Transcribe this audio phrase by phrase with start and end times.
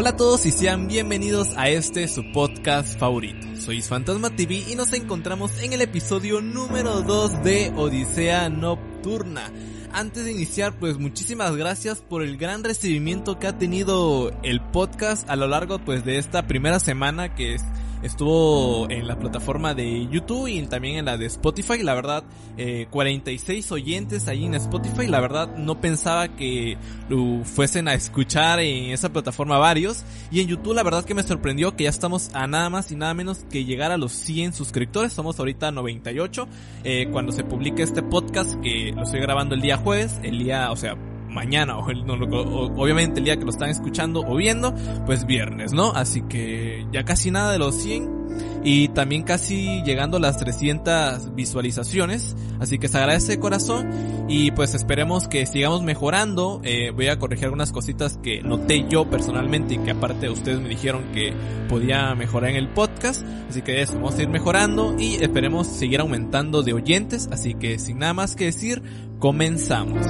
[0.00, 3.48] Hola a todos y sean bienvenidos a este su podcast favorito.
[3.56, 9.50] Soy Fantasma TV y nos encontramos en el episodio número 2 de Odisea Nocturna.
[9.92, 15.28] Antes de iniciar, pues muchísimas gracias por el gran recibimiento que ha tenido el podcast
[15.28, 17.62] a lo largo pues de esta primera semana que es
[18.02, 21.82] Estuvo en la plataforma de YouTube y también en la de Spotify.
[21.82, 22.22] La verdad,
[22.56, 25.06] eh, 46 oyentes ahí en Spotify.
[25.08, 26.76] La verdad, no pensaba que
[27.08, 30.04] lo fuesen a escuchar en esa plataforma varios.
[30.30, 32.96] Y en YouTube, la verdad que me sorprendió que ya estamos a nada más y
[32.96, 35.12] nada menos que llegar a los 100 suscriptores.
[35.12, 36.48] Somos ahorita 98.
[36.84, 40.70] Eh, cuando se publique este podcast, que lo estoy grabando el día jueves, el día,
[40.70, 40.96] o sea,
[41.28, 44.74] mañana o, obviamente el día que lo están escuchando o viendo,
[45.06, 45.92] pues viernes, ¿no?
[45.92, 48.18] Así que ya casi nada de los 100
[48.64, 53.88] y también casi llegando a las 300 visualizaciones, así que se agradece de corazón
[54.28, 59.08] y pues esperemos que sigamos mejorando, eh, voy a corregir algunas cositas que noté yo
[59.08, 61.32] personalmente y que aparte ustedes me dijeron que
[61.68, 66.00] podía mejorar en el podcast, así que eso, vamos a ir mejorando y esperemos seguir
[66.00, 68.82] aumentando de oyentes, así que sin nada más que decir,
[69.18, 70.06] comenzamos.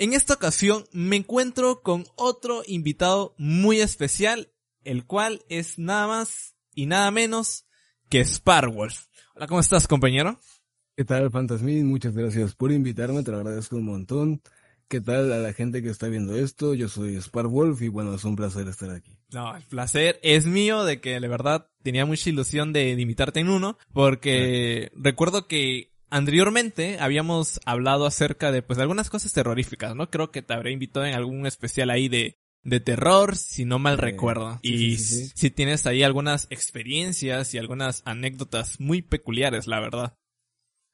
[0.00, 4.52] En esta ocasión me encuentro con otro invitado muy especial,
[4.84, 7.66] el cual es nada más y nada menos
[8.08, 9.06] que Sparwolf.
[9.34, 10.38] Hola, ¿cómo estás, compañero?
[10.96, 11.84] ¿Qué tal, Fantasmin?
[11.84, 14.40] Muchas gracias por invitarme, te lo agradezco un montón.
[14.86, 16.74] ¿Qué tal a la gente que está viendo esto?
[16.74, 19.18] Yo soy Sparwolf y bueno, es un placer estar aquí.
[19.32, 23.48] No, el placer es mío de que de verdad tenía mucha ilusión de, invitarte en
[23.48, 30.10] uno, porque recuerdo que Anteriormente habíamos hablado acerca de pues algunas cosas terroríficas, ¿no?
[30.10, 33.98] Creo que te habré invitado en algún especial ahí de, de terror, si no mal
[33.98, 34.58] recuerdo.
[34.62, 40.18] y si tienes ahí algunas experiencias y algunas anécdotas muy peculiares, la verdad.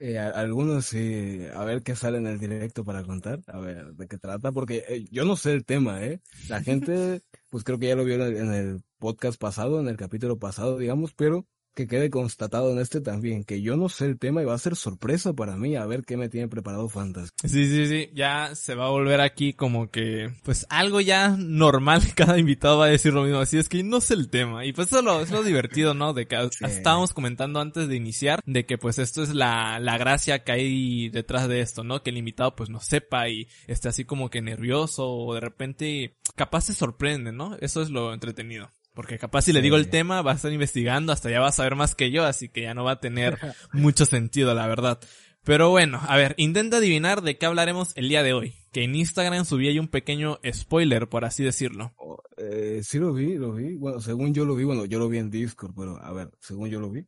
[0.01, 4.09] Eh, algunos sí, a ver qué sale en el directo para contar, a ver de
[4.09, 6.21] qué trata, porque eh, yo no sé el tema, ¿eh?
[6.49, 10.39] La gente, pues creo que ya lo vio en el podcast pasado, en el capítulo
[10.39, 14.43] pasado, digamos, pero que quede constatado en este también, que yo no sé el tema
[14.43, 17.31] y va a ser sorpresa para mí a ver qué me tiene preparado Fantasy.
[17.43, 22.03] Sí, sí, sí, ya se va a volver aquí como que, pues algo ya normal,
[22.15, 24.65] cada invitado va a decir lo mismo, así es que no sé el tema.
[24.65, 26.13] Y pues eso es lo, divertido, ¿no?
[26.13, 30.45] De que estábamos comentando antes de iniciar, de que pues esto es la, la gracia
[30.45, 32.03] que hay detrás de esto, ¿no?
[32.03, 36.17] Que el invitado pues no sepa y esté así como que nervioso o de repente
[36.37, 37.57] capaz se sorprende, ¿no?
[37.61, 38.71] Eso es lo entretenido.
[38.95, 41.53] Porque capaz si le digo el tema, va a estar investigando, hasta ya va a
[41.53, 43.39] saber más que yo, así que ya no va a tener
[43.73, 45.01] mucho sentido, la verdad.
[45.43, 48.55] Pero bueno, a ver, intenta adivinar de qué hablaremos el día de hoy.
[48.73, 51.93] Que en Instagram subí ahí un pequeño spoiler, por así decirlo.
[51.97, 53.75] Oh, eh, sí lo vi, lo vi.
[53.75, 56.71] Bueno, según yo lo vi, bueno, yo lo vi en Discord, pero a ver, según
[56.71, 57.05] yo lo vi.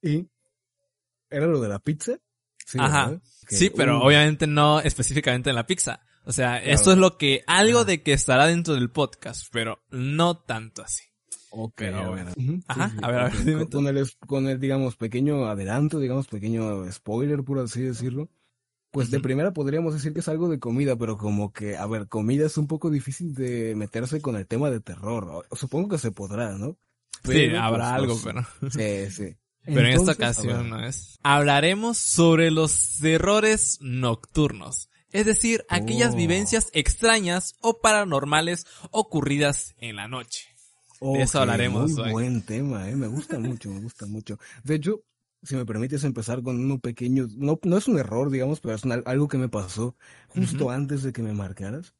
[0.00, 0.26] Y
[1.28, 2.18] era lo de la pizza.
[2.64, 3.20] Sí, Ajá.
[3.48, 6.00] sí, pero obviamente no específicamente en la pizza.
[6.24, 10.36] O sea, esto es lo que, algo de que estará dentro del podcast, pero no
[10.36, 11.04] tanto así.
[11.50, 12.26] Ok, a ver.
[12.68, 13.68] Ajá, a ver, a ver.
[13.68, 18.28] Con, el, con el, digamos, pequeño adelanto, digamos, pequeño spoiler, por así decirlo.
[18.92, 22.08] Pues de primera podríamos decir que es algo de comida, pero como que, a ver,
[22.08, 25.46] comida es un poco difícil de meterse con el tema de terror.
[25.52, 26.76] Supongo que se podrá, ¿no?
[27.24, 28.70] sí, habrá pues, algo, pero.
[28.70, 29.36] Sí, sí.
[29.62, 31.18] Pero en esta ocasión no es.
[31.22, 36.16] Hablaremos sobre los errores nocturnos es decir, aquellas oh.
[36.16, 40.48] vivencias extrañas o paranormales ocurridas en la noche.
[41.00, 44.38] de eso hablaremos muy buen tema, eh, me gusta mucho, me gusta mucho.
[44.64, 45.02] De hecho,
[45.42, 48.84] si me permites empezar con uno pequeño, no, no es un error, digamos, pero es
[48.84, 49.96] algo que me pasó
[50.28, 51.94] justo antes de que me marcaras.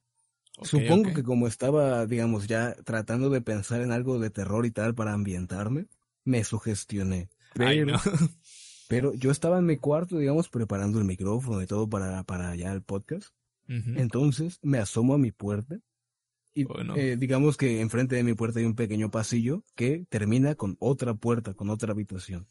[0.62, 4.94] Supongo que como estaba, digamos, ya tratando de pensar en algo de terror y tal
[4.94, 5.86] para ambientarme,
[6.24, 7.30] me sugestioné.
[7.54, 7.98] Pero,
[8.90, 12.72] Pero yo estaba en mi cuarto, digamos, preparando el micrófono y todo para, para ya
[12.72, 13.28] el podcast.
[13.68, 15.78] Entonces me asomo a mi puerta
[16.52, 20.76] y eh, digamos que enfrente de mi puerta hay un pequeño pasillo que termina con
[20.80, 22.48] otra puerta, con otra habitación.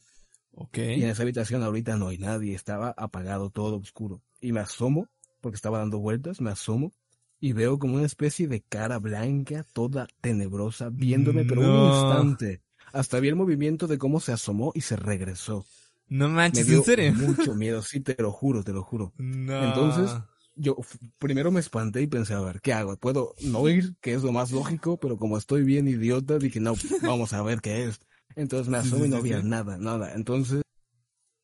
[0.54, 0.98] Okay.
[0.98, 4.22] Y en esa habitación ahorita no hay nadie, estaba apagado, todo oscuro.
[4.40, 5.10] Y me asomo,
[5.42, 6.94] porque estaba dando vueltas, me asomo
[7.42, 12.62] y veo como una especie de cara blanca, toda tenebrosa, viéndome, pero un instante.
[12.94, 15.66] Hasta vi el movimiento de cómo se asomó y se regresó.
[16.10, 17.14] No manches, ¿en serio?
[17.14, 19.14] Mucho miedo, sí, te lo juro, te lo juro.
[19.18, 20.18] Entonces,
[20.56, 20.76] yo
[21.18, 22.98] primero me espanté y pensé, a ver, ¿qué hago?
[22.98, 23.96] ¿Puedo no ir?
[24.02, 27.62] Que es lo más lógico, pero como estoy bien idiota, dije, no, vamos a ver
[27.62, 28.00] qué es.
[28.36, 30.14] Entonces me asomé y no había nada, nada.
[30.14, 30.62] Entonces,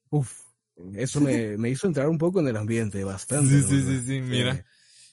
[0.10, 0.42] uff,
[0.96, 3.62] eso me, me hizo entrar un poco en el ambiente, bastante.
[3.62, 4.66] Sí, sí, sí, sí, mira.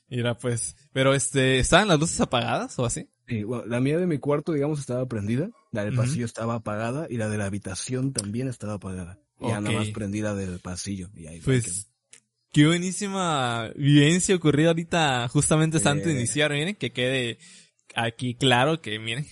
[0.09, 3.09] Mira, pues, pero este, ¿estaban las luces apagadas o así?
[3.27, 7.07] Sí, bueno, la mía de mi cuarto, digamos, estaba prendida, la del pasillo estaba apagada
[7.09, 9.22] y la de la habitación también estaba apagada.
[9.43, 11.11] Y nada más prendida del pasillo.
[11.15, 11.89] Y ahí pues,
[12.53, 17.39] qué buenísima vivencia ocurrida ahorita, justamente antes de iniciar, miren, que quede
[17.95, 19.27] aquí claro que, miren,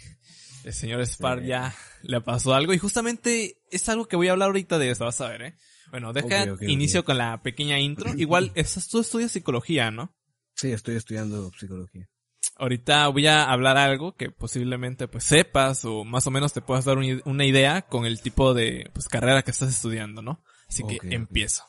[0.65, 4.49] el señor Spar ya le pasó algo y justamente es algo que voy a hablar
[4.49, 5.55] ahorita de eso, vas a ver, eh.
[5.91, 8.15] Bueno, deja inicio con la pequeña intro.
[8.17, 8.53] Igual,
[8.91, 10.15] tú estudias psicología, ¿no?
[10.55, 12.09] Sí, estoy estudiando psicología.
[12.61, 16.85] Ahorita voy a hablar algo que posiblemente pues sepas o más o menos te puedas
[16.85, 20.45] dar una idea con el tipo de pues, carrera que estás estudiando, ¿no?
[20.69, 21.65] Así que empiezo.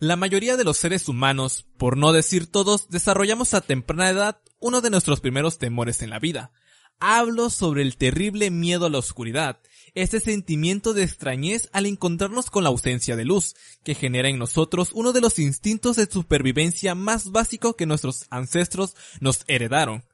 [0.00, 4.80] La mayoría de los seres humanos, por no decir todos, desarrollamos a temprana edad uno
[4.80, 6.52] de nuestros primeros temores en la vida.
[6.98, 9.60] Hablo sobre el terrible miedo a la oscuridad,
[9.94, 13.54] ese sentimiento de extrañez al encontrarnos con la ausencia de luz,
[13.84, 18.96] que genera en nosotros uno de los instintos de supervivencia más básicos que nuestros ancestros
[19.20, 20.04] nos heredaron.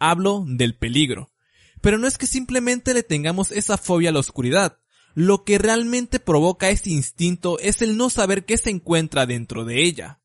[0.00, 1.30] Hablo del peligro.
[1.80, 4.78] Pero no es que simplemente le tengamos esa fobia a la oscuridad.
[5.14, 9.84] Lo que realmente provoca ese instinto es el no saber qué se encuentra dentro de
[9.84, 10.20] ella.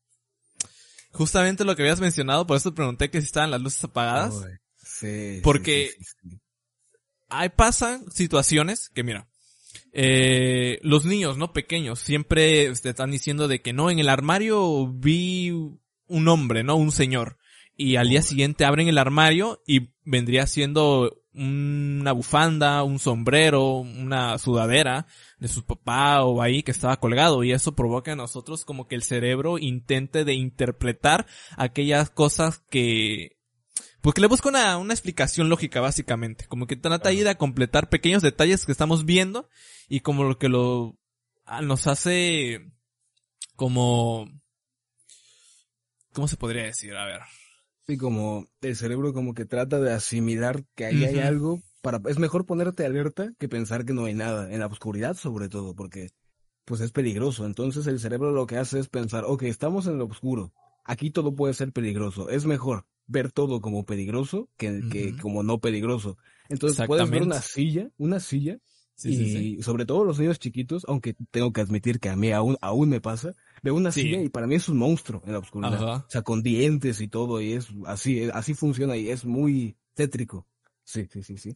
[1.12, 4.34] Justamente lo que habías mencionado, por eso pregunté que si estaban las luces apagadas.
[4.76, 5.96] sí, porque
[7.28, 9.28] hay pasan situaciones que mira,
[9.92, 11.52] eh, los niños, ¿no?
[11.52, 16.76] Pequeños, siempre te están diciendo de que no, en el armario vi un hombre, ¿no?
[16.76, 17.38] Un señor.
[17.76, 24.38] Y al día siguiente abren el armario y vendría siendo una bufanda, un sombrero, una
[24.38, 25.06] sudadera
[25.38, 28.94] de su papá o ahí que estaba colgado y eso provoca a nosotros como que
[28.94, 31.26] el cerebro intente de interpretar
[31.58, 33.36] aquellas cosas que
[34.00, 36.46] porque le busco una, una explicación lógica, básicamente.
[36.46, 39.48] Como que trata ahí de completar pequeños detalles que estamos viendo
[39.88, 40.96] y como lo que lo
[41.44, 42.70] ah, nos hace
[43.56, 44.28] como...
[46.12, 46.94] ¿Cómo se podría decir?
[46.94, 47.20] A ver.
[47.86, 52.00] Sí, como el cerebro como que trata de asimilar que ahí hay algo para...
[52.08, 55.74] Es mejor ponerte alerta que pensar que no hay nada, en la oscuridad sobre todo,
[55.74, 56.08] porque
[56.64, 57.46] pues es peligroso.
[57.46, 60.52] Entonces el cerebro lo que hace es pensar, ok, estamos en lo oscuro,
[60.84, 65.60] aquí todo puede ser peligroso, es mejor ver todo como peligroso que, que como no
[65.60, 66.18] peligroso.
[66.48, 68.58] Entonces puedes ver una silla, una silla,
[69.04, 72.88] y sobre todo los niños chiquitos, aunque tengo que admitir que a mí aún, aún
[72.88, 73.32] me pasa,
[73.62, 76.04] veo una silla y para mí es un monstruo en la oscuridad.
[76.06, 80.46] O sea, con dientes y todo, y es así, así funciona y es muy tétrico.
[80.84, 81.54] Sí, sí, sí, sí.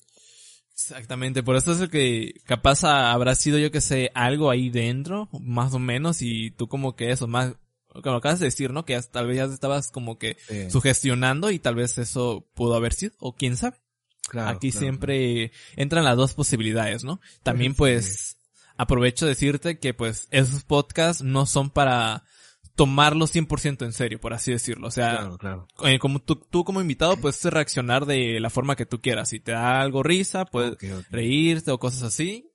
[0.73, 5.75] Exactamente, por eso es que capaz habrá sido yo que sé algo ahí dentro, más
[5.75, 7.55] o menos, y tú como que eso, más
[8.03, 8.85] como acabas de decir, ¿no?
[8.85, 10.37] Que tal vez ya estabas como que
[10.71, 13.77] sugestionando y tal vez eso pudo haber sido, o quién sabe.
[14.35, 17.21] Aquí siempre entran las dos posibilidades, ¿no?
[17.43, 18.37] También pues
[18.77, 22.25] aprovecho decirte que pues esos podcasts no son para
[22.75, 24.89] tomarlos 100% en serio, por así decirlo.
[24.89, 25.31] O sea,
[25.85, 29.29] eh, como tú, tú, como invitado puedes reaccionar de la forma que tú quieras.
[29.29, 30.79] Si te da algo risa, puedes
[31.11, 32.51] reírte o cosas así.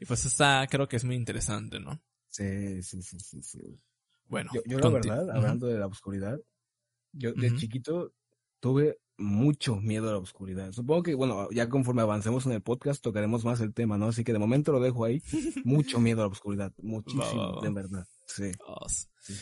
[0.00, 2.00] Y pues está, creo que es muy interesante, ¿no?
[2.30, 3.42] Sí, sí, sí, sí.
[3.42, 3.60] sí.
[4.28, 6.38] Bueno, yo, la verdad, hablando de la oscuridad,
[7.12, 8.12] yo de chiquito
[8.60, 10.72] tuve mucho miedo a la oscuridad.
[10.72, 14.08] Supongo que, bueno, ya conforme avancemos en el podcast tocaremos más el tema, ¿no?
[14.08, 15.22] Así que de momento lo dejo ahí.
[15.64, 18.06] Mucho miedo a la oscuridad, muchísimo, de verdad.
[18.26, 18.52] Sí.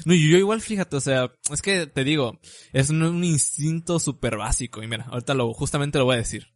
[0.04, 2.38] No, yo igual fíjate, o sea, es que te digo,
[2.72, 6.46] es un, instinto súper básico y mira, ahorita lo, justamente lo voy a decir.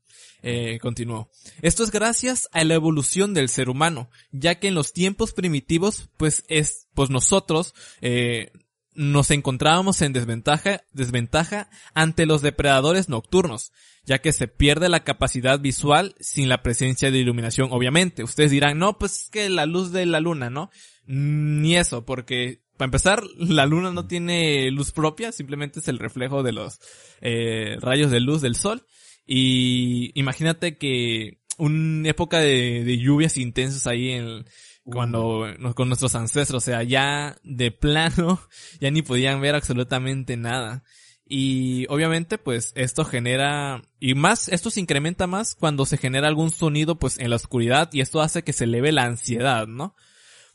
[0.40, 1.30] Eh, continuó.
[1.62, 6.10] Esto es gracias a la evolución del ser humano, ya que en los tiempos primitivos,
[6.16, 8.52] pues es, pues nosotros, eh,
[8.98, 13.70] nos encontrábamos en desventaja, desventaja ante los depredadores nocturnos,
[14.04, 18.24] ya que se pierde la capacidad visual sin la presencia de iluminación, obviamente.
[18.24, 20.70] Ustedes dirán, no, pues es que la luz de la luna, ¿no?
[21.06, 26.42] Ni eso, porque para empezar, la luna no tiene luz propia, simplemente es el reflejo
[26.42, 26.80] de los
[27.20, 28.84] eh, rayos de luz del sol.
[29.26, 34.46] Y imagínate que una época de, lluvias intensas ahí en,
[34.84, 38.40] cuando con nuestros ancestros, o sea, ya de plano,
[38.80, 40.84] ya ni podían ver absolutamente nada.
[41.30, 46.50] Y obviamente, pues, esto genera, y más, esto se incrementa más cuando se genera algún
[46.50, 49.94] sonido, pues, en la oscuridad, y esto hace que se eleve la ansiedad, ¿no?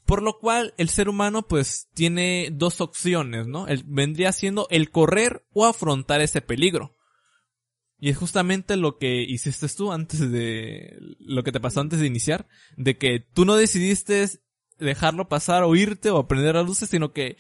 [0.06, 3.68] Por lo cual, el ser humano, pues, tiene dos opciones, ¿no?
[3.86, 6.96] vendría siendo el correr o afrontar ese peligro.
[8.04, 12.06] Y es justamente lo que hiciste tú antes de, lo que te pasó antes de
[12.06, 14.28] iniciar, de que tú no decidiste
[14.78, 17.38] dejarlo pasar o irte o aprender a luces, sino que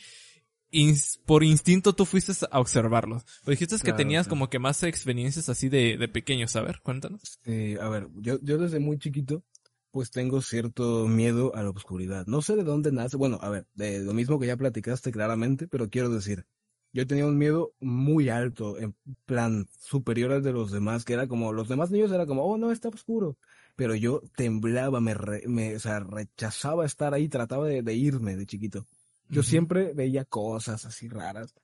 [1.26, 3.26] por instinto tú fuiste a observarlos.
[3.44, 6.56] Pues dijiste que tenías como que más experiencias así de, de pequeños.
[6.56, 7.42] A ver, cuéntanos.
[7.46, 9.44] a ver, yo, yo desde muy chiquito,
[9.92, 12.26] pues tengo cierto miedo a la oscuridad.
[12.26, 13.18] No sé de dónde nace.
[13.18, 16.46] Bueno, a ver, de lo mismo que ya platicaste claramente, pero quiero decir,
[16.94, 18.96] yo tenía un miedo muy alto, en
[19.26, 22.58] plan superior al de los demás, que era como, los demás niños era como, oh
[22.58, 23.36] no, está oscuro.
[23.76, 25.16] pero yo temblaba, me,
[25.48, 28.86] me o sea, rechazaba estar ahí, trataba de, irme de chiquito.
[29.28, 31.56] Yo siempre veía cosas así raras.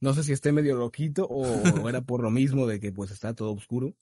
[0.00, 3.32] No sé si esté medio loquito o, era por lo mismo de que pues está
[3.32, 3.94] todo oscuro.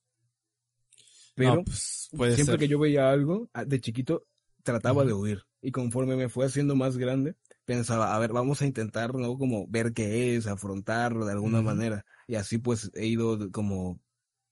[1.37, 4.26] Pero pues, siempre que yo veía algo, ah, de chiquito
[4.64, 5.45] trataba de huir.
[5.62, 9.37] Y conforme me fue haciendo más grande, pensaba, a ver, vamos a intentar, ¿no?
[9.38, 12.04] Como ver qué es, afrontarlo de alguna manera.
[12.26, 14.00] Y así pues he ido como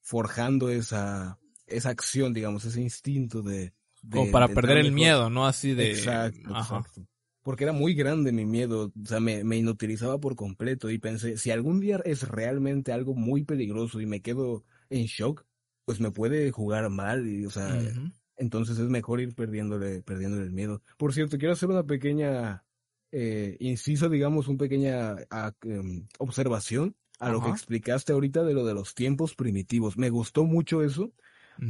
[0.00, 3.72] forjando esa, esa acción, digamos, ese instinto de...
[4.10, 5.46] como para perder el miedo, ¿no?
[5.46, 5.90] Así de...
[5.90, 7.06] Exacto, exacto.
[7.42, 11.36] Porque era muy grande mi miedo, o sea, me, me inutilizaba por completo y pensé,
[11.36, 15.44] si algún día es realmente algo muy peligroso y me quedo en shock,
[15.84, 17.76] pues me puede jugar mal y, o sea,
[18.36, 20.82] entonces es mejor ir perdiéndole, perdiéndole el miedo.
[20.96, 22.61] Por cierto, quiero hacer una pequeña
[23.12, 25.16] eh, inciso, digamos, una pequeña
[25.62, 29.96] em, observación a lo que explicaste ahorita de lo de los tiempos primitivos.
[29.96, 31.12] Me gustó mucho eso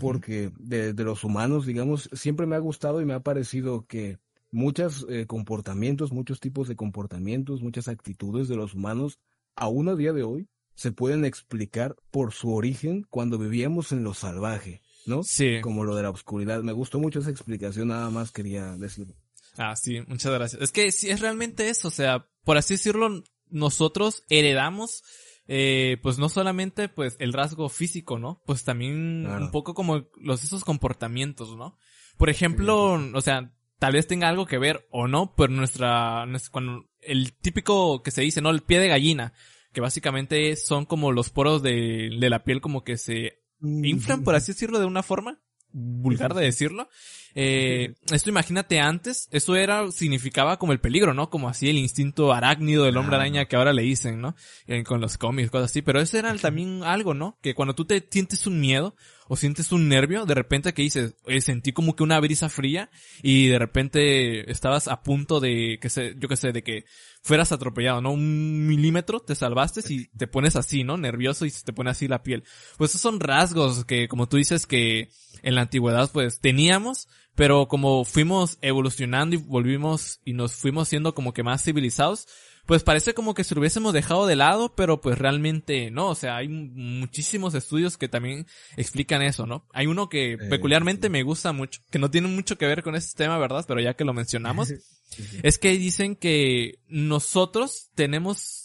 [0.00, 4.18] porque de, los humanos, digamos, siempre me ha gustado y me ha parecido que
[4.50, 9.18] muchos eh, comportamientos, muchos tipos de comportamientos, muchas actitudes de los humanos,
[9.54, 14.14] aún a día de hoy, se pueden explicar por su origen cuando vivíamos en lo
[14.14, 15.22] salvaje, ¿no?
[15.22, 15.60] Sí.
[15.60, 16.62] Como lo de la oscuridad.
[16.62, 19.14] Me gustó mucho esa explicación, nada más quería decirlo.
[19.56, 20.62] Ah, sí, muchas gracias.
[20.62, 25.02] Es que sí, es realmente eso, o sea, por así decirlo, nosotros heredamos
[25.48, 28.40] eh, pues no solamente pues el rasgo físico, ¿no?
[28.46, 31.76] Pues también un poco como los esos comportamientos, ¿no?
[32.16, 36.88] Por ejemplo, o sea, tal vez tenga algo que ver o no, pero nuestra, cuando
[37.00, 38.50] el típico que se dice, ¿no?
[38.50, 39.32] El pie de gallina,
[39.72, 44.34] que básicamente son como los poros de, de la piel como que se inflan, por
[44.34, 45.40] así decirlo, de una forma
[45.72, 46.88] vulgar de decirlo.
[47.34, 51.30] Eh, esto imagínate antes, eso era, significaba como el peligro, ¿no?
[51.30, 54.34] Como así el instinto arácnido del hombre araña que ahora le dicen, ¿no?
[54.66, 55.82] Eh, con los cómics, cosas así.
[55.82, 57.38] Pero eso era también algo, ¿no?
[57.40, 58.94] Que cuando tú te sientes un miedo
[59.28, 62.90] o sientes un nervio, de repente que dices, sentí como que una brisa fría
[63.22, 66.84] y de repente estabas a punto de, que sé, yo qué sé, de que
[67.22, 68.12] fueras atropellado, ¿no?
[68.12, 70.96] Un milímetro, te salvaste y te pones así, ¿no?
[70.96, 72.44] Nervioso y se te pone así la piel.
[72.76, 75.08] Pues esos son rasgos que, como tú dices, que
[75.42, 81.14] en la antigüedad pues teníamos, pero como fuimos evolucionando y volvimos y nos fuimos siendo
[81.14, 82.26] como que más civilizados,
[82.66, 86.14] pues parece como que se lo hubiésemos dejado de lado, pero pues realmente no, o
[86.14, 88.46] sea, hay muchísimos estudios que también
[88.76, 89.66] explican eso, ¿no?
[89.72, 93.16] Hay uno que peculiarmente me gusta mucho, que no tiene mucho que ver con este
[93.16, 93.64] tema, ¿verdad?
[93.66, 94.72] Pero ya que lo mencionamos,
[95.42, 98.62] es que dicen que nosotros tenemos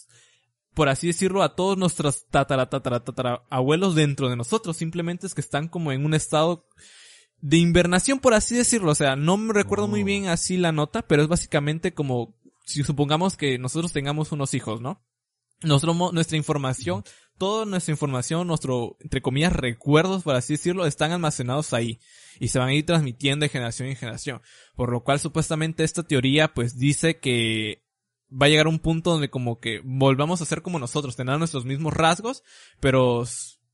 [0.74, 4.76] por así decirlo, a todos nuestros tatara, tatara, tatara, abuelos dentro de nosotros.
[4.76, 6.68] Simplemente es que están como en un estado
[7.40, 8.92] de invernación, por así decirlo.
[8.92, 10.04] O sea, no me recuerdo muy oh.
[10.04, 14.80] bien así la nota, pero es básicamente como si supongamos que nosotros tengamos unos hijos,
[14.80, 15.02] ¿no?
[15.62, 17.02] Nuestra información,
[17.36, 21.98] toda nuestra información, nuestro, entre comillas, recuerdos, por así decirlo, están almacenados ahí
[22.38, 24.40] y se van a ir transmitiendo de generación en generación.
[24.76, 27.82] Por lo cual, supuestamente, esta teoría, pues, dice que
[28.30, 31.64] va a llegar un punto donde como que volvamos a ser como nosotros, tener nuestros
[31.64, 32.44] mismos rasgos,
[32.78, 33.24] pero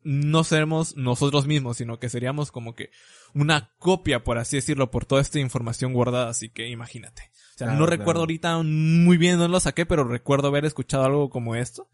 [0.04, 2.90] no seremos nosotros mismos, sino que seríamos como que
[3.32, 7.30] una copia, por así decirlo, por toda esta información guardada, así que imagínate.
[7.54, 11.30] O sea, no recuerdo ahorita muy bien dónde lo saqué, pero recuerdo haber escuchado algo
[11.30, 11.88] como esto.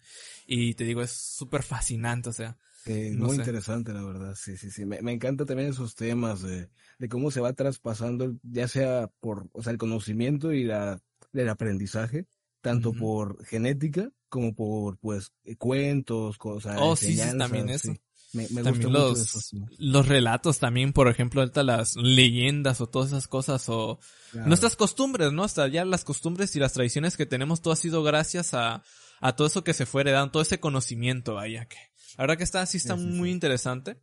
[0.47, 2.57] Y te digo, es súper fascinante, o sea.
[2.87, 4.35] muy interesante, la verdad.
[4.35, 4.87] Sí, sí, sí.
[4.87, 9.49] Me, me encanta también esos temas de, de, cómo se va traspasando, ya sea por,
[9.52, 11.00] o sea, el conocimiento y la,
[11.35, 12.26] el aprendizaje,
[12.62, 16.79] tanto por genética como por, pues, cuentos, cosas.
[16.81, 17.93] Oh, sí, sí, también eso.
[18.33, 23.69] Me, también los, los relatos también, por ejemplo, ahorita las leyendas o todas esas cosas
[23.69, 23.99] o
[24.33, 25.43] nuestras costumbres, ¿no?
[25.43, 28.85] Hasta ya las costumbres y las tradiciones que tenemos, todo ha sido gracias a,
[29.21, 31.77] a todo eso que se fue heredando, todo ese conocimiento, vaya que.
[32.17, 33.97] La verdad que está, sí está muy interesante.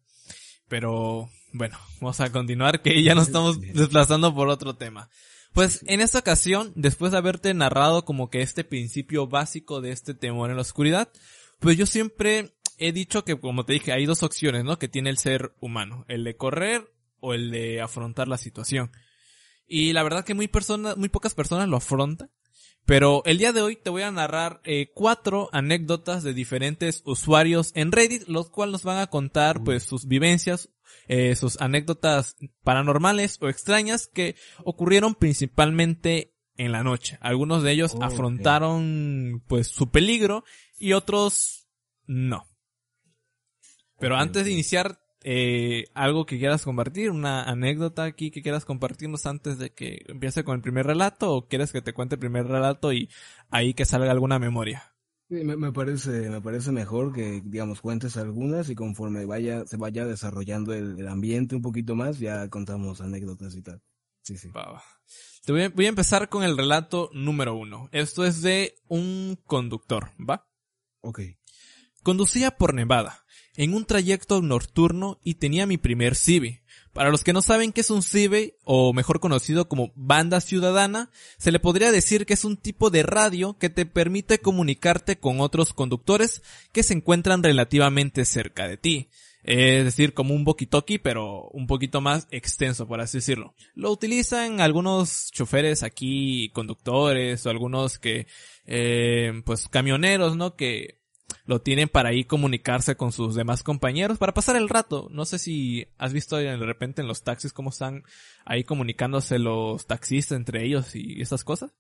[0.68, 5.10] Pero, bueno, vamos a continuar que ya nos estamos desplazando por otro tema.
[5.58, 10.14] Pues en esta ocasión, después de haberte narrado como que este principio básico de este
[10.14, 11.12] temor en la oscuridad,
[11.60, 14.78] pues yo siempre he dicho que, como te dije, hay dos opciones, ¿no?
[14.78, 16.06] Que tiene el ser humano.
[16.10, 18.92] El de correr o el de afrontar la situación.
[19.66, 22.30] Y la verdad que muy personas, muy pocas personas lo afrontan.
[22.88, 27.74] Pero el día de hoy te voy a narrar eh, cuatro anécdotas de diferentes usuarios
[27.75, 30.70] en Reddit, los cuales nos van a contar pues sus vivencias,
[31.10, 37.17] eh, sus anécdotas paranormales o extrañas que ocurrieron principalmente en la noche.
[37.20, 40.46] Algunos de ellos afrontaron pues su peligro
[40.79, 41.67] y otros
[42.06, 42.48] no.
[44.00, 49.26] Pero antes de iniciar, eh, algo que quieras compartir, una anécdota aquí que quieras compartirnos
[49.26, 52.48] antes de que empiece con el primer relato o quieres que te cuente el primer
[52.48, 53.10] relato y
[53.50, 54.96] ahí que salga alguna memoria.
[55.28, 60.74] me, parece, me parece mejor que, digamos, cuentes algunas y conforme vaya, se vaya desarrollando
[60.74, 63.82] el, ambiente un poquito más, ya contamos anécdotas y tal.
[64.22, 64.50] Sí, sí.
[65.44, 67.90] Te voy a, voy a empezar con el relato número uno.
[67.92, 70.48] Esto es de un conductor, ¿va?
[71.02, 71.20] Ok.
[72.04, 73.25] Conducía por Nevada,
[73.56, 76.62] en un trayecto nocturno y tenía mi primer Civi.
[76.98, 81.12] Para los que no saben qué es un CIBE, o mejor conocido como banda ciudadana,
[81.38, 85.39] se le podría decir que es un tipo de radio que te permite comunicarte con
[85.39, 89.10] otros conductores que se encuentran relativamente cerca de ti.
[89.44, 93.54] Es decir, como un walkie pero un poquito más extenso, por así decirlo.
[93.75, 98.25] Lo utilizan algunos choferes aquí, conductores, o algunos que,
[98.66, 100.56] eh, pues camioneros, ¿no?
[100.56, 100.97] Que
[101.46, 105.08] lo tienen para ahí comunicarse con sus demás compañeros, para pasar el rato.
[105.12, 108.04] No sé si has visto de repente en los taxis cómo están
[108.46, 111.74] ahí comunicándose los taxistas entre ellos y esas cosas.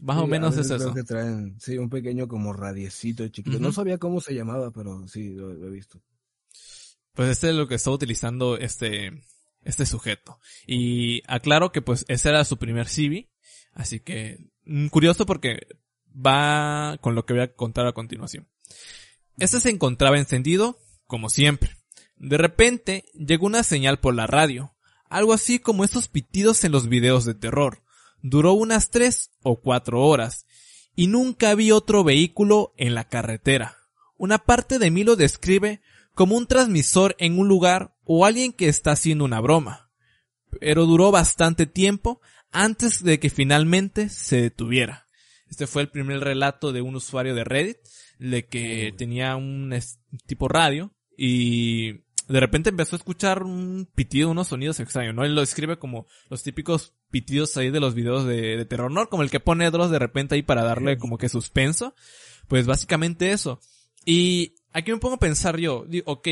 [0.00, 0.92] Más o menos es eso.
[0.92, 3.58] que traen, sí, un pequeño como radiecito chiquito.
[3.58, 6.00] No sabía cómo se llamaba, pero sí, lo, he visto.
[7.12, 9.22] Pues este es lo que está utilizando este,
[9.62, 10.40] este sujeto.
[10.66, 13.30] Y aclaro que pues ese era su primer CV.
[13.72, 15.66] Así que, mm, curioso porque
[16.14, 18.48] va con lo que voy a contar a continuación.
[19.38, 21.76] Este se encontraba encendido, como siempre.
[22.16, 24.74] De repente llegó una señal por la radio,
[25.08, 27.82] algo así como esos pitidos en los videos de terror.
[28.22, 30.46] Duró unas tres o cuatro horas,
[30.96, 33.78] y nunca vi otro vehículo en la carretera.
[34.16, 35.82] Una parte de mí lo describe
[36.14, 39.90] como un transmisor en un lugar o alguien que está haciendo una broma.
[40.60, 42.20] Pero duró bastante tiempo
[42.52, 45.06] antes de que finalmente se detuviera.
[45.50, 47.78] Este fue el primer relato de un usuario de Reddit
[48.18, 49.74] de que tenía un
[50.26, 55.24] tipo radio y de repente empezó a escuchar un pitido, unos sonidos extraños, ¿no?
[55.24, 59.08] Él lo describe como los típicos pitidos ahí de los videos de, terror, ¿no?
[59.08, 61.94] Como el que pone Dross de repente ahí para darle como que suspenso.
[62.48, 63.60] Pues básicamente eso.
[64.04, 66.28] Y aquí me pongo a pensar yo, digo, ok,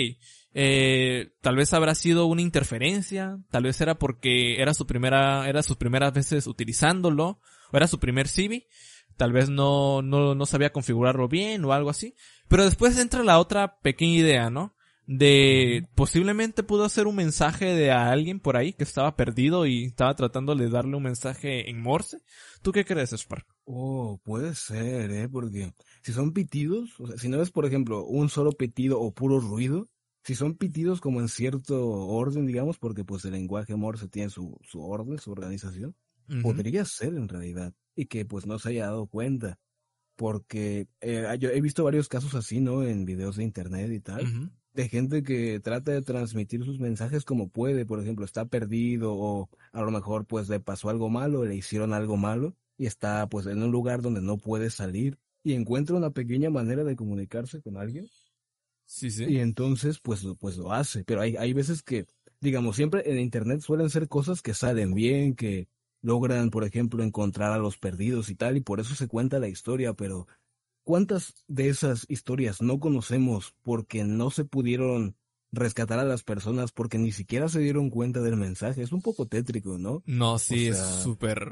[0.55, 5.63] eh, tal vez habrá sido una interferencia, tal vez era porque era su primera, era
[5.63, 8.67] sus primeras veces utilizándolo, o era su primer Civi,
[9.17, 12.15] tal vez no, no, no sabía configurarlo bien o algo así.
[12.49, 14.75] Pero después entra la otra pequeña idea, ¿no?
[15.07, 20.15] De posiblemente pudo ser un mensaje de alguien por ahí que estaba perdido y estaba
[20.15, 22.19] tratando de darle un mensaje en Morse.
[22.63, 23.47] ¿Tú qué crees, Spark?
[23.65, 25.29] Oh, puede ser, ¿eh?
[25.29, 29.13] Porque si son pitidos, o sea, si no es, por ejemplo, un solo pitido o
[29.13, 29.89] puro ruido,
[30.25, 34.57] si son pitidos como en cierto orden, digamos, porque pues el lenguaje Morse tiene su,
[34.63, 35.97] su orden, su organización,
[36.43, 39.59] podría ser en realidad y que pues no se haya dado cuenta.
[40.17, 42.85] Porque eh, yo he visto varios casos así, ¿no?
[42.85, 44.51] En videos de internet y tal.
[44.75, 47.87] De gente que trata de transmitir sus mensajes como puede.
[47.87, 51.93] Por ejemplo, está perdido o a lo mejor pues le pasó algo malo, le hicieron
[51.93, 56.11] algo malo y está pues en un lugar donde no puede salir y encuentra una
[56.11, 58.09] pequeña manera de comunicarse con alguien.
[58.85, 59.25] Sí, sí.
[59.25, 61.05] Y entonces pues, pues lo hace.
[61.05, 62.07] Pero hay, hay veces que,
[62.41, 65.69] digamos, siempre en internet suelen ser cosas que salen bien, que
[66.03, 69.49] logran, por ejemplo, encontrar a los perdidos y tal, y por eso se cuenta la
[69.49, 70.27] historia, pero
[70.85, 75.17] ¿cuántas de esas historias no conocemos porque no se pudieron
[75.53, 78.83] rescatar a las personas porque ni siquiera se dieron cuenta del mensaje?
[78.83, 80.03] Es un poco tétrico, ¿no?
[80.07, 81.49] No, sí, es súper...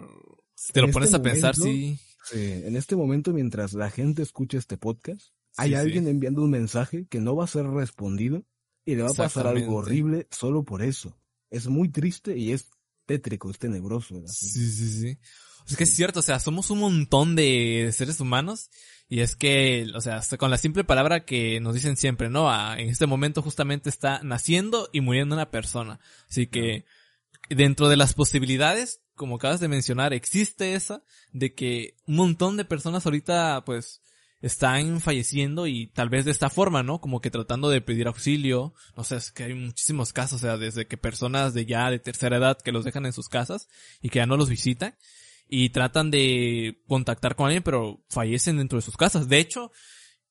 [0.72, 1.98] te lo este pones a pensar, sí.
[2.22, 7.06] Sí, en este momento, mientras la gente escucha este podcast, hay alguien enviando un mensaje
[7.06, 8.44] que no va a ser respondido
[8.84, 11.16] y le va a pasar algo horrible solo por eso.
[11.50, 12.70] Es muy triste y es
[13.10, 14.22] tétrico, es tenebroso.
[14.28, 15.18] Sí, sí, sí.
[15.68, 18.70] Es que es cierto, o sea, somos un montón de seres humanos
[19.08, 22.48] y es que, o sea, con la simple palabra que nos dicen siempre, ¿no?
[22.74, 25.98] en este momento justamente está naciendo y muriendo una persona.
[26.28, 26.84] Así que
[27.48, 32.64] dentro de las posibilidades, como acabas de mencionar, existe esa de que un montón de
[32.64, 34.02] personas ahorita, pues,
[34.40, 37.00] están falleciendo y tal vez de esta forma, ¿no?
[37.00, 38.74] Como que tratando de pedir auxilio.
[38.96, 41.98] No sé, es que hay muchísimos casos, o sea, desde que personas de ya de
[41.98, 43.68] tercera edad que los dejan en sus casas
[44.00, 44.96] y que ya no los visitan
[45.46, 49.28] y tratan de contactar con alguien pero fallecen dentro de sus casas.
[49.28, 49.72] De hecho,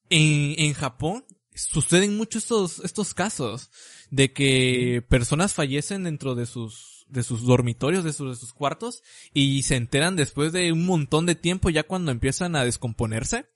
[0.10, 3.70] en, en Japón suceden muchos estos, estos casos
[4.10, 9.02] de que personas fallecen dentro de sus de sus dormitorios, de sus, de sus cuartos,
[9.34, 13.48] y se enteran después de un montón de tiempo ya cuando empiezan a descomponerse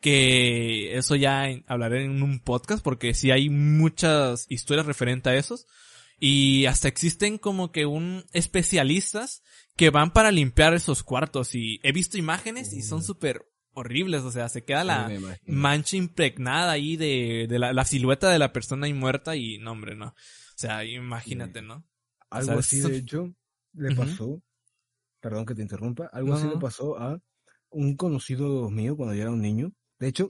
[0.00, 5.66] que eso ya hablaré en un podcast porque sí hay muchas historias referentes a esos
[6.18, 9.42] y hasta existen como que un especialistas
[9.76, 14.30] que van para limpiar esos cuartos y he visto imágenes y son súper horribles, o
[14.30, 15.10] sea, se queda la
[15.46, 19.94] mancha impregnada ahí de, de la, silueta de la persona ahí muerta y no, hombre,
[19.96, 20.08] no.
[20.08, 21.86] O sea, imagínate, ¿no?
[22.28, 23.34] Algo así, de hecho,
[23.72, 24.42] le pasó,
[25.20, 27.18] perdón que te interrumpa, algo así le pasó a
[27.70, 30.28] un conocido mío cuando yo era un niño, de hecho,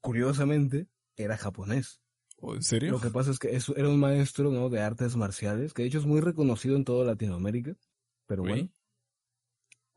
[0.00, 0.86] curiosamente,
[1.16, 2.00] era japonés.
[2.38, 2.92] ¿Oh, ¿En serio?
[2.92, 4.68] Lo que pasa es que eso era un maestro, ¿no?
[4.70, 7.74] De artes marciales, que de hecho es muy reconocido en toda Latinoamérica.
[8.26, 8.70] Pero bueno.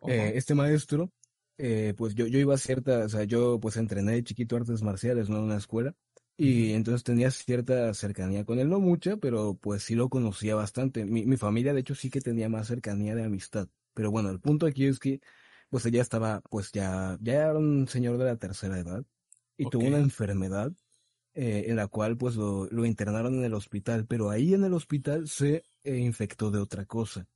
[0.08, 1.12] Eh, este maestro,
[1.58, 4.82] eh, pues yo, yo iba a cierta, o sea, yo pues entrené de chiquito artes
[4.82, 5.38] marciales, ¿no?
[5.38, 5.96] En una escuela.
[6.36, 11.06] Y entonces tenía cierta cercanía con él, no mucha, pero pues sí lo conocía bastante.
[11.06, 13.68] Mi, mi familia, de hecho, sí que tenía más cercanía de amistad.
[13.94, 15.22] Pero bueno, el punto aquí es que,
[15.74, 19.04] pues ella estaba, pues ya, ya era un señor de la tercera edad
[19.58, 20.72] y tuvo una enfermedad
[21.34, 24.76] eh, en la cual pues lo, lo, internaron en el hospital, pero ahí en el
[24.76, 27.28] hospital se eh, infectó de otra cosa,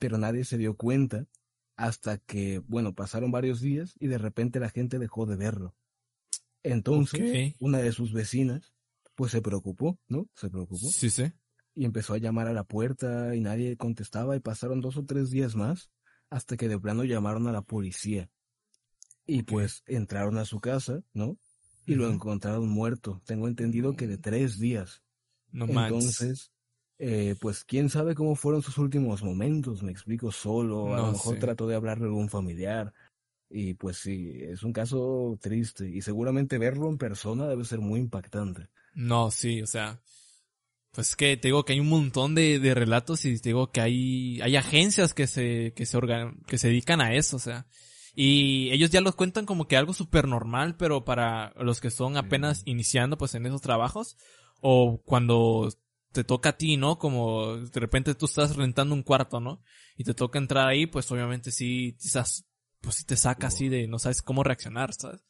[0.00, 1.28] pero nadie se dio cuenta
[1.76, 5.76] hasta que, bueno, pasaron varios días y de repente la gente dejó de verlo.
[6.64, 8.74] Entonces, una de sus vecinas,
[9.14, 10.28] pues se preocupó, ¿no?
[10.34, 10.88] Se preocupó.
[10.88, 11.30] Sí, sí.
[11.72, 15.30] Y empezó a llamar a la puerta y nadie contestaba y pasaron dos o tres
[15.30, 15.92] días más
[16.30, 18.28] hasta que de plano llamaron a la policía.
[19.26, 21.36] Y pues entraron a su casa, ¿no?
[21.84, 23.20] Y lo encontraron muerto.
[23.24, 25.02] Tengo entendido que de tres días.
[25.50, 26.52] No Entonces,
[26.98, 31.38] eh, pues quién sabe cómo fueron sus últimos momentos, me explico solo, a lo mejor
[31.38, 32.92] trató de hablar de algún familiar,
[33.48, 38.00] y pues sí, es un caso triste y seguramente verlo en persona debe ser muy
[38.00, 38.68] impactante.
[38.94, 40.00] No, sí, o sea,
[40.96, 43.82] pues que te digo que hay un montón de, de relatos y te digo que
[43.82, 47.66] hay, hay agencias que se, que se organ, que se dedican a eso, o sea,
[48.14, 52.16] y ellos ya los cuentan como que algo súper normal, pero para los que son
[52.16, 54.16] apenas iniciando pues en esos trabajos,
[54.62, 55.68] o cuando
[56.12, 56.98] te toca a ti, ¿no?
[56.98, 59.62] Como de repente tú estás rentando un cuarto, ¿no?
[59.98, 62.46] Y te toca entrar ahí, pues obviamente sí, quizás
[62.80, 65.20] pues si te saca así de no sabes cómo reaccionar, ¿sabes?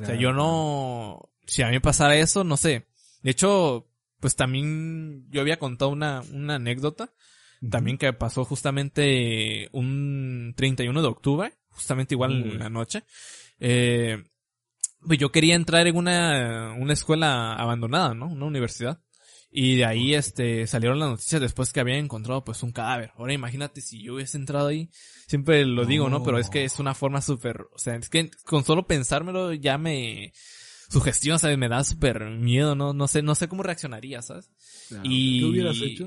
[0.00, 2.86] o sea, yo no, si a mí me pasara eso, no sé.
[3.22, 3.88] De hecho,
[4.20, 7.12] pues también yo había contado una, una anécdota,
[7.70, 13.04] también que pasó justamente un 31 de octubre, justamente igual en la noche.
[13.58, 14.22] Eh,
[15.00, 18.26] pues yo quería entrar en una, una escuela abandonada, ¿no?
[18.26, 19.00] Una universidad.
[19.50, 23.12] Y de ahí, este, salieron las noticias después que habían encontrado, pues, un cadáver.
[23.16, 24.90] Ahora imagínate si yo hubiese entrado ahí.
[25.28, 26.22] Siempre lo digo, ¿no?
[26.22, 29.78] Pero es que es una forma súper, o sea, es que con solo pensármelo ya
[29.78, 30.32] me,
[30.88, 31.58] sugestión, ¿sabes?
[31.58, 32.92] Me da súper miedo, ¿no?
[32.92, 34.50] No sé, no sé cómo reaccionaría, ¿sabes?
[35.02, 35.40] y...
[35.40, 36.06] ¿Qué hubieras hecho?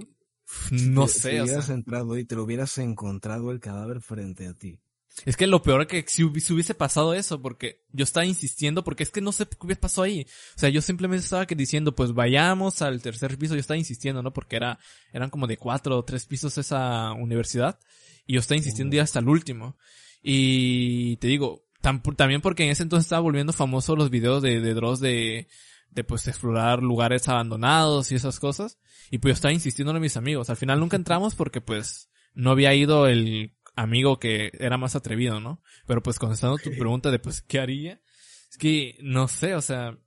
[0.72, 4.80] No sé, si hubieras entrado y te lo hubieras encontrado el cadáver frente a ti.
[5.26, 9.04] Es que lo peor es que si hubiese pasado eso, porque yo estaba insistiendo, porque
[9.04, 10.26] es que no sé qué hubiese pasado ahí.
[10.56, 14.24] O sea, yo simplemente estaba que diciendo, pues vayamos al tercer piso, yo estaba insistiendo,
[14.24, 14.32] ¿no?
[14.32, 14.80] Porque era,
[15.12, 17.80] eran como de cuatro o tres pisos esa universidad,
[18.26, 19.78] y yo estaba insistiendo ya hasta el último.
[20.22, 24.74] Y te digo, también porque en ese entonces estaba volviendo famoso los videos de, de
[24.74, 25.48] Dross de,
[25.92, 28.80] de pues explorar lugares abandonados y esas cosas.
[29.12, 30.50] Y pues yo estaba insistiendo a mis amigos.
[30.50, 35.40] Al final nunca entramos porque pues no había ido el amigo que era más atrevido,
[35.40, 35.62] ¿no?
[35.86, 38.02] Pero pues contestando tu pregunta de pues qué haría,
[38.50, 39.98] es que no sé, o sea,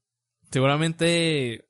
[0.51, 1.69] seguramente,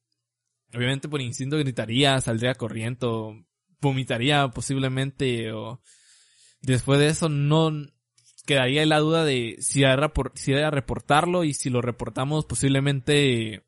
[0.74, 3.36] obviamente por instinto gritaría, saldría corriendo,
[3.80, 5.80] vomitaría posiblemente o
[6.60, 7.70] después de eso no
[8.46, 13.64] quedaría la duda de si era, si reportarlo y si lo reportamos posiblemente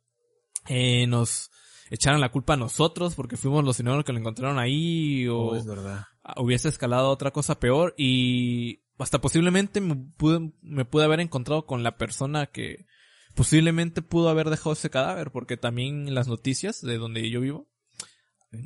[0.69, 1.51] eh, nos
[1.91, 5.57] echaran la culpa a nosotros porque fuimos los señores que lo encontraron ahí o oh,
[5.57, 6.07] es verdad.
[6.37, 11.83] hubiese escalado otra cosa peor y hasta posiblemente me pude, me pude haber encontrado con
[11.83, 12.87] la persona que
[13.35, 17.69] posiblemente pudo haber dejado ese cadáver, porque también las noticias de donde yo vivo,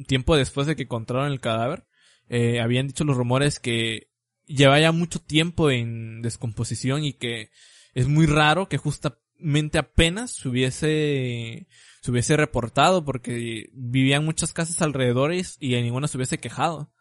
[0.07, 1.87] tiempo después de que encontraron el cadáver,
[2.29, 4.08] eh, habían dicho los rumores que
[4.49, 7.51] lleva ya mucho tiempo en descomposición y que
[7.95, 11.69] es muy raro que justamente apenas se hubiese,
[12.01, 16.93] se hubiese reportado porque vivían muchas casas alrededores y en ninguna se hubiese quejado.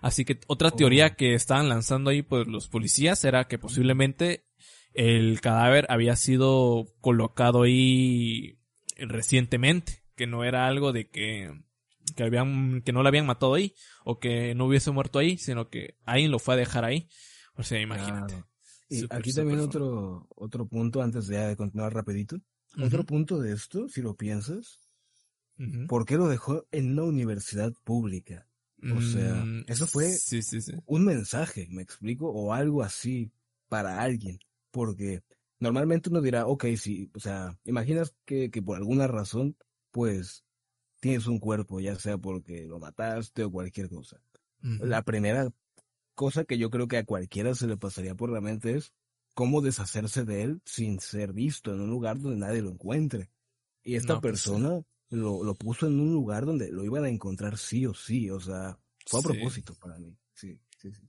[0.00, 4.44] Así que otra teoría que estaban lanzando ahí pues los policías era que posiblemente
[4.92, 8.58] el cadáver había sido colocado ahí
[8.96, 11.50] recientemente, que no era algo de que
[12.16, 15.68] que habían que no lo habían matado ahí o que no hubiese muerto ahí, sino
[15.68, 17.08] que alguien lo fue a dejar ahí.
[17.56, 18.44] O sea, imagínate.
[18.88, 22.36] Y aquí también otro otro punto antes de continuar rapidito.
[22.82, 24.80] Otro punto de esto, si lo piensas,
[25.88, 28.48] ¿por qué lo dejó en una universidad pública?
[28.92, 30.12] O sea, mm, eso fue
[30.86, 33.30] un mensaje, me explico, o algo así
[33.68, 34.38] para alguien.
[34.70, 35.22] Porque
[35.58, 39.56] normalmente uno dirá, ok, sí, o sea, imaginas que, que por alguna razón,
[39.90, 40.43] pues,
[41.04, 44.22] tienes un cuerpo, ya sea porque lo mataste o cualquier cosa.
[44.62, 45.52] La primera
[46.14, 48.94] cosa que yo creo que a cualquiera se le pasaría por la mente es
[49.34, 53.30] cómo deshacerse de él sin ser visto en un lugar donde nadie lo encuentre.
[53.82, 57.58] Y esta pues persona lo, lo puso en un lugar donde lo iban a encontrar
[57.58, 61.02] sí o sí, o sea, fue a propósito para mí, sí, sí, sí.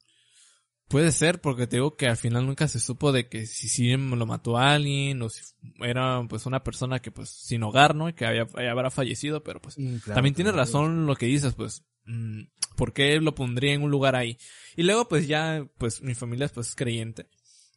[0.87, 3.97] Puede ser, porque te digo que al final nunca se supo de que si sí
[3.97, 5.41] lo mató a alguien o si
[5.79, 8.07] era pues una persona que pues sin hogar, ¿no?
[8.07, 12.41] Y que había, habrá fallecido, pero pues también tiene razón lo que dices, pues, mm,
[12.75, 14.37] ¿por qué lo pondría en un lugar ahí?
[14.75, 17.29] Y luego pues ya, pues mi familia pues es creyente,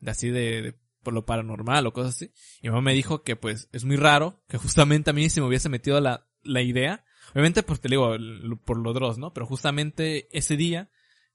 [0.06, 2.32] así de, por lo paranormal o cosas así.
[2.60, 5.40] Y mi mamá me dijo que pues es muy raro, que justamente a mí se
[5.40, 8.14] me hubiese metido la, la idea, obviamente pues te digo,
[8.66, 9.32] por lo Dross, ¿no?
[9.32, 10.90] Pero justamente ese día,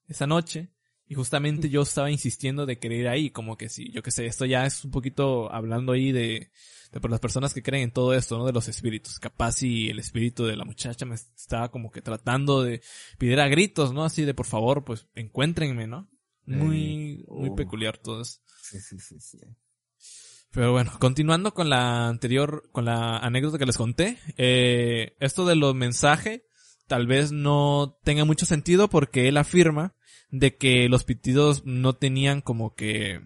[0.08, 0.73] esa noche,
[1.14, 4.26] y justamente yo estaba insistiendo de querer ir ahí, como que sí, yo qué sé,
[4.26, 6.50] esto ya es un poquito hablando ahí de,
[6.92, 8.48] de por las personas que creen en todo esto, ¿no?
[8.48, 9.20] De los espíritus.
[9.20, 12.82] Capaz si el espíritu de la muchacha me estaba como que tratando de
[13.20, 14.04] pedir a gritos, ¿no?
[14.04, 16.10] Así de por favor, pues encuéntrenme, ¿no?
[16.48, 17.56] Muy, muy uh.
[17.56, 18.40] peculiar todo eso.
[18.64, 19.38] Sí, sí, sí, sí.
[20.50, 25.56] Pero bueno, continuando con la anterior, con la anécdota que les conté, eh, esto de
[25.56, 26.42] los mensajes
[26.88, 29.96] tal vez no tenga mucho sentido porque él afirma
[30.34, 33.22] de que los pitidos no tenían como que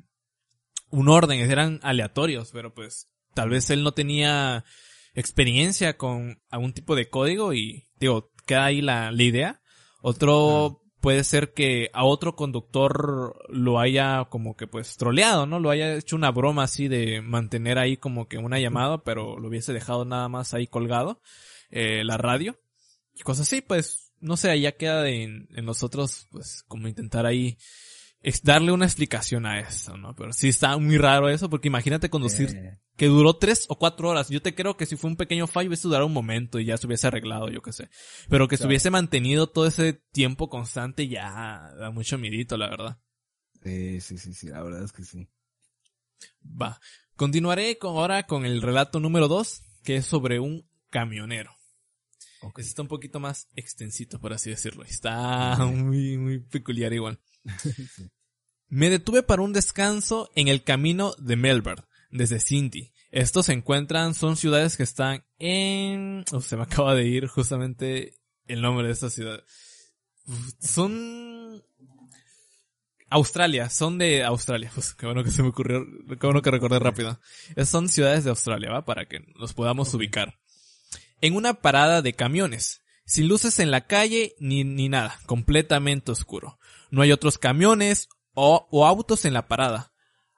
[0.89, 4.65] un orden, eran aleatorios, pero pues tal vez él no tenía
[5.13, 9.61] experiencia con algún tipo de código y digo, queda ahí la, la idea.
[10.01, 15.61] Otro puede ser que a otro conductor lo haya como que pues troleado, ¿no?
[15.61, 19.47] Lo haya hecho una broma así de mantener ahí como que una llamada, pero lo
[19.47, 21.21] hubiese dejado nada más ahí colgado,
[21.69, 22.59] eh, la radio.
[23.15, 27.57] Y cosas así, pues no sé, ya queda en, en nosotros, pues, como intentar ahí
[28.21, 30.15] es darle una explicación a eso, ¿no?
[30.15, 34.29] Pero sí está muy raro eso, porque imagínate conducir que duró tres o cuatro horas.
[34.29, 36.77] Yo te creo que si fue un pequeño fallo hubiese durado un momento y ya
[36.77, 37.89] se hubiese arreglado, yo qué sé.
[38.27, 42.99] Pero que se hubiese mantenido todo ese tiempo constante ya da mucho miedito, la verdad.
[43.63, 45.27] Sí, sí, sí, sí, la verdad es que sí.
[46.43, 46.79] Va.
[47.15, 51.56] Continuaré ahora con el relato número dos, que es sobre un camionero.
[52.57, 54.83] Está un poquito más extensito, por así decirlo.
[54.83, 57.19] Está muy, muy peculiar igual.
[58.69, 62.91] Me detuve para un descanso en el camino de Melbourne, desde Cindy.
[63.11, 66.25] Estos se encuentran, son ciudades que están en...
[66.41, 69.41] se me acaba de ir justamente el nombre de esta ciudad.
[70.59, 71.63] Son...
[73.09, 74.69] Australia, son de Australia.
[74.75, 75.85] Pues, qué bueno que se me ocurrió,
[76.19, 77.21] qué bueno que recordé rápido.
[77.65, 78.83] Son ciudades de Australia, ¿va?
[78.83, 80.37] Para que los podamos ubicar
[81.21, 86.59] en una parada de camiones, sin luces en la calle ni, ni nada, completamente oscuro.
[86.91, 89.93] No hay otros camiones o, o autos en la parada.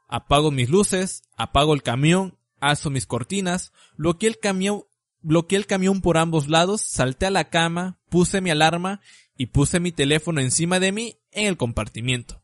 [0.07, 4.85] Apago mis luces, apago el camión, alzo mis cortinas, bloqueé el camión,
[5.21, 9.01] bloqueé el camión por ambos lados, salté a la cama, puse mi alarma
[9.35, 12.43] y puse mi teléfono encima de mí en el compartimiento.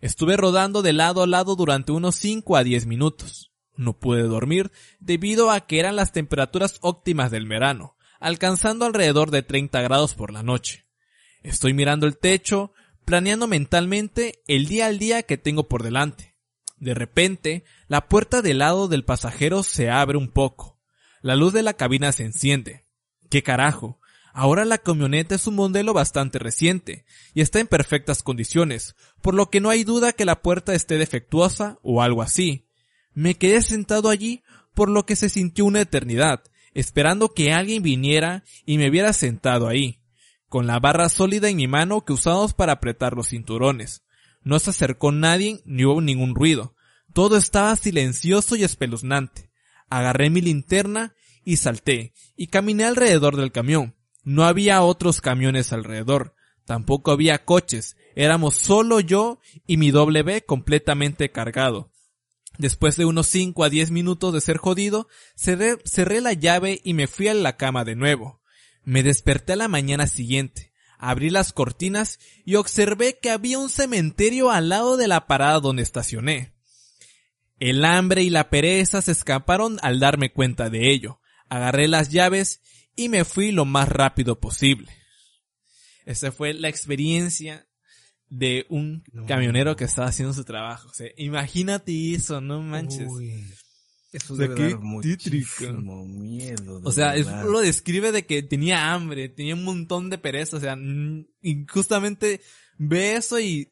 [0.00, 3.49] Estuve rodando de lado a lado durante unos 5 a 10 minutos.
[3.80, 9.42] No pude dormir debido a que eran las temperaturas óptimas del verano, alcanzando alrededor de
[9.42, 10.84] 30 grados por la noche.
[11.42, 12.74] Estoy mirando el techo,
[13.06, 16.36] planeando mentalmente el día al día que tengo por delante.
[16.76, 20.78] De repente, la puerta del lado del pasajero se abre un poco.
[21.22, 22.84] La luz de la cabina se enciende.
[23.30, 23.98] ¿Qué carajo?
[24.34, 29.48] Ahora la camioneta es un modelo bastante reciente y está en perfectas condiciones, por lo
[29.48, 32.66] que no hay duda que la puerta esté defectuosa o algo así.
[33.20, 38.44] Me quedé sentado allí por lo que se sintió una eternidad, esperando que alguien viniera
[38.64, 40.00] y me viera sentado ahí,
[40.48, 44.04] con la barra sólida en mi mano que usamos para apretar los cinturones.
[44.40, 46.74] No se acercó nadie ni hubo ningún ruido.
[47.12, 49.50] Todo estaba silencioso y espeluznante.
[49.90, 53.96] Agarré mi linterna y salté, y caminé alrededor del camión.
[54.24, 61.30] No había otros camiones alrededor, tampoco había coches, éramos solo yo y mi W completamente
[61.30, 61.90] cargado.
[62.60, 67.06] Después de unos 5 a 10 minutos de ser jodido, cerré, la llave y me
[67.06, 68.42] fui a la cama de nuevo.
[68.84, 74.50] Me desperté a la mañana siguiente, abrí las cortinas y observé que había un cementerio
[74.50, 76.52] al lado de la parada donde estacioné.
[77.60, 81.22] El hambre y la pereza se escaparon al darme cuenta de ello.
[81.48, 82.60] Agarré las llaves
[82.94, 84.92] y me fui lo más rápido posible.
[86.04, 87.69] Esa fue la experiencia
[88.30, 90.88] de un camionero que estaba haciendo su trabajo.
[90.88, 93.10] O sea, imagínate eso, no manches.
[94.12, 96.80] eso debe dar muchísimo miedo.
[96.84, 100.78] O sea, lo describe de que tenía hambre, tenía un montón de pereza, o sea,
[101.42, 102.40] y justamente
[102.78, 103.68] ve eso y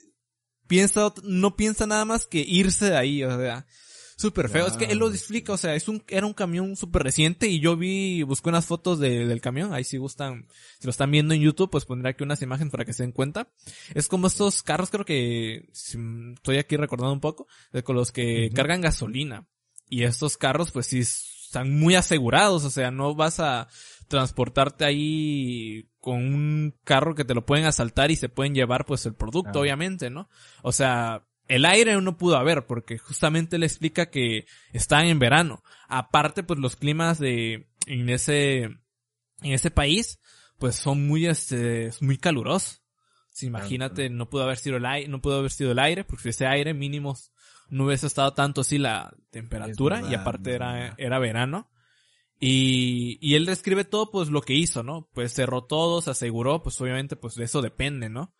[0.67, 3.67] piensa, no piensa nada más que irse de ahí, o sea,
[4.19, 4.67] súper feo.
[4.67, 7.61] Es que él lo explica, o sea, es un, era un camión súper reciente y
[7.61, 11.35] yo vi, busqué unas fotos de, del camión, ahí si gustan, si lo están viendo
[11.35, 13.49] en YouTube, pues pondré aquí unas imágenes para que se den cuenta.
[13.95, 15.97] Es como estos carros, creo que, si
[16.35, 19.47] estoy aquí recordando un poco, de con los que cargan gasolina.
[19.89, 23.69] Y estos carros, pues sí, están muy asegurados, o sea, no vas a
[24.09, 29.07] transportarte ahí con un carro que te lo pueden asaltar y se pueden llevar pues
[29.07, 30.29] el producto, obviamente, ¿no?
[30.63, 35.63] O sea, el aire no pudo haber porque justamente le explica que están en verano.
[35.89, 40.21] Aparte, pues los climas de en ese en ese país
[40.59, 42.83] pues son muy este muy calurosos.
[43.41, 46.47] imagínate, no pudo haber sido el aire, no pudo haber sido el aire porque ese
[46.47, 47.17] aire mínimo
[47.71, 51.71] no hubiese estado tanto así la temperatura y aparte era era verano.
[52.41, 55.09] Y, y él describe todo pues lo que hizo, ¿no?
[55.13, 58.33] Pues cerró todo, se aseguró, pues obviamente pues de eso depende, ¿no?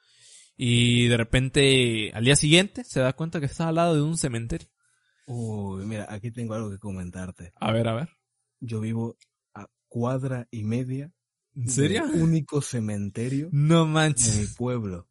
[0.61, 4.19] Y de repente, al día siguiente, se da cuenta que está al lado de un
[4.19, 4.67] cementerio.
[5.29, 7.53] Uy, mira, aquí tengo algo que comentarte.
[7.61, 8.09] A ver, a ver.
[8.59, 9.17] Yo vivo
[9.55, 11.13] a cuadra y media.
[11.55, 12.05] ¿En serio?
[12.13, 13.49] único cementerio.
[13.53, 14.35] No manches.
[14.35, 15.09] En mi pueblo.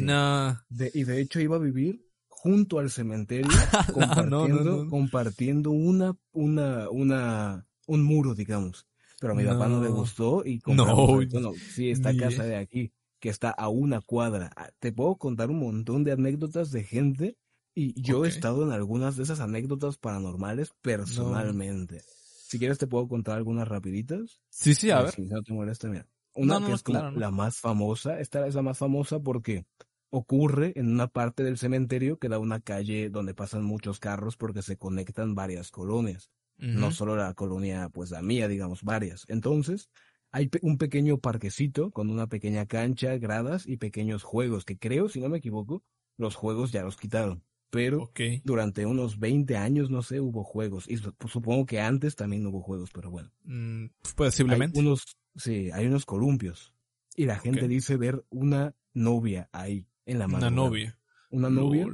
[0.00, 0.60] No.
[0.68, 3.48] y de hecho iba a vivir junto al cementerio,
[3.94, 8.86] compartiendo, compartiendo una, una, una, un muro, digamos.
[9.18, 12.92] Pero a mi papá no le gustó y compramos, no, sí, esta casa de aquí
[13.20, 14.50] que está a una cuadra.
[14.56, 17.36] Ah, te puedo contar un montón de anécdotas de gente
[17.74, 22.02] y yo he estado en algunas de esas anécdotas paranormales personalmente.
[22.48, 24.40] Si quieres te puedo contar algunas rapiditas.
[24.50, 25.12] Sí, sí, a ver.
[25.12, 26.06] Si no te molesta, mira.
[26.34, 26.82] Una que es
[27.14, 29.66] la más famosa, esta es la más famosa porque
[30.10, 34.62] ocurre en una parte del cementerio que da una calle donde pasan muchos carros porque
[34.62, 36.30] se conectan varias colonias.
[36.58, 39.24] No solo la colonia, pues la mía, digamos, varias.
[39.28, 39.90] Entonces,
[40.32, 45.20] hay un pequeño parquecito con una pequeña cancha, gradas y pequeños juegos, que creo, si
[45.20, 45.82] no me equivoco,
[46.16, 47.42] los juegos ya los quitaron.
[47.70, 48.12] Pero
[48.44, 50.88] durante unos 20 años, no sé, hubo juegos.
[50.88, 53.30] Y pues, supongo que antes también hubo juegos, pero bueno.
[53.44, 54.78] Mm, posiblemente.
[54.78, 56.72] Hay unos, sí, hay unos columpios.
[57.16, 60.46] Y la gente dice ver una novia ahí, en la mano.
[60.46, 60.98] Una novia.
[61.30, 61.86] Una novia.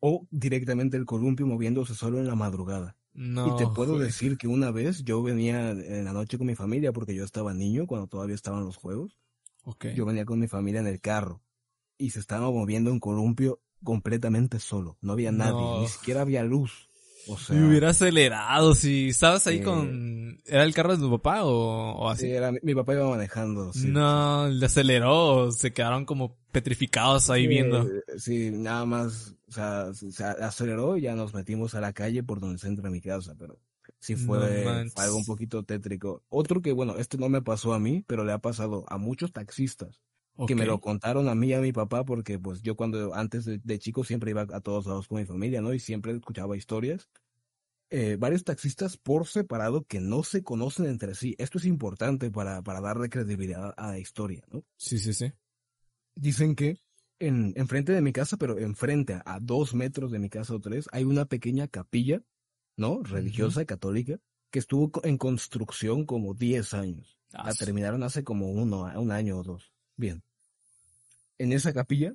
[0.00, 4.70] O directamente el columpio moviéndose solo en la madrugada y te puedo decir que una
[4.70, 8.36] vez yo venía en la noche con mi familia porque yo estaba niño cuando todavía
[8.36, 9.18] estaban los juegos.
[9.96, 11.42] Yo venía con mi familia en el carro
[11.98, 14.98] y se estaba moviendo un columpio completamente solo.
[15.00, 16.87] No había nadie, ni siquiera había luz.
[17.26, 20.40] O sea, me hubiera acelerado si estabas ahí con...
[20.46, 22.26] ¿Era el carro de tu papá o, así?
[22.26, 23.70] Sí, era, mi, papá iba manejando.
[23.86, 27.86] no, le aceleró, se quedaron como petrificados ahí viendo.
[28.16, 32.40] Sí, nada más, o sea, se aceleró y ya nos metimos a la calle por
[32.40, 33.58] donde se entra mi casa, pero
[33.98, 34.64] sí fue,
[34.96, 36.22] algo un poquito tétrico.
[36.28, 39.32] Otro que, bueno, este no me pasó a mí, pero le ha pasado a muchos
[39.32, 40.02] taxistas.
[40.46, 43.44] Que me lo contaron a mí y a mi papá porque pues yo cuando antes
[43.44, 45.74] de, chico siempre iba a todos lados con mi familia, ¿no?
[45.74, 47.08] Y siempre escuchaba historias.
[47.90, 51.34] Eh, varios taxistas por separado que no se conocen entre sí.
[51.38, 54.64] Esto es importante para, para darle credibilidad a la historia, ¿no?
[54.76, 55.32] Sí, sí, sí.
[56.14, 56.78] Dicen que
[57.18, 60.88] en, enfrente de mi casa, pero enfrente a, dos metros de mi casa o tres,
[60.92, 62.22] hay una pequeña capilla,
[62.76, 63.02] ¿no?
[63.02, 64.20] Religiosa, y católica,
[64.50, 67.18] que estuvo en construcción como 10 años.
[67.32, 69.72] Ah, la terminaron hace como uno, un año o dos.
[69.96, 70.22] Bien.
[71.38, 72.14] En esa capilla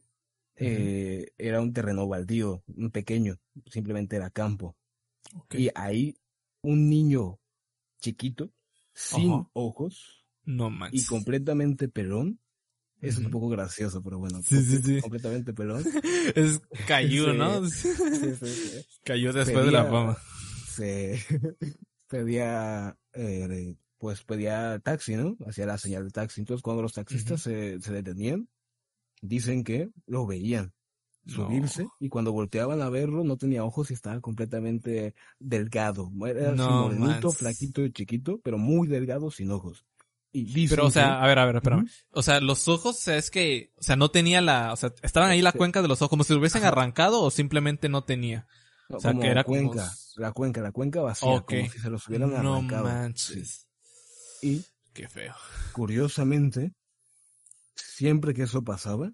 [0.56, 4.76] eh, era un terreno baldío, un pequeño, simplemente era campo.
[5.52, 6.16] Y ahí
[6.62, 7.40] un niño
[8.00, 8.52] chiquito,
[8.94, 12.40] sin ojos, no y completamente pelón.
[13.02, 14.40] Es un poco gracioso, pero bueno.
[15.02, 15.84] Completamente pelón.
[16.36, 17.62] es cayó, ¿no?
[19.04, 20.18] cayó después de la fama.
[20.70, 21.20] Se
[22.08, 25.36] pedía, eh, pues pedía taxi, ¿no?
[25.46, 26.40] Hacía la señal de taxi.
[26.40, 28.48] Entonces cuando los taxistas se, se detenían,
[29.24, 30.74] dicen que lo veían
[31.26, 36.12] subirse y cuando volteaban a verlo no tenía ojos y estaba completamente delgado.
[36.28, 39.86] Era no, morenito, flaquito y chiquito, pero muy delgado sin ojos.
[40.36, 41.88] Y pero, o sea, a ver, a ver, espérame.
[42.10, 44.92] O sea, los ojos, o sea, es que, o sea, no tenía la, o sea,
[45.04, 48.04] estaban ahí la cuenca de los ojos, como si lo hubiesen arrancado o simplemente no
[48.04, 48.48] tenía.
[48.90, 52.34] o sea, que era cuenca, la cuenca, la cuenca vacía, como si se los hubieran
[52.34, 52.84] arrancado.
[52.84, 53.68] No manches.
[54.42, 55.36] Y, qué feo.
[55.72, 56.74] Curiosamente,
[57.76, 59.14] siempre que eso pasaba,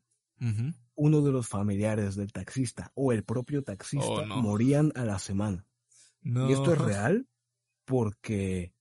[0.96, 5.66] uno de los familiares del taxista o el propio taxista oh, morían a la semana.
[6.24, 7.28] Y esto es real
[7.86, 8.74] porque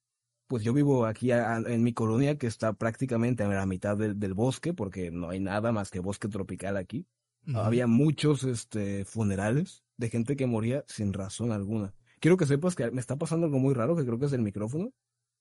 [0.49, 4.73] pues yo vivo aquí en mi colonia que está prácticamente a la mitad del, bosque
[4.73, 7.07] porque no hay nada más que bosque tropical aquí.
[7.55, 11.95] Había muchos este, funerales de gente que moría sin razón alguna.
[12.21, 14.43] Quiero que sepas que me está pasando algo muy raro que creo que es del
[14.43, 14.93] micrófono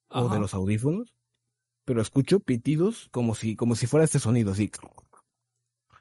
[0.10, 1.16] o de los audífonos,
[1.88, 4.70] pero escucho pitidos como si como si fuera este sonido así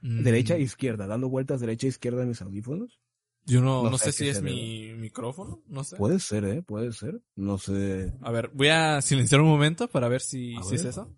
[0.03, 3.01] derecha e izquierda, dando vueltas derecha e izquierda en mis audífonos.
[3.45, 5.97] Yo no, no, sé, si es mi micrófono, no sé.
[5.97, 8.13] Puede ser, eh, puede ser, no sé.
[8.21, 11.17] A ver, voy a silenciar un momento para ver si, si es eso.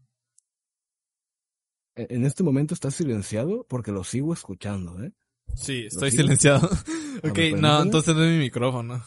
[1.96, 5.14] E, en este momento está silenciado porque lo sigo escuchando, ¿eh?
[5.54, 6.68] Sí, estoy silenciado.
[7.24, 9.02] ok, no, entonces no es mi micrófono.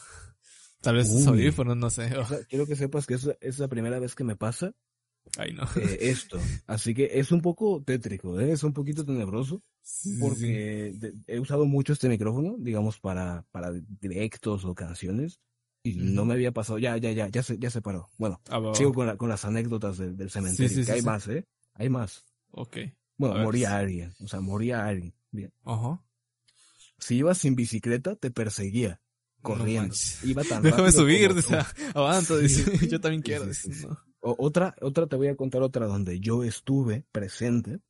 [0.80, 2.12] Tal vez sus audífonos, no sé.
[2.48, 4.74] quiero que sepas que es, es la primera vez que me pasa
[5.38, 5.64] Ay, no.
[5.76, 6.38] Eh, esto.
[6.66, 8.52] Así que es un poco tétrico, ¿eh?
[8.52, 9.62] es un poquito tenebroso.
[10.20, 10.94] porque
[11.26, 15.40] he usado mucho este micrófono, digamos, para, para directos o canciones.
[15.84, 18.08] Y no me había pasado, ya, ya, ya, ya se, ya se paró.
[18.16, 21.44] Bueno, ah, sigo con, con, las anécdotas del, cementerio, que hay más, ¿eh?
[21.74, 22.24] Hay más.
[22.52, 22.76] Ok.
[23.16, 25.12] Bueno, moría alguien, o sea, moría alguien.
[25.32, 25.52] Bien.
[25.64, 26.00] Ajá.
[26.98, 29.00] Si ibas sin bicicleta, te perseguía,
[29.40, 29.94] corriendo.
[30.22, 32.34] Iba tan Déjame subir, o sea, avanza,
[32.88, 33.46] yo también quiero.
[34.22, 37.80] Otra, otra, te voy a contar otra donde yo estuve presente.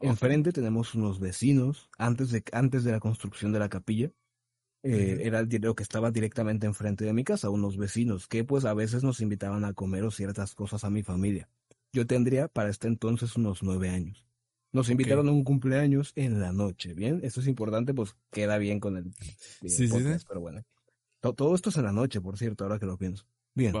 [0.00, 4.10] Enfrente tenemos unos vecinos, antes de, antes de la construcción de la capilla,
[4.84, 8.64] eh, era el dinero que estaba directamente enfrente de mi casa, unos vecinos que pues
[8.64, 11.48] a veces nos invitaban a comer o ciertas cosas a mi familia.
[11.92, 14.26] Yo tendría para este entonces unos nueve años.
[14.72, 17.20] Nos invitaron a un cumpleaños en la noche, ¿bien?
[17.22, 19.12] Esto es importante, pues queda bien con el,
[19.68, 20.62] sí, podcast, pero bueno.
[21.20, 23.26] Todo, esto es en la noche, por cierto, ahora que lo pienso.
[23.54, 23.72] Bien.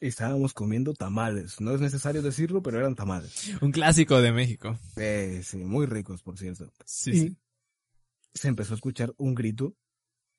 [0.00, 1.60] Estábamos comiendo tamales.
[1.60, 3.52] No es necesario decirlo, pero eran tamales.
[3.60, 4.78] Un clásico de México.
[4.96, 6.72] Sí, sí, muy ricos, por cierto.
[6.84, 7.36] Sí, sí
[8.34, 9.76] se empezó a escuchar un grito,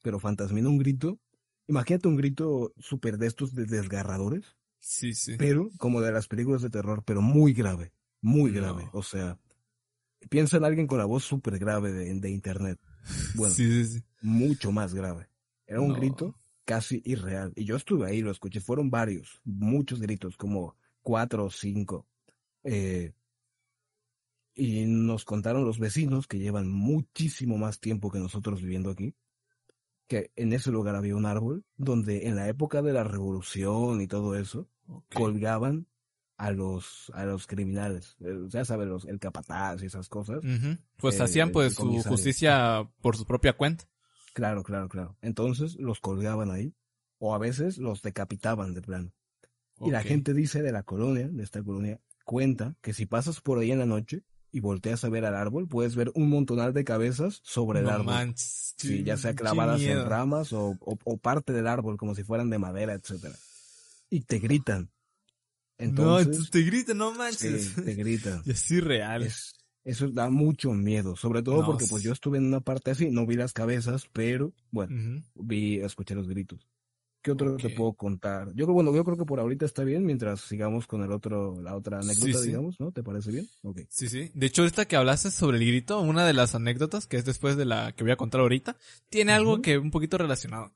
[0.02, 1.20] pero fantasmino un grito.
[1.68, 4.58] Imagínate un grito súper de estos desgarradores.
[4.80, 5.36] Sí, sí.
[5.38, 8.90] Pero como de las películas de terror, pero muy grave, muy grave.
[8.94, 9.38] O sea,
[10.30, 12.80] piensa en alguien con la voz súper grave de, de, internet.
[13.36, 15.28] Bueno, sí, sí, mucho más grave.
[15.66, 16.36] Era un grito
[16.72, 17.52] casi irreal.
[17.58, 18.62] Y yo estuve ahí, lo escuché.
[18.62, 22.08] Fueron varios, muchos gritos, como cuatro o cinco.
[22.64, 23.12] Eh,
[24.56, 29.16] y nos contaron los vecinos que llevan muchísimo más tiempo que nosotros viviendo aquí,
[30.08, 34.08] que en ese lugar había un árbol donde en la época de la revolución y
[34.08, 34.70] todo eso,
[35.14, 35.88] colgaban
[36.38, 40.42] a los, a los criminales, eh, ya sabes, los, el capataz y esas cosas.
[40.96, 43.86] Pues eh, hacían pues su justicia por su propia cuenta.
[44.34, 45.18] Claro, claro, claro.
[45.22, 46.74] Entonces los colgaban ahí,
[47.20, 49.14] o a veces los decapitaban de plano.
[49.80, 53.60] Y la gente dice de la colonia, de esta colonia, cuenta que si pasas por
[53.60, 56.84] ahí en la noche, y volteas a ver al árbol, puedes ver un montonal de
[56.84, 58.34] cabezas sobre el árbol.
[58.36, 62.60] sí, ya sea clavadas en ramas o, o, parte del árbol, como si fueran de
[62.60, 63.36] madera, etcétera.
[64.10, 64.92] Y te gritan.
[65.78, 67.76] Entonces, no, te gritan, no manches.
[67.76, 68.42] te gritan.
[68.46, 69.32] Y así real.
[69.84, 73.26] Eso da mucho miedo, sobre todo porque pues yo estuve en una parte así, no
[73.26, 76.68] vi las cabezas, pero bueno, vi, escuché los gritos.
[77.22, 78.48] ¿Qué otro te puedo contar?
[78.56, 81.62] Yo creo, bueno, yo creo que por ahorita está bien mientras sigamos con el otro,
[81.62, 82.92] la otra anécdota, digamos, ¿no?
[82.92, 83.48] ¿Te parece bien?
[83.62, 83.86] Okay.
[83.90, 84.32] Sí, sí.
[84.34, 87.58] De hecho, ahorita que hablaste sobre el grito, una de las anécdotas, que es después
[87.58, 88.76] de la que voy a contar ahorita,
[89.10, 90.72] tiene algo que un poquito relacionado.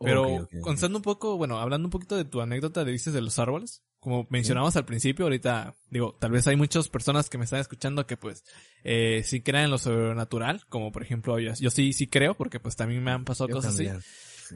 [0.00, 3.38] Pero contando un poco, bueno, hablando un poquito de tu anécdota de dices de los
[3.38, 7.60] árboles, como mencionamos al principio, ahorita, digo, tal vez hay muchas personas que me están
[7.60, 8.44] escuchando que pues,
[8.84, 12.60] eh, sí creen en lo sobrenatural, como por ejemplo yo, yo sí, sí creo, porque
[12.60, 13.88] pues también me han pasado cosas así.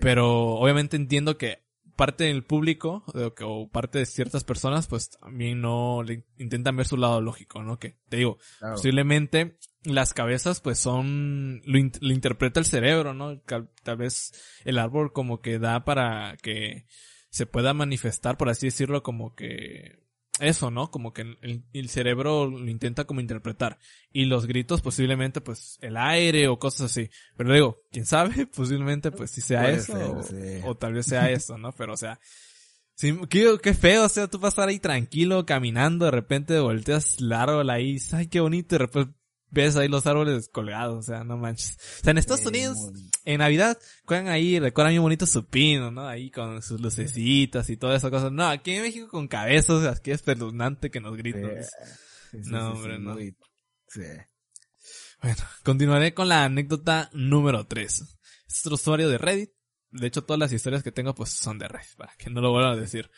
[0.03, 3.05] Pero obviamente entiendo que parte del público
[3.43, 7.79] o parte de ciertas personas pues también no le intentan ver su lado lógico, ¿no?
[7.79, 13.41] Que te digo, posiblemente las cabezas pues son, lo, lo, interpreta el cerebro, ¿no?
[13.41, 14.33] Tal vez
[14.67, 16.85] el árbol como que da para que
[17.31, 20.09] se pueda manifestar, por así decirlo, como que
[20.41, 20.91] eso, ¿no?
[20.91, 21.37] Como que
[21.73, 23.79] el, cerebro lo intenta como interpretar.
[24.13, 27.11] Y los gritos posiblemente pues el aire o cosas así.
[27.37, 30.21] Pero digo, quién sabe, posiblemente pues si sea eso
[30.65, 31.73] o, tal vez sea eso, ¿no?
[31.73, 32.21] Pero o sea,
[32.95, 37.33] sí, qué, qué, feo, o sea, tú pasar ahí tranquilo, caminando, de repente volteas el
[37.33, 39.07] árbol ahí, ay, qué bonito, y después
[39.51, 41.77] ves ahí los árboles colgados, o sea, no manches.
[42.01, 42.77] O sea, en Estados Unidos,
[43.25, 46.07] en Navidad, juegan ahí, recuerdan bien bonito su pino, ¿no?
[46.07, 48.31] Ahí con sus lucecitas y toda esa cosa.
[48.31, 51.61] No, aquí en México con cabezas, aquí es espeluznante que nos griten.
[52.33, 53.17] no, hombre, no.
[55.21, 58.03] Bueno, continuaré con la anécdota número 3.
[58.49, 59.51] Es otro usuario de Reddit.
[59.91, 62.53] De hecho, todas las historias que tengo, pues, son de Reddit, para que no lo
[62.53, 63.11] vuelva a decir.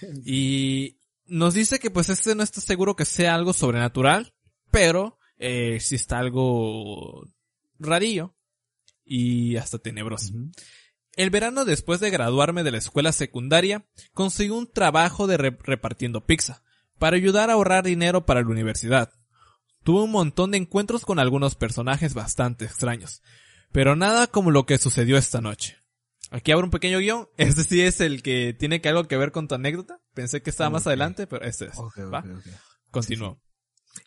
[0.24, 4.34] Y nos dice que, pues, este no está seguro que sea algo sobrenatural,
[4.70, 7.26] pero eh, si está algo
[7.78, 8.34] rarillo
[9.04, 10.32] y hasta tenebroso.
[11.16, 16.62] El verano después de graduarme de la escuela secundaria, conseguí un trabajo de repartiendo pizza,
[16.98, 19.12] para ayudar a ahorrar dinero para la universidad.
[19.82, 23.22] Tuve un montón de encuentros con algunos personajes bastante extraños,
[23.72, 25.76] pero nada como lo que sucedió esta noche.
[26.30, 29.30] Aquí abro un pequeño guion, este sí es el que tiene que algo que ver
[29.30, 31.78] con tu anécdota, pensé que estaba más adelante, pero este es.
[31.78, 32.24] ¿va?
[32.90, 33.43] Continúo.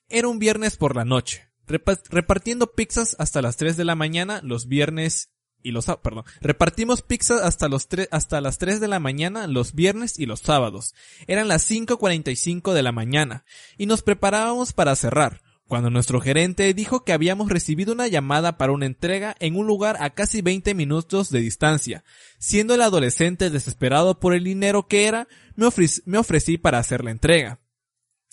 [0.10, 4.68] Era un viernes por la noche, repartiendo pizzas hasta las 3 de la mañana los
[4.68, 5.32] viernes
[5.64, 7.68] y los perdón, repartimos pizzas hasta
[8.12, 10.94] hasta las 3 de la mañana los viernes y los sábados.
[11.28, 13.44] Eran las 5:45 de la mañana
[13.78, 18.72] y nos preparábamos para cerrar, cuando nuestro gerente dijo que habíamos recibido una llamada para
[18.72, 22.04] una entrega en un lugar a casi 20 minutos de distancia.
[22.40, 27.60] Siendo el adolescente desesperado por el dinero que era, me, ofrecí, para hacer la entrega.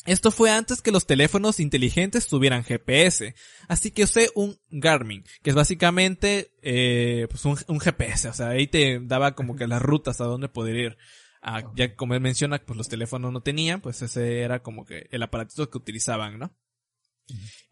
[0.07, 3.34] Esto fue antes que los teléfonos inteligentes tuvieran GPS,
[3.68, 8.66] así que usé un Garmin, que es básicamente eh, pues un, GPS, o sea, ahí
[8.66, 10.96] te daba como que las rutas a dónde poder ir.
[11.40, 15.09] Ah, ya como él menciona, pues los teléfonos no tenían, pues ese era como que
[15.11, 16.55] el aparatito que utilizaban, ¿no?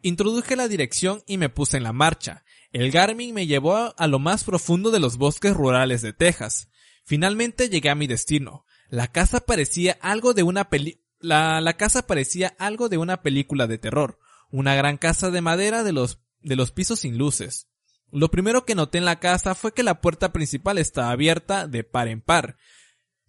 [0.00, 2.44] Introduje la dirección y me puse en la marcha.
[2.72, 6.68] El Garmin me llevó a lo más profundo de los bosques rurales de Texas.
[7.04, 8.64] Finalmente llegué a mi destino.
[8.88, 13.78] La casa parecía algo de una peli la, casa parecía algo de una película de
[13.78, 14.18] terror.
[14.50, 17.68] Una gran casa de madera de los, de los pisos sin luces.
[18.10, 21.84] Lo primero que noté en la casa fue que la puerta principal estaba abierta de
[21.84, 22.56] par en par.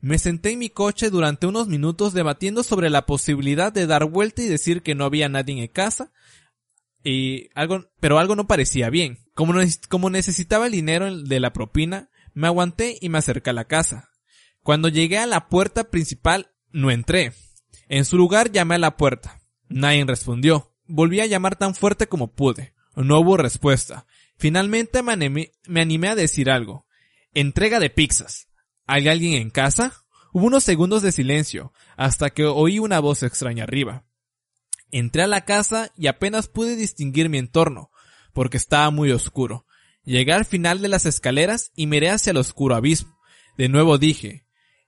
[0.01, 4.41] Me senté en mi coche durante unos minutos debatiendo sobre la posibilidad de dar vuelta
[4.41, 6.11] y decir que no había nadie en casa,
[7.03, 9.19] y algo, pero algo no parecía bien.
[9.33, 9.53] Como,
[9.89, 14.09] como necesitaba el dinero de la propina, me aguanté y me acerqué a la casa.
[14.61, 17.33] Cuando llegué a la puerta principal, no entré.
[17.89, 19.41] En su lugar llamé a la puerta.
[19.69, 20.71] Nadie respondió.
[20.85, 22.73] Volví a llamar tan fuerte como pude.
[22.95, 24.05] No hubo respuesta.
[24.37, 26.85] Finalmente me animé, a decir algo.
[27.33, 28.49] Entrega de pizzas.
[28.85, 30.03] ¿Hay alguien en casa?
[30.33, 34.03] Hubo unos segundos de silencio, hasta que oí una voz extraña arriba.
[34.91, 37.91] Entré a la casa y apenas pude distinguir mi entorno,
[38.33, 39.65] porque estaba muy oscuro.
[40.03, 43.17] Llegué al final de las escaleras y miré hacia el oscuro abismo.
[43.57, 44.45] De nuevo dije,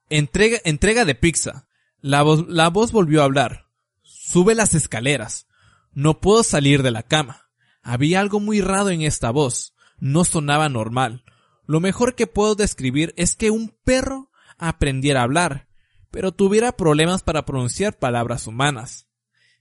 [0.10, 1.65] entrega, entrega de pizza.
[2.06, 3.66] La voz, volvió a hablar.
[4.04, 5.48] Sube las escaleras.
[5.92, 7.50] No puedo salir de la cama.
[7.82, 9.74] Había algo muy raro en esta voz.
[9.98, 11.24] No sonaba normal.
[11.66, 14.30] Lo mejor que puedo describir es que un perro
[14.60, 15.68] aprendiera a hablar,
[16.12, 19.08] pero tuviera problemas para pronunciar palabras humanas.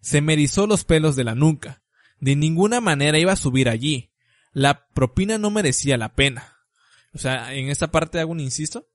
[0.02, 1.82] Se me erizó los pelos de la nuca.
[2.20, 4.12] De ninguna manera iba a subir allí.
[4.52, 6.58] La propina no merecía la pena.
[7.14, 8.90] O sea, en esta parte hago un insisto.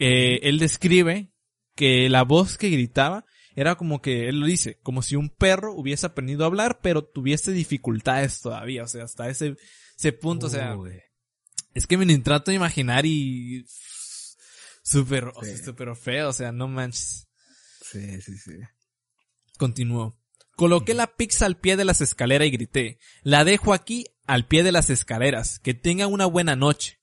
[0.00, 1.30] Eh, él describe
[1.78, 3.24] que la voz que gritaba
[3.54, 7.04] era como que, él lo dice, como si un perro hubiese aprendido a hablar, pero
[7.04, 8.82] tuviese dificultades todavía.
[8.82, 9.56] O sea, hasta ese,
[9.96, 10.76] ese punto, o sea,
[11.74, 13.64] es que me trato de imaginar y
[14.82, 15.30] súper,
[15.64, 17.28] súper feo, o sea, no manches.
[17.80, 18.54] Sí, sí, sí.
[19.56, 20.18] Continuó.
[20.56, 24.64] Coloqué la pizza al pie de las escaleras y grité, la dejo aquí al pie
[24.64, 26.98] de las escaleras, que tengan una buena noche.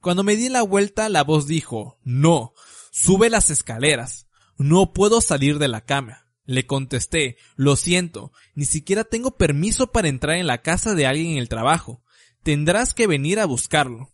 [0.00, 2.54] Cuando me di la vuelta, la voz dijo, no,
[2.90, 4.26] sube las escaleras,
[4.58, 6.26] no puedo salir de la cama.
[6.44, 11.32] Le contesté, lo siento, ni siquiera tengo permiso para entrar en la casa de alguien
[11.32, 12.02] en el trabajo.
[12.42, 14.12] Tendrás que venir a buscarlo.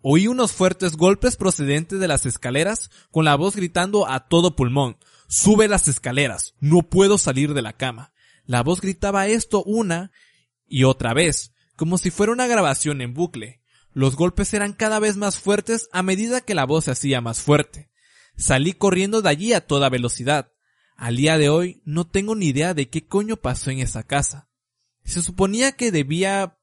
[0.00, 4.96] Oí unos fuertes golpes procedentes de las escaleras con la voz gritando a todo pulmón.
[5.28, 6.54] Sube las escaleras.
[6.60, 8.12] No puedo salir de la cama.
[8.46, 10.10] La voz gritaba esto una
[10.66, 13.60] y otra vez, como si fuera una grabación en bucle.
[13.92, 17.40] Los golpes eran cada vez más fuertes a medida que la voz se hacía más
[17.40, 17.90] fuerte.
[18.38, 20.52] Salí corriendo de allí a toda velocidad.
[20.96, 24.48] Al día de hoy no tengo ni idea de qué coño pasó en esa casa.
[25.04, 26.58] Se suponía que debía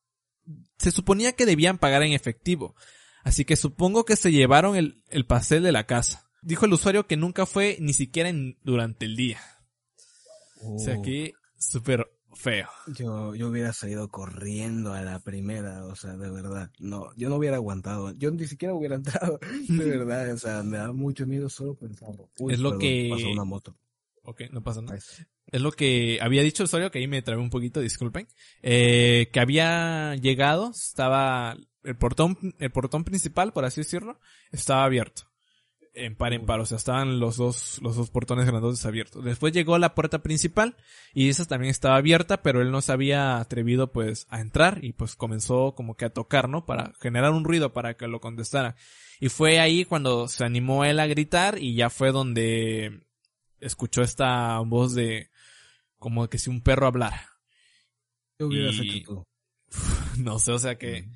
[0.78, 2.76] se suponía que debían pagar en efectivo,
[3.24, 6.30] Así que supongo que se llevaron el, el pastel de la casa.
[6.44, 9.42] Dijo el usuario que nunca fue ni siquiera en, durante el día.
[10.62, 12.68] O sea, aquí súper feo.
[12.88, 16.72] Yo, yo hubiera salido corriendo a la primera, o sea, de verdad.
[16.80, 18.12] No, yo no hubiera aguantado.
[18.18, 20.32] Yo ni siquiera hubiera entrado, de verdad.
[20.34, 22.30] O sea, me da mucho miedo solo pensarlo.
[22.50, 23.10] es lo que...
[23.12, 23.76] Pasó una moto.
[24.24, 24.98] Ok, no pasa nada.
[24.98, 28.28] Es lo que había dicho el usuario, que ahí me trabé un poquito, disculpen.
[28.64, 34.20] Eh, que había llegado, estaba el portón, el portón principal, por así decirlo,
[34.52, 35.24] estaba abierto.
[35.98, 39.24] En par en par, o sea, estaban los dos, los dos portones grandotes abiertos.
[39.24, 40.76] Después llegó la puerta principal
[41.14, 44.91] y esa también estaba abierta, pero él no se había atrevido pues a entrar y
[44.91, 46.66] pues comenzó como que a tocar, ¿no?
[46.66, 48.76] Para generar un ruido para que lo contestara.
[49.22, 53.06] Y fue ahí cuando se animó él a gritar y ya fue donde
[53.62, 55.30] escuchó esta voz de
[55.98, 57.39] como que si un perro hablara.
[58.38, 59.26] ¿Qué hubieras hecho
[60.18, 61.08] No sé, o sea que...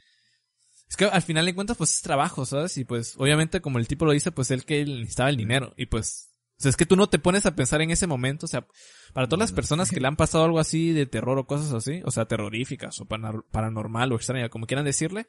[0.90, 2.78] Es que al final de cuentas, pues es trabajo, ¿sabes?
[2.78, 5.74] Y pues, obviamente, como el tipo lo dice, pues él que necesitaba el dinero.
[5.78, 8.46] Y pues, o sea, es que tú no te pones a pensar en ese momento,
[8.46, 8.68] o sea,
[9.14, 12.02] para todas las personas que le han pasado algo así de terror o cosas así,
[12.04, 15.28] o sea, terroríficas o paranormal o extraña, como quieran decirle,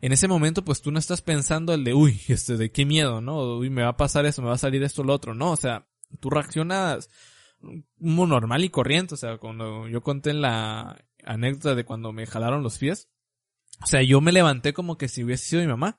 [0.00, 3.20] en ese momento, pues tú no estás pensando el de, uy, este, de qué miedo,
[3.20, 3.56] ¿no?
[3.56, 5.50] Uy, me va a pasar eso, me va a salir esto o lo otro, no,
[5.52, 5.88] o sea,
[6.20, 7.10] tú reaccionas
[7.98, 12.62] normal y corriente, o sea, cuando yo conté en la anécdota de cuando me jalaron
[12.62, 13.08] los pies,
[13.82, 15.98] o sea, yo me levanté como que si hubiese sido mi mamá,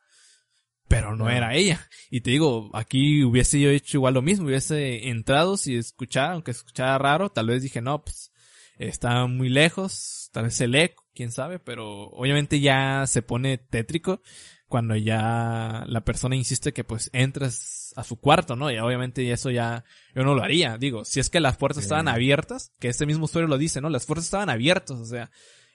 [0.87, 1.87] pero no era ella.
[2.09, 6.51] Y te digo, aquí hubiese yo hecho igual lo mismo, hubiese entrado si escuchara, aunque
[6.51, 8.31] escuchara raro, tal vez dije, no, pues,
[8.77, 14.21] está muy lejos, tal vez el eco, quién sabe, pero obviamente ya se pone tétrico
[14.67, 18.71] cuando ya la persona insiste que pues entres a su cuarto, ¿no?
[18.71, 19.83] Y obviamente eso ya
[20.15, 23.25] yo no lo haría, digo, si es que las puertas estaban abiertas, que este mismo
[23.25, 23.89] usuario lo dice, ¿no?
[23.89, 25.31] Las puertas estaban abiertas, o sea,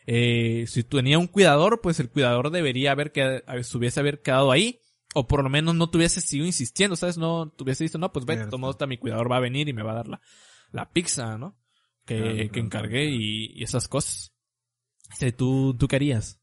[0.06, 3.42] eh, si tenía un cuidador, pues el cuidador debería haber que
[3.74, 4.80] hubiese haber quedado ahí,
[5.14, 7.16] o por lo menos no tuviese sido insistiendo, ¿sabes?
[7.16, 9.82] No tuviese dicho, no, pues ve, todo está mi cuidador va a venir y me
[9.82, 10.20] va a dar la,
[10.72, 11.56] la pizza, ¿no?
[12.04, 14.34] Que, que encargué y, esas cosas.
[15.36, 16.40] ¿Tú, ¿Tú qué harías?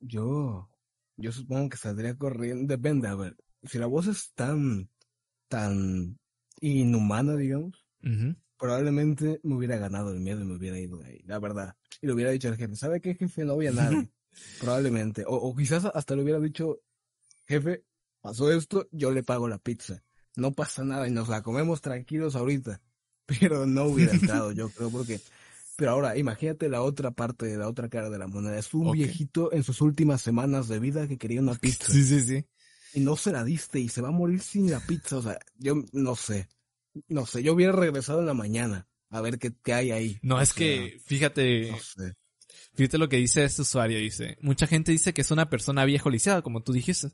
[0.00, 0.68] Yo,
[1.16, 4.90] yo supongo que saldría corriendo, depende, a ver, si la voz es tan,
[5.48, 6.18] tan
[6.60, 7.86] inhumana, digamos,
[8.64, 11.76] probablemente me hubiera ganado el miedo y me hubiera ido de ahí, la verdad.
[12.00, 13.44] Y le hubiera dicho al jefe, ¿sabe qué jefe?
[13.44, 14.10] No voy a nadie.
[14.58, 15.22] probablemente.
[15.26, 16.80] O, o, quizás hasta le hubiera dicho,
[17.46, 17.84] jefe,
[18.22, 20.02] pasó esto, yo le pago la pizza.
[20.36, 22.80] No pasa nada y nos la comemos tranquilos ahorita.
[23.26, 25.20] Pero no hubiera entrado, yo creo, porque...
[25.76, 28.58] Pero ahora, imagínate la otra parte, de la otra cara de la moneda.
[28.58, 31.92] Es un viejito en sus últimas semanas de vida que quería una pizza.
[31.92, 32.46] Sí, sí, sí.
[32.94, 35.18] Y no se la diste y se va a morir sin la pizza.
[35.18, 36.48] O sea, yo no sé.
[37.08, 40.18] No sé, yo hubiera regresado en la mañana a ver qué, qué hay ahí.
[40.22, 42.14] No, es que, fíjate, no sé.
[42.74, 44.36] Fíjate lo que dice este usuario, dice.
[44.40, 47.08] Mucha gente dice que es una persona viejo lisiada, como tú dijiste.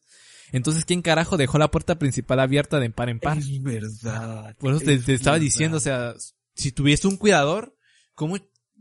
[0.53, 3.39] Entonces, ¿quién carajo dejó la puerta principal abierta de par en par?
[3.39, 4.57] Es verdad.
[4.59, 6.15] Por eso te, estaba diciendo, o sea,
[6.55, 7.77] si tuviese un cuidador,
[8.15, 8.37] ¿cómo,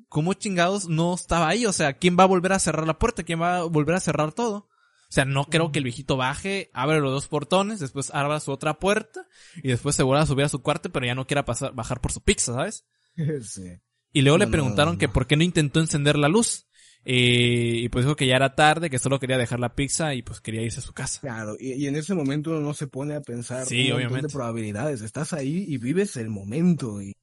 [0.08, 1.66] ¿cómo chingados no estaba ahí?
[1.66, 3.24] O sea, ¿quién va a volver a cerrar la puerta?
[3.24, 4.68] ¿Quién va a volver a cerrar todo?
[5.10, 8.51] O sea, no creo que el viejito baje, abre los dos portones, después abra su
[8.51, 9.28] otra puerta
[9.64, 11.99] y después se vuelva a subir a su cuarto, pero ya no quiera pasar, bajar
[11.99, 12.86] por su pizza, ¿sabes?
[13.41, 13.80] Sí.
[14.14, 16.68] Y luego le preguntaron que por qué no intentó encender la luz.
[17.05, 20.22] Eh, y pues dijo que ya era tarde, que solo quería dejar la pizza y
[20.22, 21.22] pues quería irse a su casa.
[21.22, 25.01] Claro, y, en ese momento uno no se pone a pensar sí, un de probabilidades.
[25.01, 27.14] Estás ahí y vives el momento y,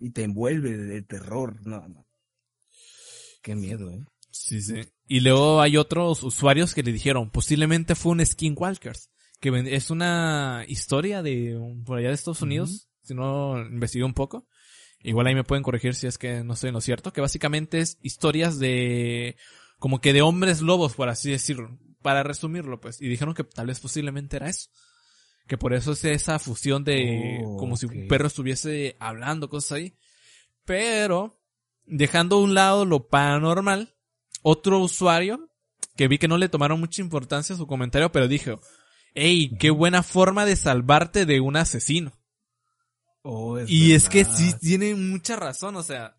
[0.00, 1.66] y te envuelve el, terror.
[1.66, 2.06] No, no.
[3.42, 4.04] Qué miedo, ¿eh?
[4.32, 4.80] Sí, sí.
[5.06, 9.10] Y luego hay otros usuarios que le dijeron, posiblemente fue un Skinwalkers,
[9.40, 14.46] que es una historia de por allá de Estados Unidos, si no investigué un poco,
[15.04, 17.80] Igual ahí me pueden corregir si es que no estoy en lo cierto, que básicamente
[17.80, 19.36] es historias de,
[19.78, 23.66] como que de hombres lobos, por así decirlo, para resumirlo, pues, y dijeron que tal
[23.66, 24.70] vez posiblemente era eso.
[25.48, 29.72] Que por eso es esa fusión de, oh, como si un perro estuviese hablando, cosas
[29.72, 29.96] ahí.
[30.64, 31.40] Pero,
[31.84, 33.96] dejando a un lado lo paranormal,
[34.42, 35.48] otro usuario,
[35.96, 38.60] que vi que no le tomaron mucha importancia a su comentario, pero dijo,
[39.14, 42.12] hey, qué buena forma de salvarte de un asesino.
[43.22, 46.16] Oh, y es que sí tiene mucha razón, o sea,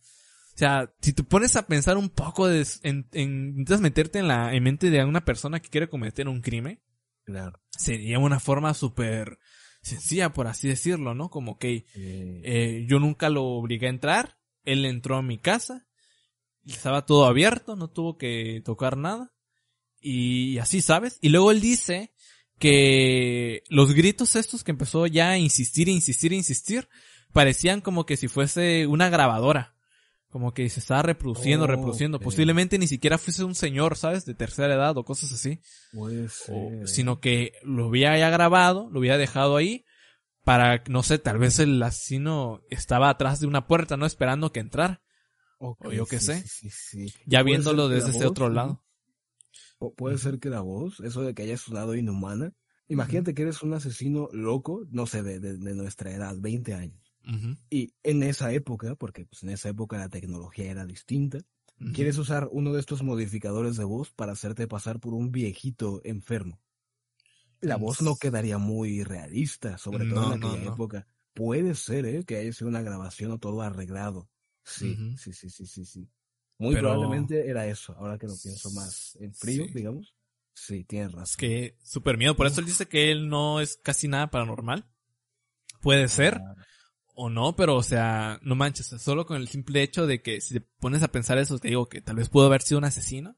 [0.53, 4.27] o sea, si te pones a pensar un poco de, en, en, intentas meterte en
[4.27, 6.79] la en mente de una persona que quiere cometer un crimen,
[7.25, 7.59] claro.
[7.71, 9.39] sería una forma súper
[9.81, 11.29] sencilla, por así decirlo, ¿no?
[11.29, 15.87] Como que eh, yo nunca lo obligué a entrar, él entró a mi casa,
[16.65, 19.33] estaba todo abierto, no tuvo que tocar nada,
[19.99, 21.17] y así, ¿sabes?
[21.21, 22.13] Y luego él dice
[22.59, 26.89] que los gritos estos que empezó ya a insistir, insistir, insistir,
[27.31, 29.75] parecían como que si fuese una grabadora.
[30.29, 32.19] Como que se estaba reproduciendo, reproduciendo.
[32.19, 34.25] Posiblemente ni siquiera fuese un señor, ¿sabes?
[34.25, 35.61] De tercera edad o cosas así.
[36.85, 39.85] Sino que lo había ya grabado, lo había dejado ahí
[40.43, 44.07] para, no sé, tal vez el asesino estaba atrás de una puerta, ¿no?
[44.07, 44.59] Esperando que
[45.63, 46.43] o yo qué sé.
[47.25, 48.83] ya viéndolo desde ese otro lado
[49.91, 52.53] puede ser que la voz, eso de que haya sonado inhumana,
[52.87, 56.99] imagínate que eres un asesino loco, no sé, de, de, nuestra edad, 20 años.
[57.69, 61.39] Y en esa época, porque pues en esa época la tecnología era distinta,
[61.93, 66.59] quieres usar uno de estos modificadores de voz para hacerte pasar por un viejito enfermo.
[67.61, 71.07] La voz no quedaría muy realista, sobre todo en aquella época.
[71.33, 72.25] Puede ser, ¿eh?
[72.25, 74.29] Que haya sido una grabación o todo arreglado.
[74.63, 76.09] Sí, sí, sí, sí, sí, sí.
[76.57, 80.15] Muy probablemente era eso, ahora que lo pienso más en frío, digamos.
[80.53, 81.23] Sí, tienes razón.
[81.23, 84.85] Es que súper miedo, por eso él dice que él no es casi nada paranormal.
[85.81, 86.39] Puede ser
[87.15, 90.55] o no, pero o sea, no manches, solo con el simple hecho de que si
[90.55, 93.37] te pones a pensar eso, te digo que tal vez pudo haber sido un asesino.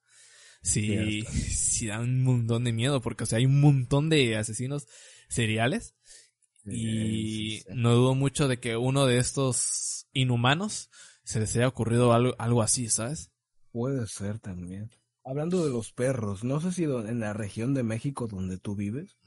[0.61, 4.87] Sí, sí da un montón de miedo, porque o sea, hay un montón de asesinos
[5.27, 5.95] seriales.
[6.65, 10.89] y no dudo mucho de que uno de estos inhumanos
[11.25, 13.31] se les haya ocurrido algo, algo así, ¿sabes?
[13.71, 14.89] Puede ser también.
[15.23, 19.17] Hablando de los perros, no sé si en la región de México donde tú vives,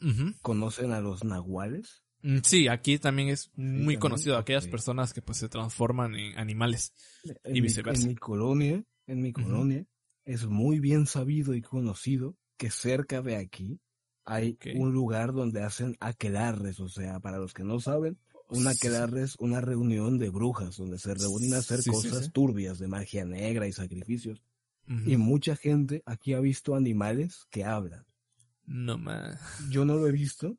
[0.43, 2.05] conocen a los nahuales.
[2.23, 6.95] Mm, sí, aquí también es muy conocido aquellas personas que pues se transforman en animales
[7.45, 8.03] y viceversa.
[8.03, 9.85] en mi colonia, en mi colonia,
[10.25, 13.81] es muy bien sabido y conocido que cerca de aquí
[14.25, 18.19] hay un lugar donde hacen aquelarres, o sea, para los que no saben,
[18.49, 22.89] una aquelarre es una reunión de brujas donde se reúnen a hacer cosas turbias de
[22.89, 24.43] magia negra y sacrificios.
[25.05, 28.07] Y mucha gente aquí ha visto animales que hablan.
[28.65, 29.39] No más.
[29.71, 30.57] Yo no lo he visto,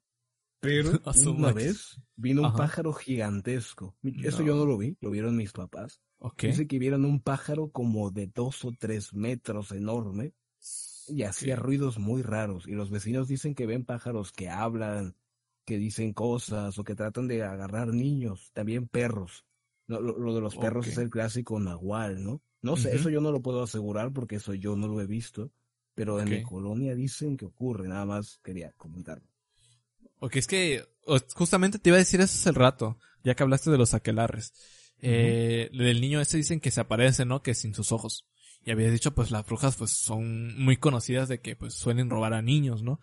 [0.60, 0.92] pero
[1.36, 3.96] una vez vino un pájaro gigantesco.
[4.04, 6.02] Eso yo no lo vi, lo vieron mis papás.
[6.38, 10.34] Dice que vieron un pájaro como de dos o tres metros enorme
[11.08, 12.68] y hacía ruidos muy raros.
[12.68, 15.16] Y los vecinos dicen que ven pájaros que hablan,
[15.70, 19.45] que dicen cosas o que tratan de agarrar niños, también perros.
[19.86, 22.41] lo, de los perros es el clásico nahual, ¿no?
[22.63, 25.51] No sé, eso yo no lo puedo asegurar porque eso yo no lo he visto,
[25.93, 29.28] pero en mi colonia dicen que ocurre, nada más quería comentarlo.
[30.17, 30.84] Ok, es que
[31.36, 34.53] justamente te iba a decir eso hace el rato, ya que hablaste de los aquelarres.
[35.01, 37.43] Eh, del niño ese dicen que se aparece, ¿no?
[37.43, 38.26] Que sin sus ojos.
[38.65, 42.34] Y habías dicho, pues las brujas pues son muy conocidas de que pues suelen robar
[42.34, 42.99] a niños, ¿no?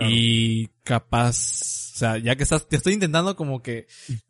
[0.00, 3.86] Y capaz, o sea, ya que estás, te estoy intentando como que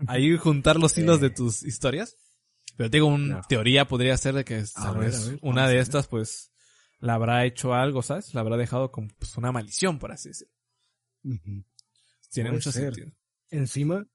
[0.07, 2.17] ahí juntar los hilos de tus historias.
[2.77, 4.65] Pero te digo, una teoría podría ser de que
[5.43, 6.53] una de estas pues
[6.99, 8.35] la habrá hecho algo, ¿sabes?
[8.35, 10.53] La habrá dejado como pues, una maldición, por así decirlo.
[12.31, 13.13] Tiene mucho sentido.
[13.51, 14.07] Encima,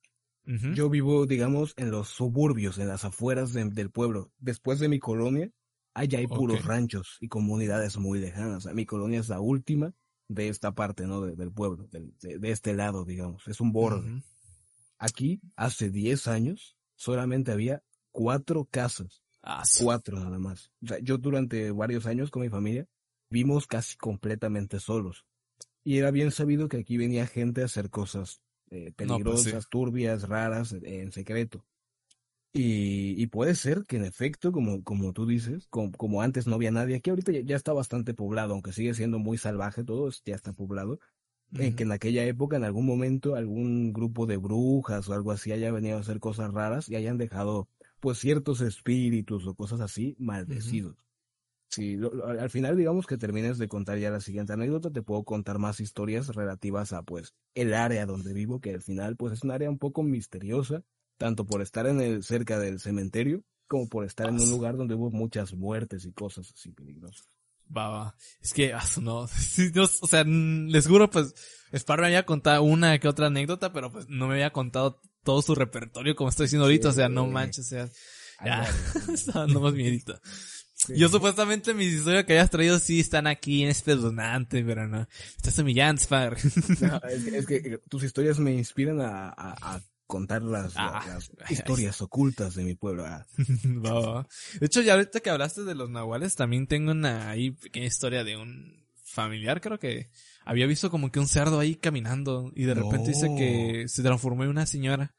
[0.43, 4.31] yo vivo, digamos, en los suburbios, en las afueras del pueblo.
[4.39, 5.49] Después de mi colonia,
[5.93, 8.65] allá hay puros ranchos y comunidades muy lejanas.
[8.73, 9.93] mi colonia es la última
[10.29, 11.21] de esta parte, ¿no?
[11.21, 13.45] del pueblo, de, este lado, digamos.
[13.47, 14.23] Es un borde.
[14.97, 19.23] Aquí, hace 10 años, solamente había cuatro casas.
[19.41, 20.71] Ah, cuatro nada más.
[20.83, 22.87] O sea, yo durante varios años con mi familia
[23.29, 25.25] vimos casi completamente solos.
[25.83, 30.27] Y era bien sabido que aquí venía gente a hacer cosas eh, pues peligrosas, turbias,
[30.27, 31.65] raras, en secreto.
[32.51, 36.95] Y, puede ser que en efecto, como, como tú dices, como, antes no había nadie,
[36.95, 40.99] aquí ahorita ya, está bastante poblado, aunque sigue siendo muy salvaje todo, ya está poblado.
[41.53, 45.51] En que en aquella época, en algún momento, algún grupo de brujas o algo así
[45.51, 47.67] haya venido a hacer cosas raras y hayan dejado
[47.99, 50.95] pues ciertos espíritus o cosas así maldecidos.
[51.69, 55.59] Sí, al final digamos que termines de contar ya la siguiente anécdota, te puedo contar
[55.59, 59.51] más historias relativas a pues el área donde vivo, que al final pues es un
[59.51, 60.83] área un poco misteriosa,
[61.19, 64.95] tanto por estar en el cerca del cementerio como por estar en un lugar donde
[64.95, 67.29] hubo muchas muertes y cosas así peligrosas.
[67.75, 68.15] Va, va.
[68.41, 71.35] Es que, no, o sea, les juro, pues,
[71.71, 75.43] Spar me había contado una que otra anécdota, pero pues no me había contado todo
[75.43, 77.89] su repertorio como estoy diciendo ahorita, o sea, no manches, o sea,
[78.43, 78.67] ya,
[79.13, 80.19] está dando más miedito.
[80.87, 85.07] Yo supuestamente mis historias que hayas traído sí están aquí en este donante, pero no.
[85.35, 86.37] Estás humillando, Spar.
[87.35, 91.19] es, que, eh, tus historias me inspiran a, a, contar las, ah,
[91.51, 93.05] historias ocultas de mi pueblo.
[93.05, 93.27] Ah.
[94.59, 98.23] De hecho, ya ahorita que hablaste de los nahuales, también tengo una ahí pequeña historia
[98.23, 100.09] de un familiar, creo que
[100.45, 104.43] había visto como que un cerdo ahí caminando y de repente dice que se transformó
[104.43, 105.13] en una señora.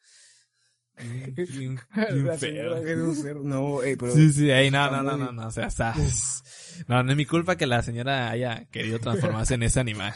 [3.43, 4.13] No, eh, pero...
[4.13, 5.95] Sí, sí, ahí, no, no, no, no, no, o sea, está...
[6.89, 10.13] No, no es mi culpa que la señora haya querido transformarse en ese animal.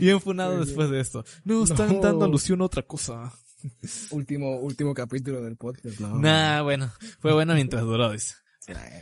[0.00, 1.24] y enfunado después de esto.
[1.44, 3.32] No, están dando alusión a otra cosa.
[4.10, 6.18] último, último capítulo del podcast, no.
[6.18, 8.36] Nah, bueno, fue bueno mientras duró eso.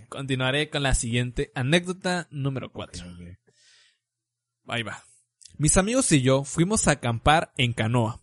[0.09, 3.05] Continuaré con la siguiente anécdota número 4.
[4.67, 5.05] Ahí va.
[5.59, 8.23] Mis amigos y yo fuimos a acampar en canoa,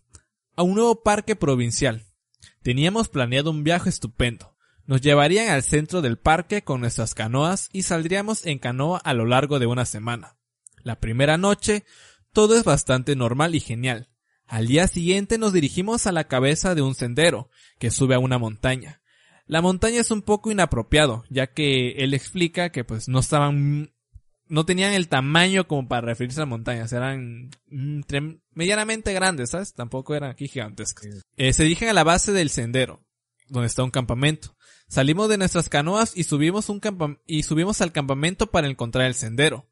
[0.56, 2.04] a un nuevo parque provincial.
[2.62, 4.56] Teníamos planeado un viaje estupendo.
[4.86, 9.26] Nos llevarían al centro del parque con nuestras canoas y saldríamos en canoa a lo
[9.26, 10.36] largo de una semana.
[10.82, 11.84] La primera noche,
[12.32, 14.08] todo es bastante normal y genial.
[14.48, 18.38] Al día siguiente nos dirigimos a la cabeza de un sendero que sube a una
[18.38, 19.02] montaña.
[19.46, 23.92] La montaña es un poco inapropiado, ya que él explica que pues no estaban,
[24.46, 28.00] no tenían el tamaño como para referirse a montañas, eran mm,
[28.54, 29.74] medianamente grandes, ¿sabes?
[29.74, 31.26] Tampoco eran aquí gigantescas.
[31.36, 33.04] Eh, se dirigen a la base del sendero,
[33.48, 34.56] donde está un campamento.
[34.88, 36.80] Salimos de nuestras canoas y subimos un
[37.26, 39.68] y subimos al campamento para encontrar el sendero.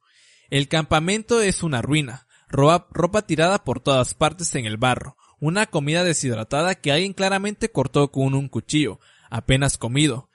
[0.50, 6.04] El campamento es una ruina ropa, tirada por todas partes en el barro, una comida
[6.04, 10.30] deshidratada que alguien claramente cortó con un cuchillo, apenas comido,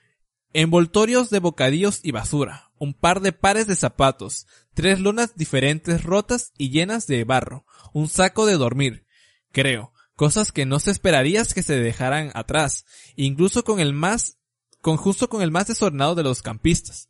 [0.53, 6.51] envoltorios de bocadillos y basura, un par de pares de zapatos, tres lonas diferentes rotas
[6.57, 9.05] y llenas de barro, un saco de dormir,
[9.51, 12.85] creo, cosas que no se esperarías que se dejaran atrás,
[13.15, 14.37] incluso con el más,
[14.81, 17.09] con justo con el más desordenado de los campistas.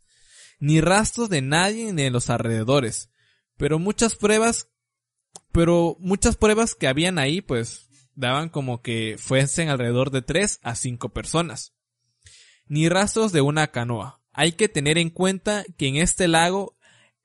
[0.60, 3.10] Ni rastros de nadie ni en los alrededores,
[3.58, 4.71] pero muchas pruebas
[5.52, 10.76] pero muchas pruebas que habían ahí, pues, daban como que fuesen alrededor de 3 a
[10.76, 11.74] 5 personas.
[12.68, 14.22] Ni rastros de una canoa.
[14.34, 16.78] Hay que tener en cuenta que en este lago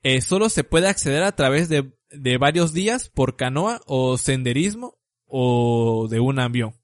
[0.03, 1.93] eh, solo se puede acceder a través de,
[2.39, 6.75] varios días por canoa o senderismo o de un avión.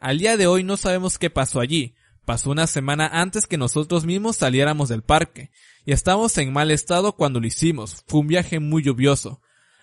[0.00, 1.94] Al día de hoy no sabemos qué pasó allí.
[2.24, 5.50] Pasó una semana antes que nosotros mismos saliéramos del parque,
[5.84, 8.04] y estábamos en mal estado cuando lo hicimos.
[8.06, 9.40] Fue un viaje muy lluvioso.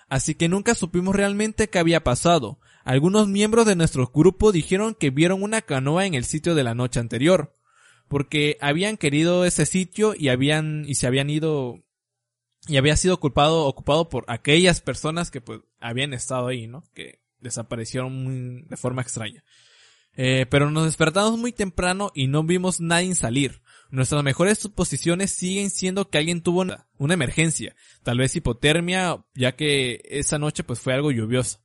[0.09, 2.59] Así que nunca supimos realmente qué había pasado.
[2.83, 6.73] Algunos miembros de nuestro grupo dijeron que vieron una canoa en el sitio de la
[6.73, 7.55] noche anterior,
[8.07, 11.83] porque habían querido ese sitio y habían y se habían ido
[12.67, 16.83] y había sido ocupado ocupado por aquellas personas que pues habían estado ahí, ¿no?
[16.95, 19.43] Que desaparecieron de forma extraña.
[20.17, 23.61] Eh, pero nos despertamos muy temprano y no vimos nadie salir.
[23.91, 30.01] Nuestras mejores suposiciones siguen siendo que alguien tuvo una, emergencia, tal vez hipotermia, ya que
[30.05, 31.59] esa noche pues fue algo lluvioso.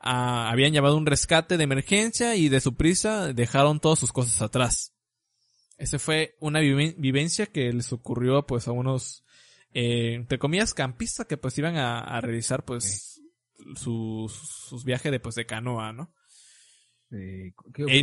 [0.00, 4.40] Ah, habían llevado un rescate de emergencia y de su prisa dejaron todas sus cosas
[4.40, 4.94] atrás.
[5.76, 9.24] Esa fue una vivencia que les ocurrió pues a unos,
[9.74, 13.20] eh, entre comillas, campistas que pues iban a, realizar pues
[13.76, 16.14] sus, sus viajes de pues de canoa, ¿no?
[17.10, 17.52] Eh,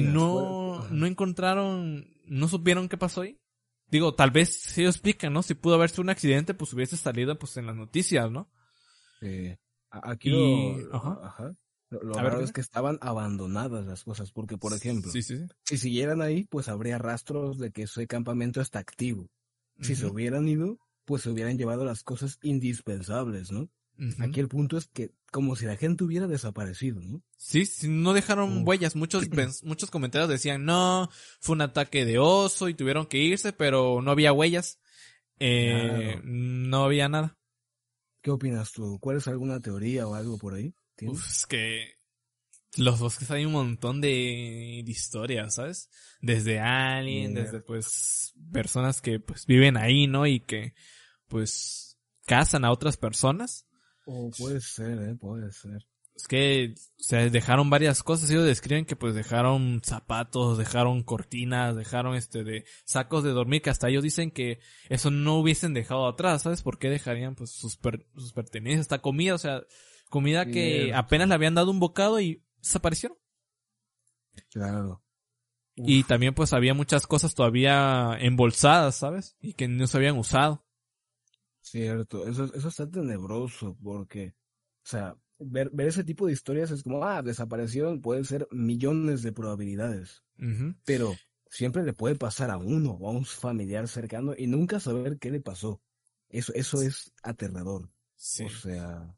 [0.01, 3.39] no, no encontraron, no supieron qué pasó ahí.
[3.87, 5.43] Digo, tal vez si ellos explican, ¿no?
[5.43, 8.49] Si pudo haberse un accidente, pues hubiese salido pues en las noticias, ¿no?
[9.21, 9.57] Eh,
[9.89, 11.55] aquí lo, ajá.
[11.89, 16.67] Lo, raro es que estaban abandonadas las cosas, porque por ejemplo, si siguieran ahí, pues
[16.67, 19.29] habría rastros de que ese campamento está activo.
[19.81, 23.69] Si se hubieran ido, pues se hubieran llevado las cosas indispensables, ¿no?
[24.19, 27.21] Aquí el punto es que como si la gente hubiera desaparecido, ¿no?
[27.37, 28.95] Sí, no dejaron huellas.
[28.95, 29.27] Muchos,
[29.63, 34.11] muchos comentarios decían, no, fue un ataque de oso y tuvieron que irse, pero no
[34.11, 34.79] había huellas.
[35.39, 37.37] Eh, No había nada.
[38.21, 38.97] ¿Qué opinas tú?
[38.99, 40.73] ¿Cuál es alguna teoría o algo por ahí?
[41.01, 41.95] Uf, es que
[42.77, 45.89] los bosques hay un montón de, historias, ¿sabes?
[46.21, 50.25] Desde Alien, desde pues personas que pues viven ahí, ¿no?
[50.25, 50.73] Y que
[51.27, 53.64] pues cazan a otras personas.
[54.05, 55.85] Oh, puede ser, eh, puede ser.
[56.15, 62.15] Es que se dejaron varias cosas, ellos describen que pues dejaron zapatos, dejaron cortinas, dejaron
[62.15, 66.43] este de sacos de dormir, que hasta ellos dicen que eso no hubiesen dejado atrás,
[66.43, 66.61] ¿sabes?
[66.61, 67.77] ¿Por qué dejarían pues sus,
[68.15, 69.35] sus pertenencias, esta comida?
[69.35, 69.63] O sea,
[70.09, 73.17] Comida que apenas le habían dado un bocado y desaparecieron.
[74.51, 75.03] Claro.
[75.75, 79.35] Y también pues había muchas cosas todavía embolsadas, ¿sabes?
[79.41, 80.64] Y que no se habían usado.
[81.65, 84.35] Cierto, eso, eso está tenebroso porque,
[84.83, 89.23] o sea, ver, ver ese tipo de historias es como, ah, desaparecieron, pueden ser millones
[89.23, 90.23] de probabilidades.
[90.85, 91.15] Pero
[91.49, 95.31] siempre le puede pasar a uno o a un familiar cercano y nunca saber qué
[95.31, 95.81] le pasó.
[96.29, 97.89] Eso, eso es aterrador.
[98.15, 98.43] Sí.
[98.43, 99.15] O sea,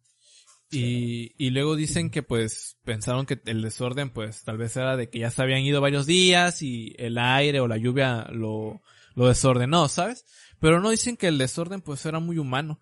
[0.71, 5.09] y, y luego dicen que pues pensaron que el desorden pues tal vez era de
[5.09, 8.81] que ya se habían ido varios días y el aire o la lluvia lo,
[9.15, 10.25] lo desordenó, ¿sabes?
[10.59, 12.79] Pero no dicen que el desorden pues era muy humano.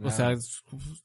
[0.00, 0.36] O sea,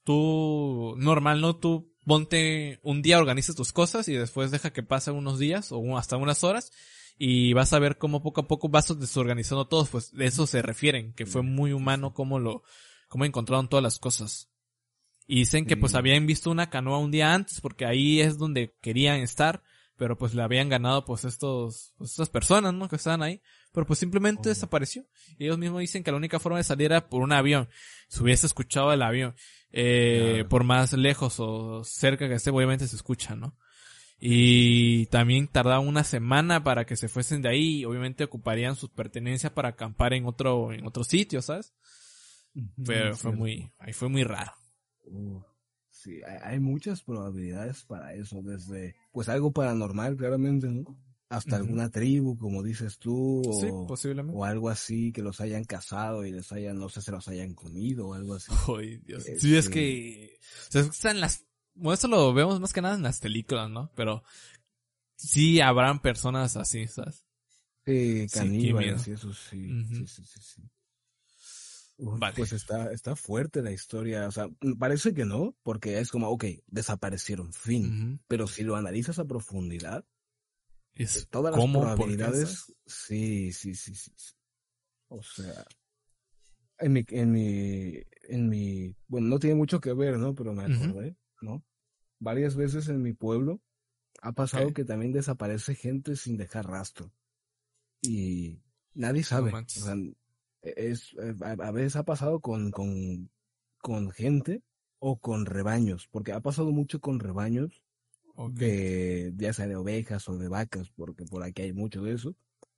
[0.04, 1.56] tú, normal, ¿no?
[1.56, 5.98] Tú ponte un día, organizas tus cosas y después deja que pasen unos días o
[5.98, 6.70] hasta unas horas
[7.18, 9.84] y vas a ver cómo poco a poco vas desorganizando todo.
[9.86, 12.62] Pues de eso se refieren, que fue muy humano cómo lo,
[13.08, 14.50] cómo encontraron todas las cosas.
[15.26, 18.76] Y dicen que pues habían visto una canoa un día antes porque ahí es donde
[18.82, 19.62] querían estar,
[19.96, 22.88] pero pues le habían ganado pues estos, pues, estas personas, ¿no?
[22.88, 23.40] Que estaban ahí,
[23.74, 25.04] pero pues simplemente desapareció.
[25.36, 27.68] Y ellos mismos dicen que la única forma de salir era por un avión.
[28.08, 29.34] Si hubiese escuchado el avión,
[29.72, 33.58] eh, por más lejos o cerca que esté, obviamente se escucha, ¿no?
[34.18, 38.90] Y también tardaba una semana para que se fuesen de ahí y obviamente ocuparían sus
[38.90, 41.74] pertenencias para acampar en otro, en otro sitio, ¿sabes?
[42.86, 44.52] Pero fue muy, ahí fue muy raro
[46.04, 50.96] sí, hay, muchas probabilidades para eso, desde pues algo paranormal claramente, ¿no?
[51.30, 54.38] Hasta alguna tribu, como dices tú, o, posiblemente.
[54.38, 57.54] o algo así que los hayan cazado y les hayan, no sé, se los hayan
[57.54, 58.52] comido o algo así.
[58.68, 59.24] Ay, Dios.
[59.38, 61.44] sí, es que, o sea, están las,
[61.74, 63.90] bueno, eso lo vemos más que nada en las películas, ¿no?
[63.96, 64.22] Pero
[65.16, 67.24] sí habrán personas así, ¿sabes?
[67.84, 70.62] Sí, caníbales y eso sí, sí, sí, sí.
[72.34, 74.26] Pues está, está fuerte la historia.
[74.26, 78.20] O sea, mm, parece que no, porque es como, ok, desaparecieron, fin.
[78.26, 80.04] Pero si lo analizas a profundidad,
[80.94, 84.12] es todas las probabilidades, sí, sí, sí, sí,
[85.08, 85.64] O sea,
[86.78, 87.94] en mi, en mi,
[88.28, 90.34] en mi, bueno, no tiene mucho que ver, ¿no?
[90.34, 91.64] Pero me acordé, ¿no?
[92.18, 93.60] Varias veces en mi pueblo
[94.22, 97.12] ha pasado que también desaparece gente sin dejar rastro.
[98.00, 98.60] Y
[98.94, 99.52] nadie sabe.
[99.52, 99.94] o sea,
[100.62, 103.30] es, eh, a, veces ha pasado con, con,
[103.78, 104.62] con gente
[104.98, 107.83] o con rebaños, porque ha pasado mucho con rebaños
[108.50, 112.34] de, ya sea de ovejas o de vacas, porque por aquí hay mucho de eso.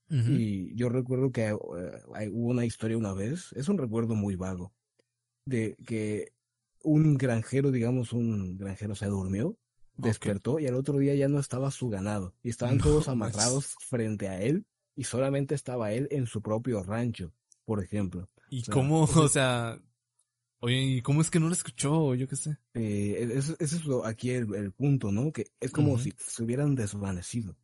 [0.08, 4.72] Y yo recuerdo que eh, hubo una historia una vez, es un recuerdo muy vago,
[5.46, 6.32] de que
[6.84, 9.56] un granjero, digamos, un granjero se durmió
[9.96, 14.28] Despertó y al otro día ya no estaba su ganado y estaban todos amarrados frente
[14.28, 17.32] a él y solamente estaba él en su propio rancho,
[17.64, 18.28] por ejemplo.
[18.48, 19.80] ¿Y cómo, o sea,
[20.66, 22.14] oye, ¿y cómo es que no lo escuchó?
[22.14, 22.58] Yo qué sé.
[22.74, 25.32] Eh, ese, es aquí el, punto, ¿no?
[25.32, 27.56] Que es como si se hubieran desvanecido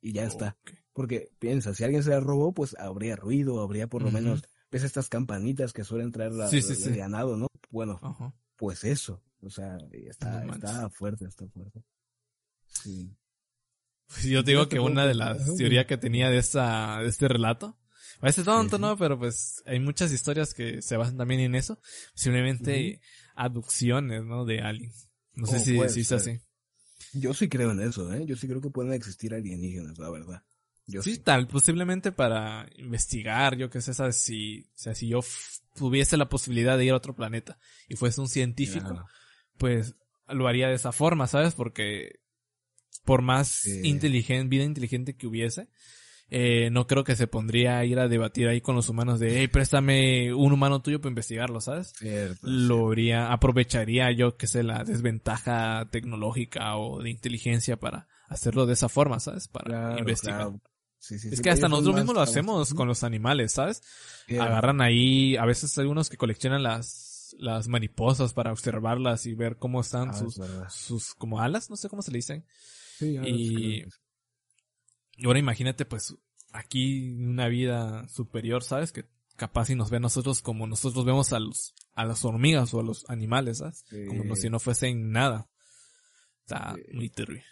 [0.00, 0.56] y ya está.
[0.92, 4.42] Porque piensa, si alguien se la robó, pues habría ruido, habría por lo menos,
[4.72, 6.50] ves estas campanitas que suelen traer la,
[6.96, 7.46] ganado, ¿no?
[7.70, 8.00] Bueno,
[8.56, 11.84] pues eso, o sea, está, está fuerte, está fuerte.
[12.66, 13.14] Sí.
[14.08, 17.28] Pues yo te digo que una de las teorías que tenía de esta, de este
[17.28, 17.78] relato,
[18.20, 18.96] parece tonto, ¿no?
[18.96, 21.80] Pero pues hay muchas historias que se basan también en eso.
[22.14, 23.00] Simplemente
[23.34, 24.44] aducciones, ¿no?
[24.44, 25.08] De aliens.
[25.34, 26.40] No sé si, si es así.
[27.12, 28.24] Yo sí creo en eso, ¿eh?
[28.26, 30.42] Yo sí creo que pueden existir alienígenas, la verdad.
[30.86, 35.20] Yo sí, tal, posiblemente para investigar, yo qué sé, si, o sea, si yo
[35.74, 37.58] tuviese la posibilidad de ir a otro planeta
[37.88, 39.06] y fuese un científico,
[39.58, 39.96] pues
[40.28, 41.54] lo haría de esa forma, ¿sabes?
[41.54, 42.20] Porque
[43.04, 45.68] por más inteligente, vida inteligente que hubiese,
[46.30, 49.40] eh, no creo que se pondría a ir a debatir ahí con los humanos de,
[49.40, 51.94] hey, préstame un humano tuyo para investigarlo, ¿sabes?
[52.42, 58.74] Lo haría, aprovecharía yo, que sé, la desventaja tecnológica o de inteligencia para hacerlo de
[58.74, 59.48] esa forma, ¿sabes?
[59.48, 60.50] Para investigar.
[61.00, 63.82] es que hasta nosotros mismos lo hacemos con los animales, ¿sabes?
[64.38, 69.56] Agarran ahí, a veces hay unos que coleccionan las, las mariposas para observarlas y ver
[69.56, 72.44] cómo están ah, sus, sus, como alas, no sé cómo se le dicen.
[73.00, 73.84] y, y
[75.24, 76.16] ahora imagínate, pues,
[76.52, 78.92] aquí una vida superior, ¿sabes?
[78.92, 79.06] Que
[79.36, 82.80] capaz si nos ve a nosotros como nosotros vemos a los, a las hormigas o
[82.80, 83.84] a los animales, ¿sabes?
[84.08, 85.48] Como si no fuesen nada.
[86.40, 87.44] Está muy terrible.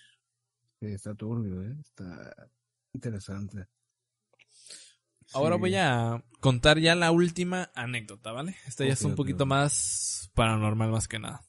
[0.80, 1.76] Sí, está turbio, ¿eh?
[1.80, 2.50] Está
[2.92, 3.66] interesante.
[5.32, 8.56] Ahora voy a contar ya la última anécdota, ¿vale?
[8.66, 11.44] Esta ya es un poquito más paranormal más que nada.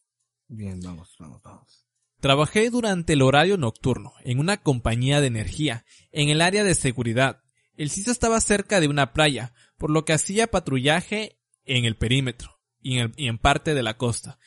[0.47, 1.86] Bien, vamos, vamos, vamos.
[2.19, 7.43] Trabajé durante el horario nocturno en una compañía de energía, en el área de seguridad.
[7.75, 12.59] El sitio estaba cerca de una playa, por lo que hacía patrullaje en el perímetro
[12.81, 14.39] y en, parte de la costa.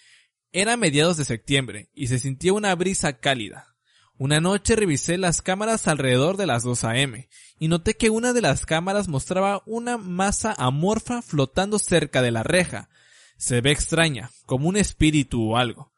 [0.51, 3.77] Era mediados de septiembre y se sintió una brisa cálida.
[4.19, 7.29] Una noche revisé las cámaras alrededor de las 2 a.m.
[7.61, 12.43] y noté que una de las cámaras mostraba una masa amorfa flotando cerca de la
[12.43, 12.91] reja.
[13.39, 15.90] Se ve extraña, como un espíritu o algo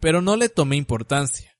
[0.00, 1.56] pero no le tomé importancia,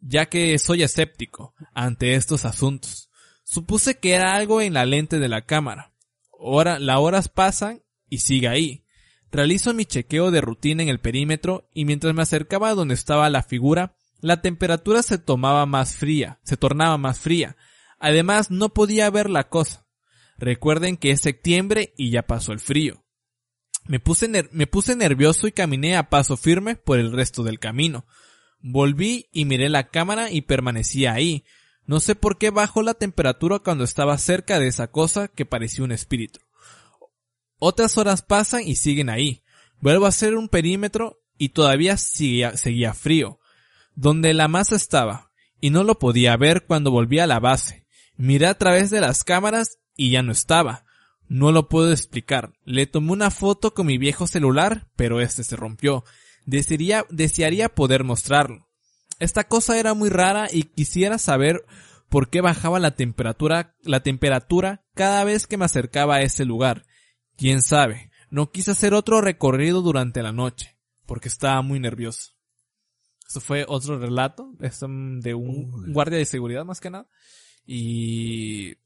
[0.00, 3.10] ya que soy escéptico ante estos asuntos.
[3.44, 5.92] Supuse que era algo en la lente de la cámara.
[6.32, 8.84] Ahora, las horas pasan y sigue ahí.
[9.30, 13.28] Realizo mi chequeo de rutina en el perímetro y mientras me acercaba a donde estaba
[13.30, 17.56] la figura, la temperatura se tomaba más fría, se tornaba más fría.
[17.98, 19.86] Además, no podía ver la cosa.
[20.38, 23.03] Recuerden que es septiembre y ya pasó el frío.
[23.86, 28.06] Me puse, me puse nervioso y caminé a paso firme por el resto del camino.
[28.60, 31.44] Volví y miré la cámara y permanecía ahí.
[31.86, 35.84] No sé por qué bajó la temperatura cuando estaba cerca de esa cosa que parecía
[35.84, 36.40] un espíritu.
[37.58, 39.42] Otras horas pasan y siguen ahí.
[39.80, 43.38] Vuelvo a hacer un perímetro y todavía seguía, seguía frío.
[43.94, 45.30] Donde la masa estaba,
[45.60, 47.86] y no lo podía ver cuando volví a la base.
[48.16, 50.83] Miré a través de las cámaras y ya no estaba.
[51.28, 52.52] No lo puedo explicar.
[52.64, 56.04] Le tomé una foto con mi viejo celular, pero este se rompió.
[56.46, 58.68] Desearía, desearía poder mostrarlo.
[59.18, 61.64] Esta cosa era muy rara y quisiera saber
[62.08, 66.84] por qué bajaba la temperatura, la temperatura cada vez que me acercaba a ese lugar.
[67.36, 68.10] Quién sabe.
[68.30, 72.32] No quise hacer otro recorrido durante la noche, porque estaba muy nervioso.
[73.28, 77.08] Eso fue otro relato de un guardia de seguridad más que nada.
[77.66, 78.76] Y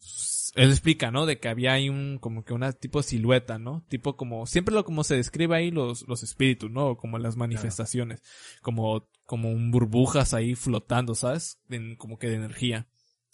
[0.54, 1.26] él explica, ¿no?
[1.26, 3.84] De que había ahí un, como que una tipo silueta, ¿no?
[3.88, 6.96] Tipo como, siempre lo como se describe ahí los, los espíritus, ¿no?
[6.96, 8.22] Como las manifestaciones.
[8.62, 11.58] Como, como un burbujas ahí flotando, ¿sabes?
[11.98, 12.88] como que de energía.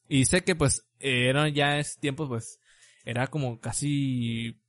[0.09, 2.61] Y sé que pues, eran ya es tiempo, pues,
[3.05, 4.61] era como casi,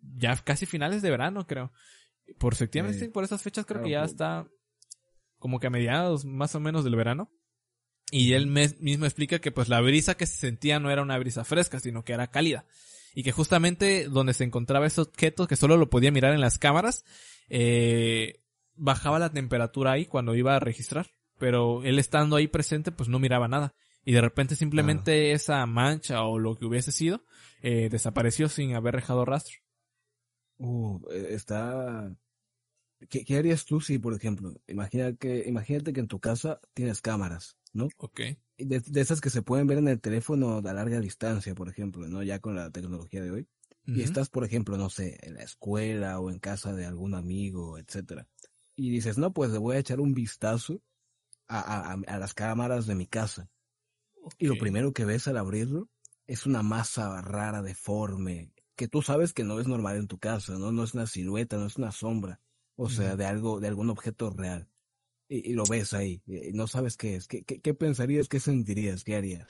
[0.00, 1.72] ya casi finales de verano, creo.
[2.38, 4.46] Por septiembre, por esas fechas creo que ya está
[5.38, 7.30] como que a mediados más o menos del verano.
[8.10, 11.44] Y él mismo explica que pues la brisa que se sentía no era una brisa
[11.44, 12.64] fresca, sino que era cálida.
[13.14, 16.58] Y que justamente donde se encontraba ese objeto que solo lo podía mirar en las
[16.58, 17.04] cámaras,
[17.48, 18.40] eh,
[18.76, 21.10] bajaba la temperatura ahí cuando iba a registrar.
[21.38, 23.74] Pero él estando ahí presente pues no miraba nada.
[24.04, 27.24] Y de repente simplemente esa mancha o lo que hubiese sido,
[27.62, 29.56] eh, desapareció sin haber dejado rastro.
[30.58, 32.14] Uh, e, está...
[33.08, 37.00] ¿Qué, ¿Qué, harías tú si, por ejemplo, imagina que, imagínate que en tu casa tienes
[37.02, 37.88] cámaras ¿no?
[37.98, 38.20] Ok.
[38.56, 42.08] De, de, esas que se pueden ver en el teléfono a larga distancia, por ejemplo,
[42.08, 42.22] ¿no?
[42.22, 43.48] Ya con la tecnología de hoy.
[43.86, 47.76] Y estás, por ejemplo, no sé, en la escuela o en casa de algún amigo,
[47.76, 48.26] etcétera.
[48.74, 50.80] Y dices, no, pues le voy a echar un vistazo
[51.48, 53.50] a, a, las cámaras de mi casa.
[54.38, 55.90] Y lo primero que ves al abrirlo
[56.26, 60.58] es una masa rara, deforme, que tú sabes que no es normal en tu casa,
[60.58, 60.72] ¿no?
[60.72, 62.40] No es una silueta, no es una sombra,
[62.76, 64.70] o sea, de algo, de algún objeto real.
[65.28, 67.26] Y, lo ves ahí, y no sabes qué es.
[67.26, 68.28] ¿Qué, qué, pensarías?
[68.28, 69.04] ¿Qué sentirías?
[69.04, 69.48] ¿Qué harías?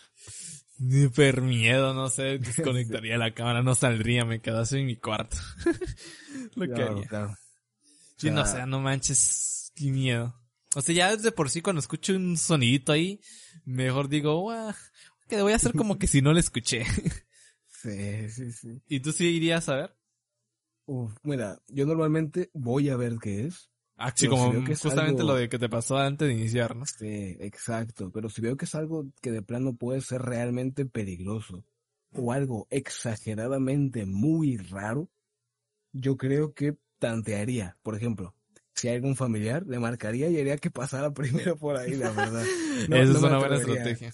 [0.78, 5.36] Super miedo, no sé, desconectaría la cámara, no saldría, me quedase en mi cuarto.
[6.54, 7.38] lo que haría.
[8.16, 10.34] Sí, no sé, no manches, qué miedo.
[10.76, 13.20] O sea, ya desde por sí cuando escucho un sonidito ahí,
[13.64, 14.50] mejor digo,
[15.28, 16.84] que voy a hacer como que si no lo escuché.
[17.68, 18.82] sí, sí, sí.
[18.88, 19.96] ¿Y tú sí irías a ver?
[20.86, 23.70] Uf, mira, yo normalmente voy a ver qué es.
[23.96, 26.84] Ah, sí, como justamente lo de que te pasó antes de iniciar, ¿no?
[26.86, 28.10] Sí, exacto.
[28.10, 31.64] Pero si veo que es algo que de plano puede ser realmente peligroso
[32.12, 35.08] o algo exageradamente muy raro,
[35.92, 37.76] yo creo que tantearía.
[37.82, 38.34] Por ejemplo,
[38.74, 42.44] si hay algún familiar, le marcaría y haría que pasara primero por ahí, la verdad.
[42.90, 44.12] Esa es una buena estrategia.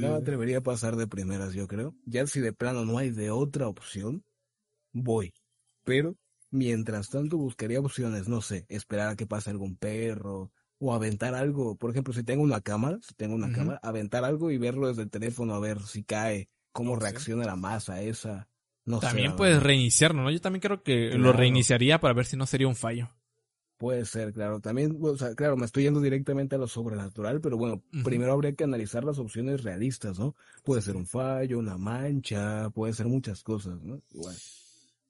[0.00, 1.94] No me atrevería a pasar de primeras, yo creo.
[2.04, 4.24] Ya si de plano no hay de otra opción,
[4.92, 5.32] voy.
[5.84, 6.16] Pero,
[6.50, 11.76] mientras tanto, buscaría opciones, no sé, esperar a que pase algún perro, o aventar algo.
[11.76, 15.02] Por ejemplo, si tengo una cámara, si tengo una cámara, aventar algo y verlo desde
[15.02, 18.48] el teléfono a ver si cae, cómo reacciona la masa esa.
[18.86, 20.30] No también puedes reiniciarlo, ¿no?
[20.30, 23.10] Yo también creo que lo reiniciaría para ver si no sería un fallo.
[23.76, 24.60] Puede ser, claro.
[24.60, 28.54] También, o sea, claro, me estoy yendo directamente a lo sobrenatural, pero bueno, primero habría
[28.54, 30.34] que analizar las opciones realistas, ¿no?
[30.64, 34.02] Puede ser un fallo, una mancha, puede ser muchas cosas, ¿no?
[34.12, 34.36] Igual.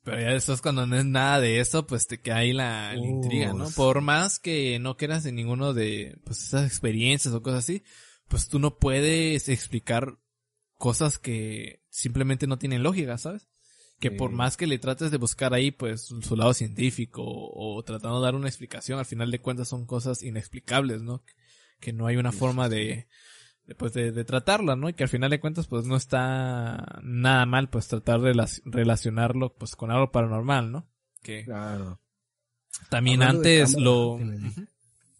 [0.02, 3.52] Pero ya después cuando no es nada de eso, pues te queda ahí la, intriga,
[3.52, 3.68] ¿no?
[3.70, 7.82] Por más que no quieras en ninguno de, pues esas experiencias o cosas así,
[8.28, 10.18] pues tú no puedes explicar
[10.78, 13.50] cosas que simplemente no tienen lógica, ¿sabes?
[14.00, 18.18] que por más que le trates de buscar ahí pues su lado científico o, tratando
[18.18, 21.22] de dar una explicación, al final de cuentas son cosas inexplicables, ¿no?
[21.80, 23.06] Que no hay una forma de, de
[23.76, 24.88] pues de, de, tratarla, ¿no?
[24.88, 28.32] Y que al final de cuentas pues no está nada mal pues tratar de
[28.64, 30.88] relacionarlo pues con algo paranormal, ¿no?
[31.22, 32.00] Que claro.
[32.88, 34.18] también antes lo...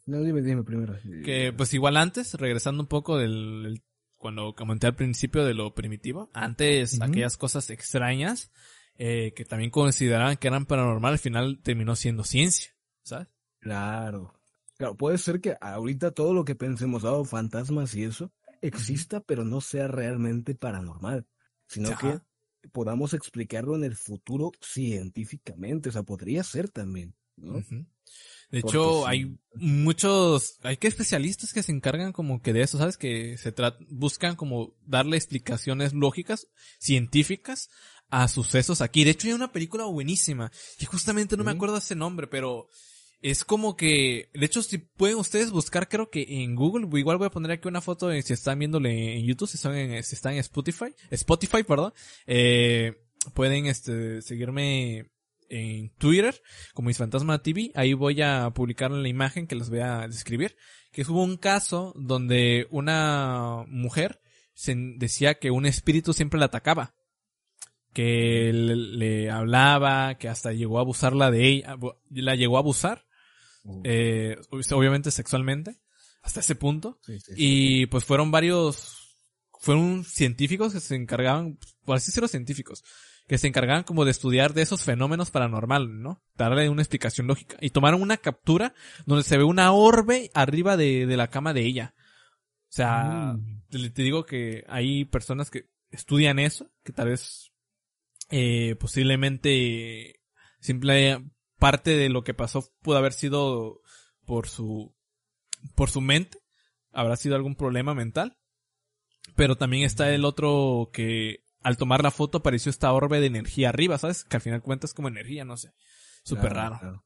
[0.07, 0.96] No, dime, dime primero.
[1.24, 3.82] Que pues igual antes, regresando un poco del,
[4.20, 8.51] cuando comenté al principio de lo primitivo, antes aquellas cosas extrañas
[8.96, 12.70] eh, que también consideraban que eran paranormal, al final terminó siendo ciencia,
[13.03, 13.28] ¿sabes?
[13.61, 14.34] Claro.
[14.76, 18.30] Claro, puede ser que ahorita todo lo que pensemos, dado fantasmas y eso,
[18.61, 21.27] exista, pero no sea realmente paranormal,
[21.67, 22.21] sino que
[22.73, 27.63] podamos explicarlo en el futuro científicamente, o sea, podría ser también, ¿no?
[28.51, 32.97] De hecho, hay muchos, hay que especialistas que se encargan como que de eso, ¿sabes?
[32.97, 33.55] Que se
[33.89, 36.49] buscan como darle explicaciones lógicas,
[36.79, 37.71] científicas
[38.09, 39.05] a sucesos aquí.
[39.05, 42.69] De hecho, hay una película buenísima, que justamente no me acuerdo ese nombre, pero
[43.23, 47.27] es como que, de hecho, si pueden ustedes buscar, creo que en Google, igual voy
[47.27, 50.35] a poner aquí una foto si están viéndole en YouTube, si están en, si están
[50.35, 51.93] en Spotify, Spotify, perdón,
[52.27, 53.03] eh,
[53.35, 55.11] pueden, este, seguirme
[55.51, 56.41] en Twitter
[56.73, 57.73] como Mis Fantasma TV.
[57.75, 60.57] Ahí voy a publicar la imagen que les voy a describir.
[60.93, 64.21] Que hubo un caso donde una mujer
[64.55, 66.95] se decía que un espíritu siempre la atacaba.
[67.93, 71.77] Que le, hablaba, que hasta llegó a abusarla de ella,
[72.09, 73.05] la llegó a abusar,
[73.85, 75.77] eh, obviamente sexualmente,
[76.23, 77.01] hasta ese punto.
[77.37, 79.17] Y pues fueron varios,
[79.61, 82.85] fueron científicos que se encargaban, por así decirlo científicos,
[83.27, 86.23] que se encargaban como de estudiar de esos fenómenos paranormales, ¿no?
[86.35, 87.57] Darle una explicación lógica.
[87.61, 88.75] Y tomaron una captura
[89.07, 91.95] donde se ve una orbe arriba de, de la cama de ella.
[92.71, 93.93] O sea, mm.
[93.93, 97.53] te, digo que hay personas que estudian eso, que tal vez
[98.31, 100.21] eh, posiblemente
[100.61, 101.25] simple
[101.61, 103.81] parte de lo que pasó pudo haber sido
[104.25, 104.93] por su
[105.77, 106.39] por su mente,
[106.91, 108.37] habrá sido algún problema mental.
[109.37, 113.69] Pero también está el otro que al tomar la foto apareció esta orbe de energía
[113.69, 114.24] arriba, ¿sabes?
[114.24, 115.73] Que al final cuentas como energía, no sé.
[116.24, 117.05] Súper raro.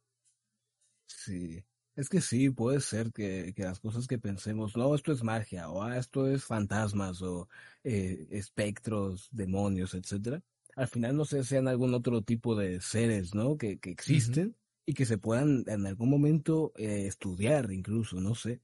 [1.07, 1.65] Sí.
[1.97, 5.69] Es que sí, puede ser que, que, las cosas que pensemos, no, esto es magia,
[5.69, 7.49] o ah, esto es fantasmas, o
[7.85, 10.43] eh, espectros, demonios, etcétera,
[10.77, 13.57] al final no sé, sean algún otro tipo de seres, ¿no?
[13.57, 14.57] Que, que existen
[14.87, 18.61] y que se puedan en algún momento eh, estudiar, incluso, no sé.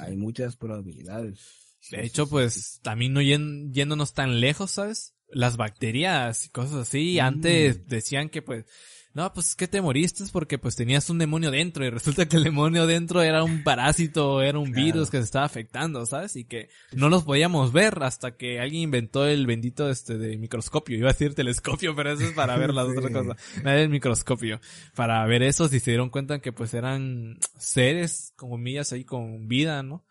[0.00, 1.76] Hay muchas probabilidades.
[1.90, 5.14] De hecho, pues, también no yéndonos tan lejos, ¿sabes?
[5.30, 7.18] las bacterias y cosas así.
[7.18, 7.88] Antes mm.
[7.88, 8.64] decían que pues,
[9.14, 12.44] no, pues que te moriste porque pues tenías un demonio dentro y resulta que el
[12.44, 16.36] demonio dentro era un parásito, era un virus que se estaba afectando, ¿sabes?
[16.36, 20.96] Y que no los podíamos ver hasta que alguien inventó el bendito este de microscopio.
[20.96, 23.36] Iba a decir telescopio, pero eso es para ver las otras cosas.
[23.64, 24.60] el microscopio.
[24.94, 29.48] Para ver eso y se dieron cuenta que pues eran seres, como millas ahí con
[29.48, 30.04] vida, ¿no?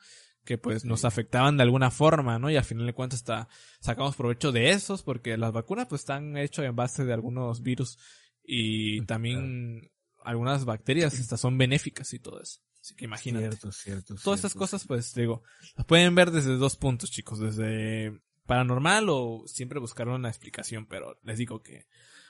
[0.48, 2.50] que pues nos afectaban de alguna forma, ¿no?
[2.50, 3.50] Y al final de cuentas hasta
[3.82, 8.00] sacamos provecho de esos porque las vacunas pues están hechas en base de algunos virus
[8.48, 9.92] y también
[10.24, 12.62] algunas bacterias estas son benéficas y todo eso.
[12.82, 13.50] Así que imagínate.
[13.50, 14.16] Cierto, cierto.
[14.16, 15.44] Todas estas cosas pues digo,
[15.76, 21.20] las pueden ver desde dos puntos, chicos, desde paranormal o siempre buscar una explicación, pero
[21.24, 21.86] les digo que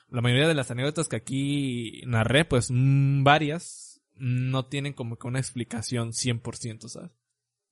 [0.10, 5.28] la mayoría de las anécdotas que aquí narré, pues mm, varias, no tienen como que
[5.28, 7.12] una explicación 100%, ¿sabes?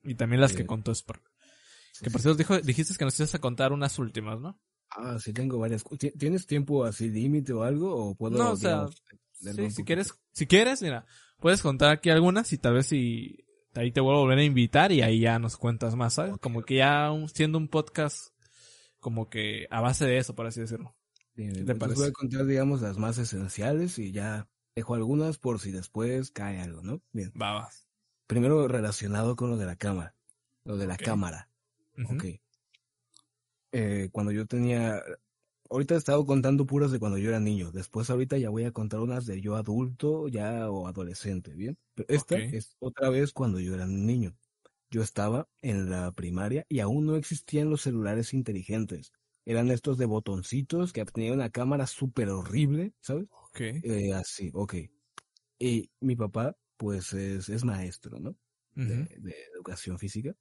[0.04, 1.24] Y también las que contó Spark.
[2.04, 4.62] que por cierto dijo, dijiste que nos ibas a contar unas últimas, ¿no?
[4.92, 5.84] Ah, sí, tengo varias.
[6.18, 7.94] ¿Tienes tiempo así límite o algo?
[7.96, 8.88] ¿O puedo, no, o sea,
[9.70, 11.06] si quieres, si quieres, mira,
[11.40, 14.92] puedes contar aquí algunas y tal vez si ahí te vuelvo a volver a invitar
[14.92, 16.38] y ahí ya nos cuentas más, ¿sabes?
[16.40, 18.30] Como que ya siendo un podcast
[19.00, 20.96] como que a base de eso, por así decirlo.
[21.36, 26.32] te voy a contar, digamos, las más esenciales y ya dejo algunas por si después
[26.32, 27.02] cae algo, ¿no?
[27.12, 27.32] Bien.
[27.40, 27.70] Va, va.
[28.28, 30.16] Primero relacionado con lo de la cámara.
[30.64, 31.50] Lo de la cámara.
[32.10, 32.26] Ok.
[33.72, 35.02] Eh, cuando yo tenía...
[35.70, 37.72] Ahorita he estado contando puras de cuando yo era niño.
[37.72, 41.78] Después ahorita ya voy a contar unas de yo adulto ya o adolescente, ¿bien?
[41.96, 44.38] Pero esta es otra vez cuando yo era niño.
[44.92, 49.12] Yo estaba en la primaria y aún no existían los celulares inteligentes.
[49.44, 53.28] Eran estos de botoncitos que tenían una cámara súper horrible, ¿sabes?
[53.32, 53.62] Ok.
[53.62, 54.76] Eh, así, ok.
[55.58, 58.36] Y mi papá pues es, es maestro, ¿no?
[58.76, 60.36] de, educación física.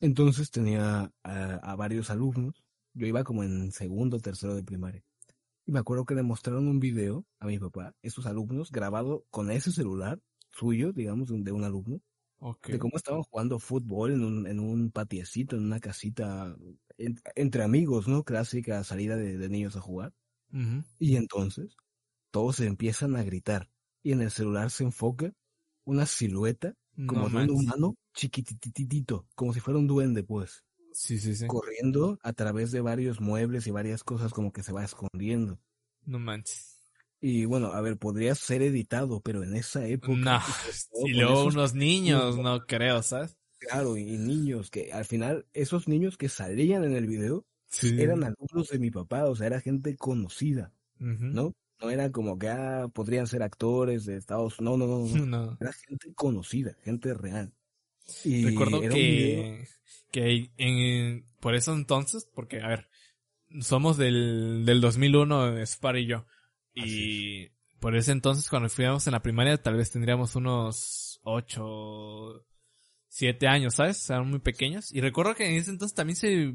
[0.00, 2.63] Entonces tenía a, varios alumnos.
[2.94, 5.02] Yo iba como en segundo o tercero de primaria.
[5.66, 9.50] Y me acuerdo que le mostraron un video a mi papá, esos alumnos, grabado con
[9.50, 10.20] ese celular
[10.52, 12.00] suyo, digamos, de un alumno,
[12.66, 16.54] de cómo estaban jugando fútbol en un, en un patiecito, en una casita,
[16.98, 18.22] entre amigos, ¿no?
[18.22, 20.12] Clásica salida de, niños a jugar.
[20.98, 21.76] Y entonces,
[22.30, 23.70] todos se empiezan a gritar.
[24.02, 25.32] Y en el celular se enfoca
[25.84, 26.74] una silueta
[27.06, 30.62] como de un humano chiquititito, como si fuera un duende, pues.
[30.94, 31.46] Sí, sí, sí.
[31.46, 35.58] Corriendo a través de varios muebles y varias cosas como que se va escondiendo.
[36.06, 36.80] No manches.
[37.20, 40.14] Y bueno, a ver, podría ser editado, pero en esa época.
[40.14, 40.40] No,
[41.06, 43.36] y luego unos niños, no creo, ¿sabes?
[43.58, 47.44] Claro, y niños que al final, esos niños que salían en el video
[47.82, 51.54] eran alumnos de mi papá, o sea, era gente conocida, ¿no?
[51.80, 54.78] No era como que ah, podrían ser actores de Estados Unidos.
[54.78, 55.58] No, no, no, no.
[55.60, 57.52] Era gente conocida, gente real.
[58.22, 59.66] Y Recuerdo que,
[60.14, 62.88] que en, por eso entonces, porque, a ver,
[63.60, 66.24] somos del, del 2001, Spar y yo.
[66.72, 67.48] Y
[67.80, 72.46] por ese entonces, cuando fuimos en la primaria, tal vez tendríamos unos ocho,
[73.08, 74.08] siete años, ¿sabes?
[74.08, 74.94] Eran muy pequeños.
[74.94, 76.52] Y recuerdo que en ese entonces también se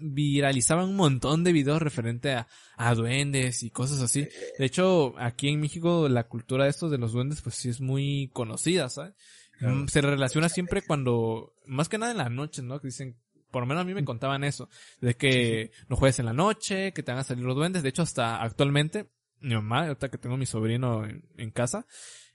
[0.00, 2.46] viralizaban un montón de videos referente a,
[2.76, 4.28] a, duendes y cosas así.
[4.60, 7.80] De hecho, aquí en México la cultura de estos de los duendes pues sí es
[7.80, 9.14] muy conocida, ¿sabes?
[9.62, 12.80] Mm, se relaciona siempre cuando, más que nada en la noche, ¿no?
[12.80, 13.16] Que dicen,
[13.50, 14.68] por lo menos a mí me contaban eso,
[15.00, 17.82] de que no juegues en la noche, que te van a salir los duendes.
[17.82, 19.10] De hecho, hasta actualmente,
[19.40, 21.86] mi mamá, ahorita que tengo mi sobrino en casa,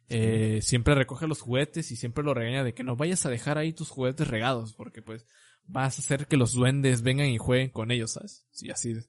[0.10, 3.58] eh, siempre recoge los juguetes y siempre lo regaña de que no vayas a dejar
[3.58, 5.26] ahí tus juguetes regados, porque pues
[5.66, 8.46] vas a hacer que los duendes vengan y jueguen con ellos, ¿sabes?
[8.52, 9.06] Sí, así de,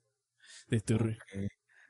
[0.69, 1.19] de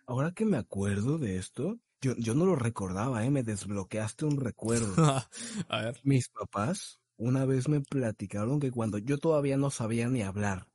[0.06, 3.30] Ahora que me acuerdo de esto, yo, yo no lo recordaba, ¿eh?
[3.30, 4.94] Me desbloqueaste un recuerdo.
[5.68, 6.00] a ver.
[6.04, 10.68] Mis papás una vez me platicaron que cuando yo todavía no sabía ni hablar,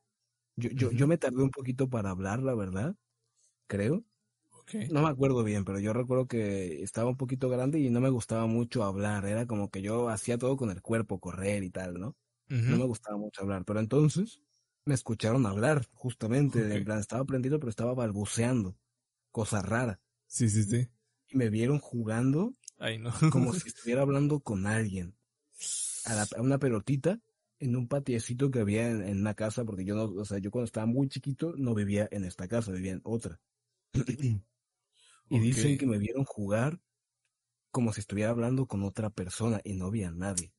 [0.58, 2.96] yo, yo, yo me tardé un poquito para hablar, la verdad,
[3.68, 4.04] creo.
[4.90, 8.10] No me acuerdo bien, pero yo recuerdo que estaba un poquito grande y no me
[8.10, 9.26] gustaba mucho hablar.
[9.26, 12.16] Era como que yo hacía todo con el cuerpo, correr y tal, ¿no?
[12.50, 13.66] No me gustaba mucho hablar.
[13.66, 14.42] Pero entonces
[14.86, 16.74] me escucharon hablar, justamente.
[16.76, 18.78] En plan, estaba aprendiendo, pero estaba balbuceando.
[19.32, 20.00] Cosa rara.
[20.28, 20.90] Sí, sí, sí.
[21.34, 23.12] Y me vieron jugando Ay, no.
[23.32, 25.16] como si estuviera hablando con alguien.
[26.06, 27.20] A, una pelotita
[27.60, 30.52] en un patiecito que había en, en, una casa, porque yo no, o sea, yo
[30.52, 33.40] cuando estaba muy chiquito no vivía en esta casa, vivía en otra.
[35.30, 36.80] Y dicen que me vieron jugar
[37.72, 40.54] como si estuviera hablando con otra persona y no había nadie.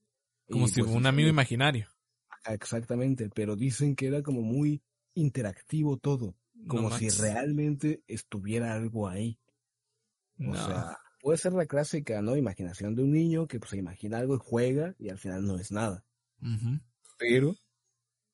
[0.51, 1.88] Como si fuera un amigo imaginario.
[2.46, 4.82] Exactamente, pero dicen que era como muy
[5.14, 6.36] interactivo todo,
[6.66, 9.38] como si realmente estuviera algo ahí.
[10.39, 12.36] O sea, puede ser la clásica, ¿no?
[12.36, 15.56] Imaginación de un niño que pues se imagina algo y juega y al final no
[15.59, 16.05] es nada.
[17.19, 17.55] Pero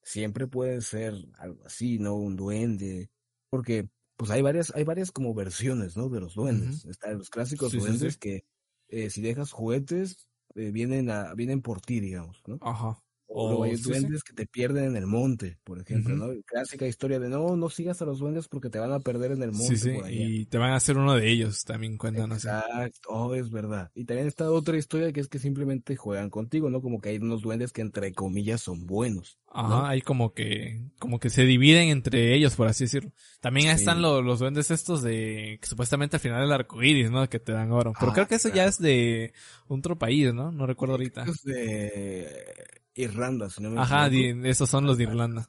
[0.02, 2.14] siempre puede ser algo así, ¿no?
[2.16, 3.10] Un duende.
[3.50, 6.08] Porque pues hay varias, hay varias como versiones, ¿no?
[6.08, 6.84] De los duendes.
[6.84, 8.44] Están los clásicos duendes que
[8.88, 12.58] eh, si dejas juguetes, eh, vienen a, vienen por ti, digamos, ¿no?
[12.60, 12.98] Ajá.
[13.32, 16.32] O hay duendes que te pierden en el monte, por ejemplo, ¿no?
[16.44, 19.42] Clásica historia de no, no sigas a los duendes porque te van a perder en
[19.44, 19.76] el monte.
[19.76, 23.50] Sí, sí, y te van a hacer uno de ellos, también cuentan Exacto, oh, es
[23.50, 23.92] verdad.
[23.94, 26.82] Y también está otra historia que es que simplemente juegan contigo, ¿no?
[26.82, 29.38] Como que hay unos duendes que entre comillas son buenos.
[29.52, 33.12] Ajá, hay como que, como que se dividen entre ellos, por así decirlo.
[33.40, 37.28] También están los, los duendes estos de, que supuestamente al final del arco iris, ¿no?
[37.28, 37.92] Que te dan oro.
[37.98, 39.32] Pero ah, creo que eso ya es de
[39.68, 40.50] otro país, ¿no?
[40.50, 41.24] No recuerdo ahorita.
[41.24, 45.48] Es de Irlanda, si no me Ajá, esos son los de Irlanda.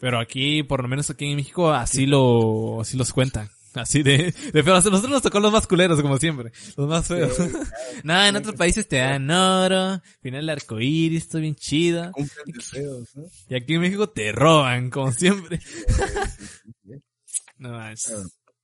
[0.00, 3.50] Pero aquí, por lo menos aquí en México, así lo, así los cuentan.
[3.74, 4.74] Así de, de feo.
[4.74, 6.52] A nosotros nos tocó los más culeros, como siempre.
[6.76, 7.36] Los más feos.
[8.04, 12.12] no, en otros países te dan oro, final el arco iris, todo bien chido.
[13.48, 15.60] Y aquí en México te roban, como siempre.
[17.58, 17.76] no,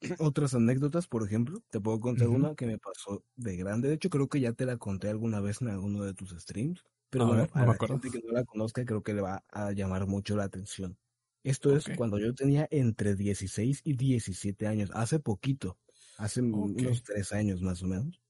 [0.19, 3.89] Otras anécdotas, por ejemplo, te puedo contar una que me pasó de grande.
[3.89, 6.83] De hecho, creo que ya te la conté alguna vez en alguno de tus streams.
[7.11, 10.07] Pero bueno, a la gente que no la conozca, creo que le va a llamar
[10.07, 10.97] mucho la atención.
[11.43, 15.79] Esto es cuando yo tenía entre 16 y 17 años, hace poquito,
[16.19, 18.21] hace unos tres años más o menos.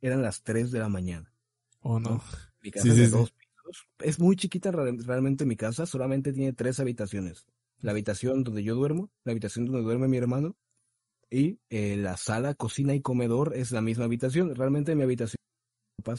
[0.00, 1.32] Eran las 3 de la mañana.
[1.80, 2.22] Oh, no.
[2.60, 3.88] Mi casa de dos pisos.
[4.00, 7.46] Es muy chiquita realmente mi casa, solamente tiene tres habitaciones.
[7.80, 10.56] La habitación donde yo duermo, la habitación donde duerme mi hermano
[11.30, 14.54] y eh, la sala, cocina y comedor es la misma habitación.
[14.54, 15.38] Realmente mi habitación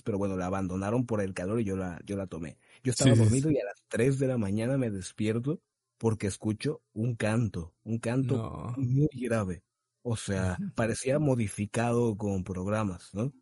[0.03, 2.57] pero bueno, la abandonaron por el calor y yo la, yo la tomé.
[2.83, 5.61] Yo estaba dormido y a las 3 de la mañana me despierto
[5.97, 9.63] porque escucho un canto, un canto muy grave.
[10.01, 13.33] O sea, parecía modificado con programas, ¿no?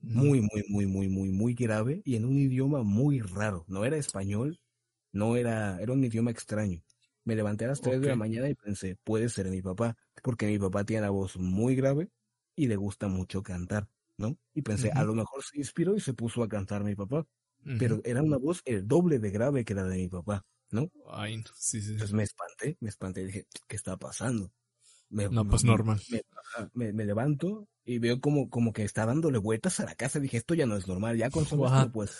[0.00, 3.64] Muy, muy, muy, muy, muy, muy grave y en un idioma muy raro.
[3.68, 4.60] No era español,
[5.12, 6.82] no era, era un idioma extraño.
[7.24, 10.46] Me levanté a las 3 de la mañana y pensé, puede ser mi papá, porque
[10.46, 12.08] mi papá tiene la voz muy grave
[12.56, 13.88] y le gusta mucho cantar.
[14.20, 14.38] ¿No?
[14.54, 17.26] Y pensé, a lo mejor se inspiró y se puso a cantar mi papá.
[17.78, 20.90] Pero era una voz el doble de grave que la de mi papá, ¿no?
[21.10, 21.92] Ay, sí, sí.
[21.92, 24.50] Entonces me espanté, me espanté y dije, ¿qué está pasando?
[25.10, 26.00] Me, no, pues normal.
[26.72, 30.20] Me, me, levanto y veo como, como que está dándole vueltas a la casa.
[30.20, 32.16] Dije, esto ya no es normal, ya con solo esto, pues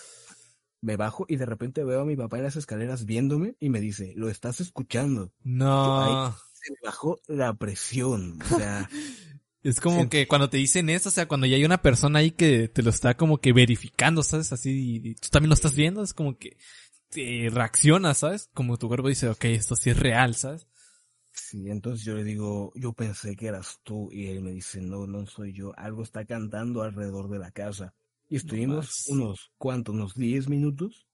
[0.81, 3.79] me bajo y de repente veo a mi papá en las escaleras viéndome y me
[3.79, 5.31] dice, lo estás escuchando.
[5.43, 6.01] No.
[6.01, 8.39] ahí se me bajó la presión.
[8.41, 8.89] O sea,
[9.63, 12.31] Es como que cuando te dicen eso, o sea, cuando ya hay una persona ahí
[12.31, 14.51] que te lo está como que verificando, ¿sabes?
[14.51, 16.57] Así, y tú también lo estás viendo, es como que
[17.09, 18.49] te reaccionas, ¿sabes?
[18.53, 20.67] Como tu cuerpo dice, ok, esto sí es real, ¿sabes?
[21.31, 25.05] Sí, entonces yo le digo, yo pensé que eras tú, y él me dice, no,
[25.05, 27.93] no soy yo, algo está cantando alrededor de la casa.
[28.27, 29.93] Y estuvimos unos, ¿cuántos?
[29.93, 31.07] Unos 10 minutos,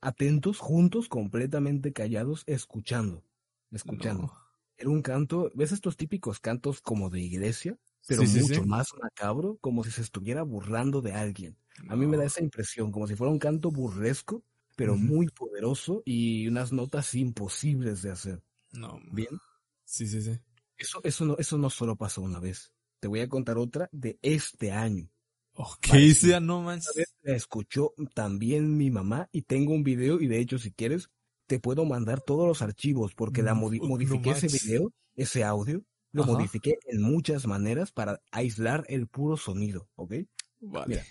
[0.00, 3.24] atentos, juntos, completamente callados, escuchando,
[3.70, 4.32] escuchando.
[4.76, 7.78] Era un canto, ¿ves estos típicos cantos como de iglesia?
[8.06, 11.56] Pero mucho más macabro, como si se estuviera burlando de alguien.
[11.88, 14.44] A mí me da esa impresión, como si fuera un canto burlesco,
[14.76, 18.42] pero muy poderoso y unas notas imposibles de hacer.
[18.72, 19.00] No.
[19.12, 19.38] ¿Bien?
[19.84, 20.38] Sí, sí, sí.
[20.76, 22.72] Eso, eso, no, eso no solo pasó una vez.
[23.00, 25.08] Te voy a contar otra de este año.
[25.56, 27.14] Ok, sea, no manches.
[27.22, 31.10] La escuchó también mi mamá y tengo un video y de hecho si quieres
[31.46, 36.78] te puedo mandar todos los archivos porque la modifiqué ese video, ese audio lo modifiqué
[36.86, 40.14] en muchas maneras para aislar el puro sonido, ¿ok?
[40.60, 40.86] Vale.
[40.86, 41.04] Mira,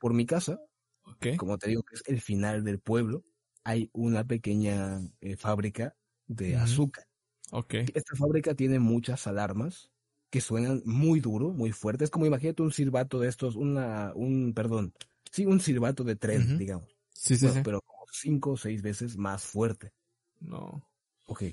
[0.00, 0.58] por mi casa,
[1.36, 3.22] como te digo que es el final del pueblo,
[3.64, 5.94] hay una pequeña eh, fábrica
[6.26, 7.06] de azúcar.
[7.50, 7.86] Okay.
[7.94, 9.90] Esta fábrica tiene muchas alarmas
[10.30, 14.94] que suenan muy duro, muy fuertes, como imagínate un silbato de estos, una, un, perdón,
[15.30, 16.96] sí, un silbato de tren, digamos.
[17.12, 17.60] Sí, sí, sí.
[17.62, 19.92] Pero como cinco o seis veces más fuerte.
[20.40, 20.88] No.
[21.26, 21.44] Ok.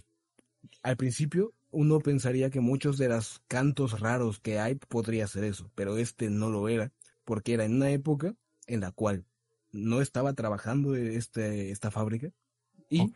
[0.81, 5.71] Al principio uno pensaría que muchos de los cantos raros que hay podría ser eso,
[5.75, 6.91] pero este no lo era,
[7.25, 8.35] porque era en una época
[8.67, 9.25] en la cual
[9.71, 12.31] no estaba trabajando este, esta fábrica
[12.89, 13.11] y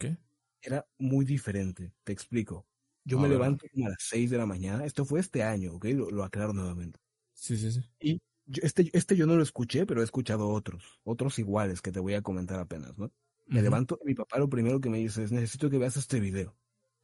[0.61, 1.93] era muy diferente.
[2.03, 2.65] Te explico.
[3.05, 4.83] Yo me levanto a las 6 de la mañana.
[4.83, 5.85] Esto fue este año, ¿ok?
[6.11, 6.99] Lo, aclaro nuevamente.
[7.31, 7.81] Sí, sí, sí.
[8.01, 8.21] Y
[8.61, 12.15] este, este yo no lo escuché, pero he escuchado otros, otros iguales que te voy
[12.15, 13.11] a comentar apenas, ¿no?
[13.45, 16.19] Me levanto y mi papá lo primero que me dice es, necesito que veas este
[16.19, 16.57] video.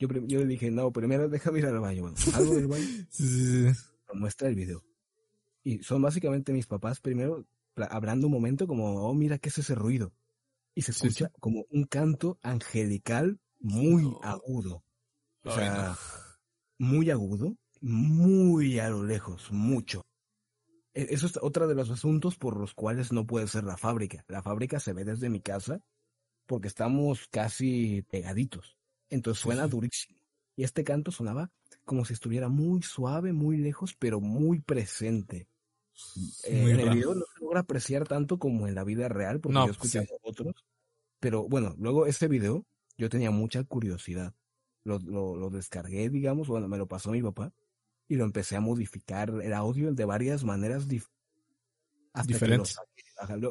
[0.04, 2.02] Yo, yo le dije, no, primero déjame ir al baño.
[2.02, 2.86] Bueno, algo del baño.
[3.10, 3.80] sí, sí, sí.
[4.14, 4.84] Muestra el video.
[5.64, 7.46] Y son básicamente mis papás primero
[7.90, 10.14] hablando un momento como, oh, mira, ¿qué es ese ruido?
[10.76, 14.84] Y se escucha como un canto angelical muy agudo.
[15.44, 15.96] O sea,
[16.78, 20.04] muy agudo, muy a lo lejos, mucho.
[20.94, 24.26] E, eso es otro de los asuntos por los cuales no puede ser la fábrica.
[24.28, 25.82] La fábrica se ve desde mi casa
[26.46, 28.78] porque estamos casi pegaditos.
[29.14, 30.18] Entonces suena durísimo.
[30.56, 31.52] Y este canto sonaba
[31.86, 35.48] como si estuviera muy suave, muy lejos, pero muy presente.
[36.46, 39.56] Eh, en el video no se logra apreciar tanto como en la vida real, porque
[39.56, 40.66] yo he escuchado otros,
[41.20, 42.66] Pero bueno, luego ese video
[42.98, 44.34] yo tenía mucha curiosidad.
[44.84, 47.54] Lo, lo, lo descargué, digamos, bueno, me lo pasó mi papá
[48.08, 50.88] y lo empecé a modificar el audio de varias maneras
[52.28, 52.78] diferentes.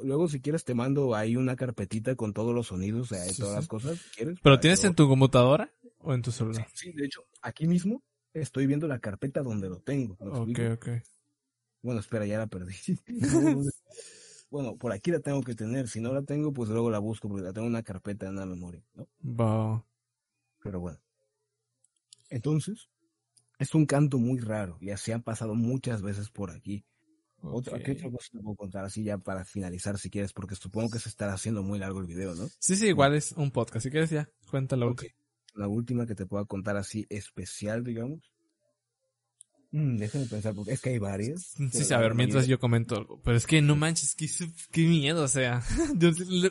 [0.03, 3.69] Luego, si quieres, te mando ahí una carpetita con todos los sonidos, o todas las
[3.69, 4.39] cosas, quieres.
[4.43, 6.67] ¿Pero tienes en tu computadora o en tu celular?
[6.75, 8.03] Sí, de hecho, aquí mismo
[8.33, 10.17] estoy viendo la carpeta donde lo tengo.
[10.21, 10.89] ok, ok.
[11.83, 12.75] Bueno, espera, ya la perdí.
[14.51, 15.89] bueno, por aquí la tengo que tener.
[15.89, 18.37] Si no la tengo, pues luego la busco porque la tengo en una carpeta en
[18.37, 19.09] la memoria, ¿no?
[19.25, 19.85] Va.
[20.63, 21.01] Pero bueno.
[22.29, 22.89] Entonces,
[23.59, 26.85] es un canto muy raro y así han pasado muchas veces por aquí.
[27.43, 30.33] Otra, ¿Qué otra cosa te puedo contar así ya para finalizar si quieres?
[30.33, 32.49] Porque supongo que se estará haciendo muy largo el video, ¿no?
[32.59, 33.85] Sí, sí, igual es un podcast.
[33.85, 34.95] Si quieres ya, cuéntalo.
[35.55, 38.33] La última que te pueda contar así especial, digamos.
[39.73, 41.55] Mm, déjame pensar, porque es que hay varias.
[41.57, 43.21] Sí, sí, a ver, mientras yo comento algo.
[43.25, 44.29] Pero es que no manches, qué,
[44.71, 45.63] qué miedo, o sea.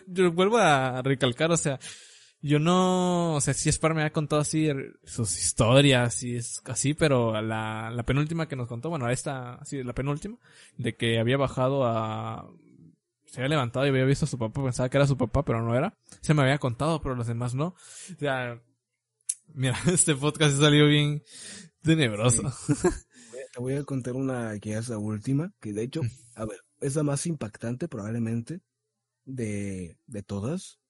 [0.07, 1.80] yo, vuelvo a recalcar, o sea,
[2.41, 4.68] yo no, o sea, si Spar me ha contado así
[5.03, 9.84] sus historias y es así, pero la, la penúltima que nos contó, bueno, esta, así,
[9.84, 10.38] la penúltima,
[10.77, 12.49] de que había bajado a,
[13.31, 15.61] se había levantado y había visto a su papá, pensaba que era su papá, pero
[15.61, 15.97] no era.
[16.19, 17.68] Se me había contado, pero los demás no.
[17.68, 18.61] O sea,
[19.53, 21.23] mira, este podcast salió bien
[21.81, 22.51] tenebroso.
[23.53, 26.01] te voy a contar una que es la última, que de hecho,
[26.35, 28.59] a ver, es la más impactante probablemente
[29.23, 30.80] de, de todas.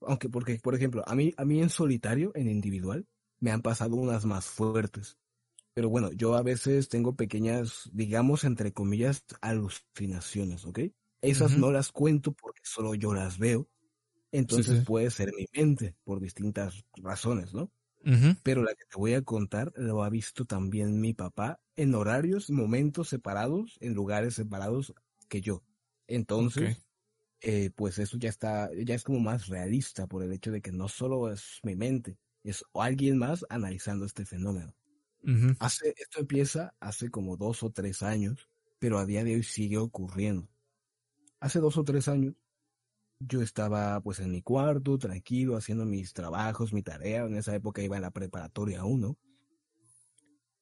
[0.00, 3.06] Aunque, porque, por ejemplo, a mí, a mí en solitario, en individual,
[3.40, 5.18] me han pasado unas más fuertes.
[5.74, 10.80] Pero bueno, yo a veces tengo pequeñas, digamos, entre comillas, alucinaciones, ¿ok?
[11.22, 13.68] Esas no las cuento porque solo yo las veo.
[14.32, 17.70] Entonces puede ser mi mente, por distintas razones, ¿no?
[18.42, 22.50] Pero la que te voy a contar lo ha visto también mi papá en horarios,
[22.50, 24.94] momentos separados, en lugares separados
[25.28, 25.62] que yo.
[26.06, 26.87] Entonces,
[27.40, 30.72] eh, pues eso ya está, ya es como más realista por el hecho de que
[30.72, 34.74] no solo es mi mente, es alguien más analizando este fenómeno.
[35.58, 38.48] Hace, esto empieza hace como dos o tres años,
[38.78, 40.48] pero a día de hoy sigue ocurriendo.
[41.40, 42.34] Hace dos o tres años
[43.20, 47.26] yo estaba pues en mi cuarto, tranquilo, haciendo mis trabajos, mi tarea.
[47.26, 49.18] En esa época iba en la preparatoria uno.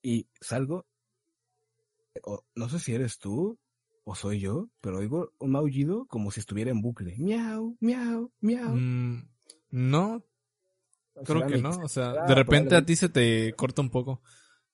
[0.02, 0.86] Y salgo,
[2.54, 3.58] no sé si eres tú
[4.08, 7.16] o soy yo, pero oigo un maullido como si estuviera en bucle.
[7.18, 8.76] Miau, miau, miau.
[8.76, 9.28] Mm,
[9.70, 10.24] no,
[11.24, 11.70] creo que no.
[11.82, 14.22] O sea, de repente a ti se te corta un poco.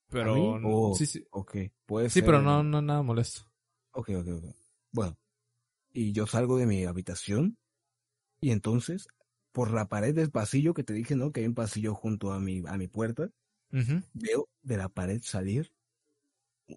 [0.09, 1.25] Pero oh, sí, sí.
[1.31, 1.57] Ok,
[1.87, 3.41] puede Sí, pero no, no nada molesto.
[3.93, 4.55] Ok, ok, ok.
[4.91, 5.17] Bueno,
[5.91, 7.57] y yo salgo de mi habitación
[8.39, 9.07] y entonces,
[9.51, 11.31] por la pared del pasillo, que te dije, ¿no?
[11.31, 13.31] Que hay un pasillo junto a mi, a mi puerta,
[14.13, 15.73] veo de la pared salir.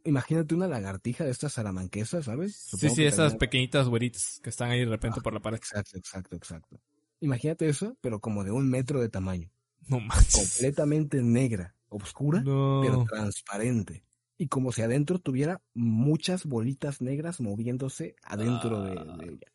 [0.05, 2.56] Imagínate una lagartija de estas salamanquesas, ¿sabes?
[2.56, 5.56] sí, sí, esas pequeñitas güeritas que están ahí de repente por la pared.
[5.56, 6.81] Exacto, exacto, exacto.
[7.20, 9.51] Imagínate eso, pero como de un metro de tamaño.
[9.89, 10.35] No manches.
[10.35, 14.05] Completamente negra, oscura, pero transparente.
[14.39, 19.18] Y como si adentro tuviera muchas bolitas negras moviéndose adentro de, de ah.
[19.23, 19.52] ella.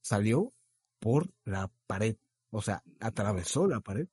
[0.00, 0.52] Salió
[0.98, 2.16] por la pared.
[2.50, 4.08] O sea, atravesó la pared.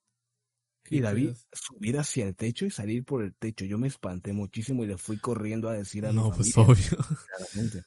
[0.92, 3.66] Y David subir hacia el techo y salir por el techo.
[3.66, 6.76] Yo me espanté muchísimo y le fui corriendo a decir a no, pues obvio.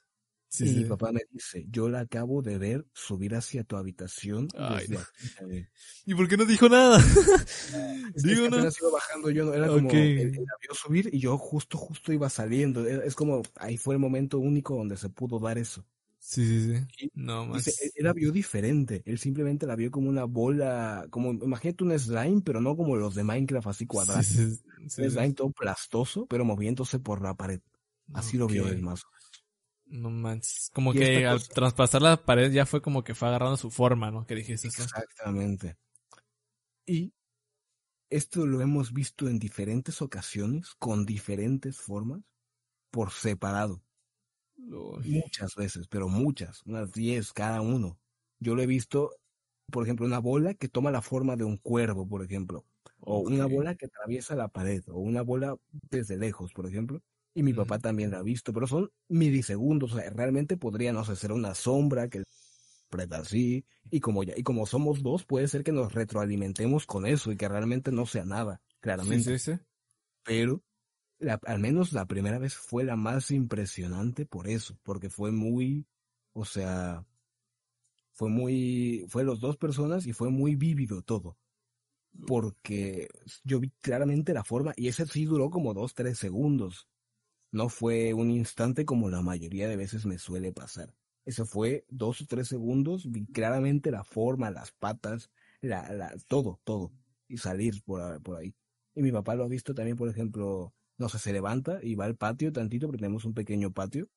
[0.61, 4.49] y mi papá me dice, yo la acabo de ver subir hacia tu habitación.
[6.07, 6.99] ¿Y por qué no dijo nada?
[8.17, 8.59] Digo, no.
[8.59, 12.87] iba bajando yo, era como, él, la vio subir y yo justo, justo iba saliendo.
[12.87, 15.85] Es como, ahí fue el momento único donde se pudo dar eso.
[16.27, 17.11] Sí, sí, sí.
[17.13, 17.69] No más.
[17.69, 19.03] Él, la vio diferente.
[19.05, 23.15] Él simplemente la vio como una bola, como imagínate un slime, pero no como los
[23.15, 24.31] de Minecraft así cuadrados.
[24.35, 27.61] un slime todo plastoso, pero moviéndose por la pared.
[28.15, 29.03] Así lo vio él más.
[29.85, 30.71] No manches.
[30.73, 34.27] Como que al traspasar la pared ya fue como que fue agarrando su forma, ¿no?
[34.27, 34.83] Que dijiste eso.
[34.83, 35.77] Exactamente.
[36.87, 37.13] Y
[38.09, 42.23] esto lo hemos visto en diferentes ocasiones, con diferentes formas,
[42.91, 43.83] por separado.
[44.57, 47.99] Muchas veces, pero muchas, unas 10 cada uno.
[48.41, 49.11] Yo lo he visto,
[49.71, 52.65] por ejemplo, una bola que toma la forma de un cuervo, por ejemplo,
[53.01, 55.57] o una bola que atraviesa la pared, o una bola
[55.91, 57.01] desde lejos, por ejemplo.
[57.35, 61.05] Y mi papá también la ha visto, pero son milisegundos, o sea, realmente podría, no
[61.05, 62.23] sé, ser una sombra que
[62.89, 67.07] preta así, y como ya, y como somos dos, puede ser que nos retroalimentemos con
[67.07, 69.37] eso y que realmente no sea nada, claramente.
[69.37, 69.59] Sí, sí, sí.
[70.23, 70.63] Pero
[71.29, 75.87] al menos la primera vez fue la más impresionante por eso, porque fue muy,
[76.33, 77.05] o sea,
[78.13, 81.37] fue muy, fue los dos personas y fue muy vívido todo.
[82.27, 83.09] Porque
[83.43, 86.89] yo vi claramente la forma y ese sí duró como dos, tres segundos.
[87.51, 90.95] No fue un instante como la mayoría de veces me suele pasar.
[91.25, 95.31] Eso fue dos o tres segundos, vi claramente la forma, las patas,
[95.61, 96.93] la, la, todo, todo,
[97.29, 98.55] y salir por, por ahí.
[98.95, 102.05] Y mi papá lo ha visto también, por ejemplo, no sé, se levanta y va
[102.05, 104.09] al patio tantito, porque tenemos un pequeño patio,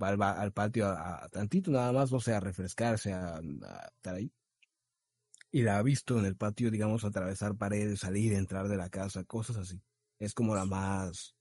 [0.00, 3.90] va al, va al patio a, tantito nada más, no sé, a refrescarse, a, a,
[3.96, 4.32] estar ahí.
[5.52, 9.24] Y la ha visto en el patio, digamos, atravesar paredes, salir, entrar de la casa,
[9.24, 9.82] cosas así.
[10.18, 11.34] Es como la más,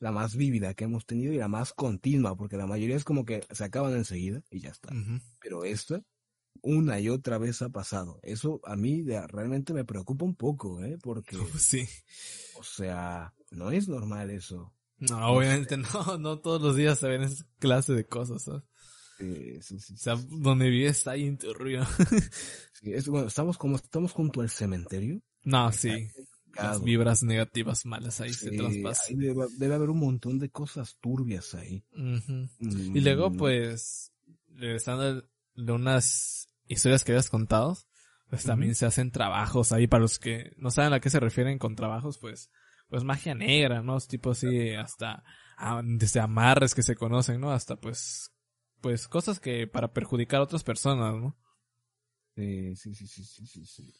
[0.00, 3.24] la más vívida que hemos tenido y la más continua, porque la mayoría es como
[3.24, 4.92] que se acaban enseguida y ya está.
[5.40, 6.02] Pero esta,
[6.62, 8.18] una y otra vez ha pasado.
[8.22, 10.98] Eso a mí realmente me preocupa un poco, ¿eh?
[11.02, 11.86] Porque, sí.
[12.56, 14.74] o sea, no es normal eso.
[14.98, 15.86] No, obviamente no,
[16.18, 18.62] no todos los días se ven esa clase de cosas, ¿sabes?
[19.18, 21.38] Sí, sí, sí, o sea, donde vive está ahí en
[22.82, 25.20] es, bueno, estamos como, estamos junto al cementerio.
[25.44, 26.08] No, sí.
[26.56, 29.18] Las vibras negativas malas ahí se traspasan.
[29.18, 31.84] Debe, debe, haber un montón de cosas turbias ahí.
[32.60, 33.36] Y luego, mm.
[33.36, 34.12] pues,
[34.50, 35.24] regresando
[35.56, 37.76] de unas historias que habías contado,
[38.30, 41.58] pues también se hacen trabajos ahí para los que no saben a qué se refieren
[41.58, 42.50] con trabajos, pues,
[42.94, 43.98] pues magia negra, ¿no?
[43.98, 45.24] Tipo así, hasta,
[45.56, 47.50] ah, desde amarres que se conocen, ¿no?
[47.50, 48.30] Hasta pues,
[48.80, 51.36] pues cosas que para perjudicar a otras personas, ¿no?
[52.36, 53.94] Sí, sí, sí, sí, sí, sí.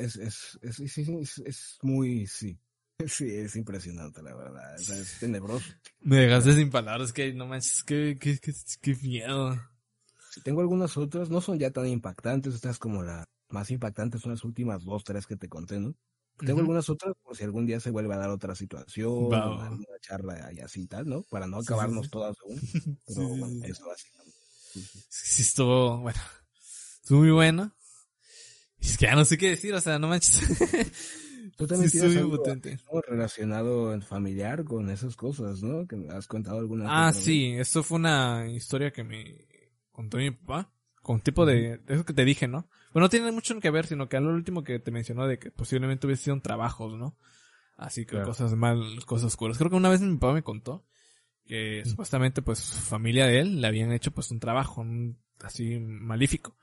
[0.00, 2.60] es, es, es, es, es, muy, sí.
[3.06, 4.74] Sí, es impresionante, la verdad.
[4.78, 5.72] es tenebroso.
[6.00, 8.52] Me dejaste sin palabras, que no manches, qué, qué, qué,
[8.82, 9.58] qué miedo.
[10.44, 14.44] Tengo algunas otras, no son ya tan impactantes, estas como las más impactantes son las
[14.44, 15.94] últimas dos, tres que te conté, ¿no?
[16.38, 20.50] Tengo algunas otras por si algún día se vuelve a dar otra situación, una charla
[20.52, 21.22] y así tal, ¿no?
[21.22, 22.60] Para no acabarnos todas aún.
[23.06, 24.38] Pero bueno, eso básicamente.
[25.08, 26.20] Sí, estuvo, bueno,
[27.02, 27.74] estuvo muy bueno.
[28.80, 30.40] Es que ya no sé qué decir, o sea, no manches.
[31.56, 32.40] Tú también tienes algo,
[33.08, 35.88] relacionado en familiar con esas cosas, ¿no?
[35.88, 39.44] Que me has contado alguna Ah, sí, esto fue una historia que me
[39.90, 42.68] contó mi papá, con tipo de, eso que te dije, ¿no?
[42.92, 45.50] Bueno, no tiene mucho que ver, sino que lo último que te mencionó de que
[45.50, 47.16] posiblemente hubiese sido trabajos, ¿no?
[47.76, 49.56] Así que cosas mal, cosas oscuras.
[49.56, 50.84] Creo que una vez mi papá me contó
[51.46, 54.84] que supuestamente pues familia de él le habían hecho pues un trabajo
[55.40, 56.56] así malífico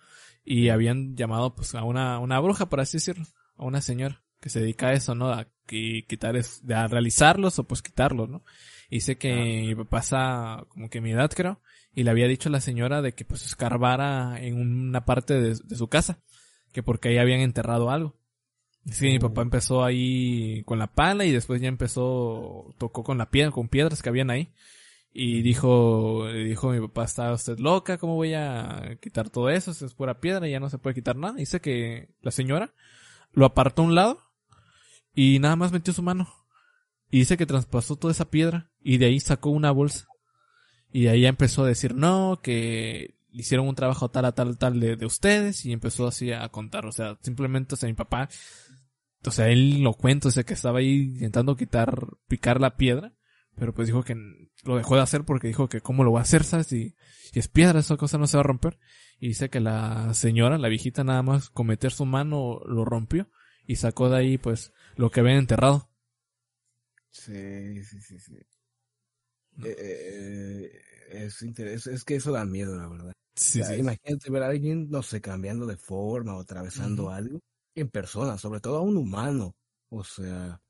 [0.43, 3.25] y habían llamado pues a una, una bruja, por así decirlo,
[3.55, 5.31] a una señora que se dedica a eso, ¿no?
[5.31, 8.43] A quitar, a realizarlos o pues quitarlos, ¿no?
[8.89, 9.33] Sé que
[9.67, 11.59] mi papá pasa como que mi edad creo
[11.93, 15.55] y le había dicho a la señora de que pues escarbara en una parte de,
[15.55, 16.19] su casa,
[16.73, 18.15] que porque ahí habían enterrado algo.
[18.85, 19.43] Sí, mi papá oh.
[19.43, 24.03] empezó ahí con la pala y después ya empezó, tocó con la piedra, con piedras
[24.03, 24.53] que habían ahí.
[25.11, 29.71] Y dijo, dijo mi papá, está usted loca, ¿cómo voy a quitar todo eso?
[29.71, 31.35] es pura piedra y ya no se puede quitar nada.
[31.35, 32.73] Dice que la señora
[33.31, 34.19] lo apartó a un lado
[35.13, 36.27] y nada más metió su mano.
[37.09, 40.07] Y dice que traspasó toda esa piedra y de ahí sacó una bolsa
[40.93, 44.79] y ahí ya empezó a decir, no, que hicieron un trabajo tal a tal, tal
[44.79, 48.29] de, de ustedes y empezó así a contar, o sea, simplemente, o sea, mi papá,
[49.25, 53.13] o sea, él lo cuenta, o sea, que estaba ahí intentando quitar, picar la piedra,
[53.57, 54.15] pero pues dijo que
[54.63, 56.71] lo dejó de hacer porque dijo que cómo lo va a hacer, ¿sabes?
[56.71, 56.95] Y,
[57.33, 58.77] es piedra, esa cosa no se va a romper.
[59.19, 63.29] Y dice que la señora, la viejita, nada más con meter su mano lo rompió
[63.65, 65.89] y sacó de ahí, pues, lo que había enterrado.
[67.11, 68.35] Sí, sí, sí, sí.
[69.63, 73.13] Eh, eh, es, es, es, que eso da miedo, la verdad.
[73.77, 77.39] Imagínate ver a alguien, no sé, cambiando de forma o atravesando algo
[77.75, 79.55] en persona, sobre todo a un humano.
[79.89, 80.61] O sea,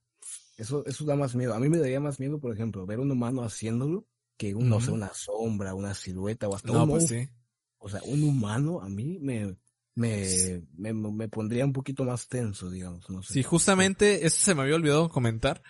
[0.57, 1.53] eso, eso da más miedo.
[1.53, 4.07] A mí me daría más miedo, por ejemplo, ver un humano haciéndolo
[4.37, 7.13] que un, no sé, una sombra, una silueta o hasta un pues
[7.77, 9.55] O sea, un humano a mí me,
[9.95, 13.09] me, me, me, pondría un poquito más tenso, digamos.
[13.09, 13.33] No sé.
[13.33, 15.61] Sí, justamente eso se me había olvidado comentar.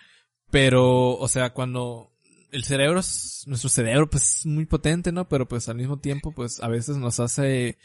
[0.50, 2.15] Pero, o sea, cuando
[2.50, 5.28] el cerebro, es, nuestro cerebro pues es muy potente, ¿no?
[5.28, 7.78] Pero pues al mismo tiempo pues a veces nos hace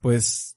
[0.00, 0.56] pues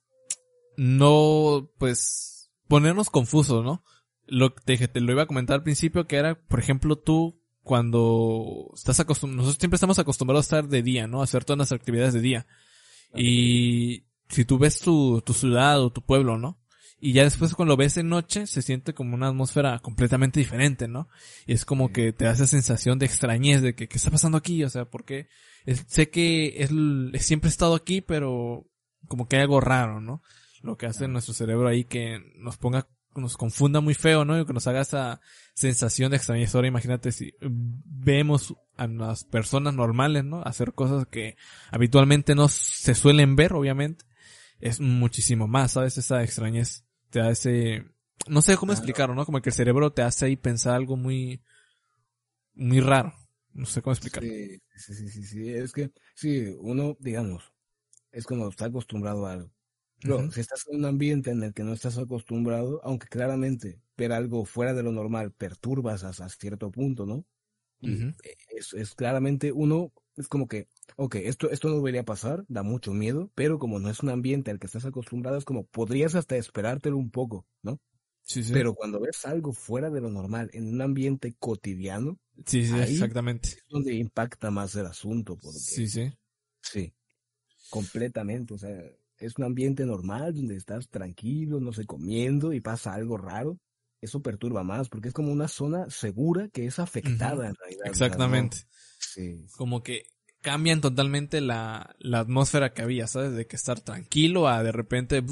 [0.78, 3.84] no pues ponernos confusos, ¿no?
[4.26, 7.40] Lo que te, te lo iba a comentar al principio que era, por ejemplo, tú
[7.62, 11.22] cuando estás acostumbrado, nosotros siempre estamos acostumbrados a estar de día, ¿no?
[11.22, 12.48] A hacer todas las actividades de día.
[13.16, 16.60] Y si tú ves tu, tu ciudad o tu pueblo, ¿no?
[17.06, 20.88] Y ya después cuando lo ves en noche se siente como una atmósfera completamente diferente,
[20.88, 21.10] ¿no?
[21.46, 24.38] Y es como que te da esa sensación de extrañez de que, ¿qué está pasando
[24.38, 24.64] aquí?
[24.64, 25.28] O sea, porque
[25.88, 26.70] sé que es,
[27.26, 28.70] siempre he estado aquí, pero
[29.10, 30.22] como que hay algo raro, ¿no?
[30.62, 34.40] Lo que hace nuestro cerebro ahí que nos ponga, nos confunda muy feo, ¿no?
[34.40, 35.20] Y que nos haga esa
[35.56, 36.56] sensación de extrañez.
[36.56, 40.42] Ahora imagínate si vemos a las personas normales, ¿no?
[40.44, 41.36] Hacer cosas que
[41.70, 44.06] habitualmente no se suelen ver, obviamente.
[44.62, 45.98] Es muchísimo más, ¿sabes?
[45.98, 46.83] Esa extrañez
[47.14, 47.86] te hace,
[48.28, 49.24] no sé cómo explicarlo, ¿no?
[49.24, 51.44] Como que el cerebro te hace ahí pensar algo muy,
[52.56, 53.14] muy raro.
[53.54, 54.28] No sé cómo explicarlo.
[54.28, 57.54] Sí, sí, sí, sí, es que, sí, uno, digamos,
[58.12, 59.52] es como está acostumbrado a algo.
[60.02, 64.12] Pero si estás en un ambiente en el que no estás acostumbrado, aunque claramente ver
[64.12, 67.26] algo fuera de lo normal perturbas hasta cierto punto, ¿no?
[68.50, 72.94] es, es, claramente uno, es como que, ok, esto, esto no debería pasar, da mucho
[72.94, 76.36] miedo, pero como no es un ambiente al que estás acostumbrado, es como podrías hasta
[76.36, 77.80] esperártelo un poco, ¿no?
[78.24, 78.54] Sí, sí.
[78.54, 83.50] Pero cuando ves algo fuera de lo normal, en un ambiente cotidiano, sí, sí, exactamente.
[83.50, 85.38] Es donde impacta más el asunto.
[85.42, 86.12] sí, sí.
[86.62, 86.94] Sí,
[87.70, 88.54] completamente.
[88.54, 88.72] O sea,
[89.18, 93.60] es un ambiente normal donde estás tranquilo, no sé, comiendo y pasa algo raro.
[94.04, 97.86] Eso perturba más porque es como una zona segura que es afectada en realidad.
[97.86, 98.58] Exactamente.
[99.00, 99.46] Sí.
[99.56, 100.04] Como que
[100.42, 103.34] cambian totalmente la, la atmósfera que había, ¿sabes?
[103.34, 105.24] De que estar tranquilo a de repente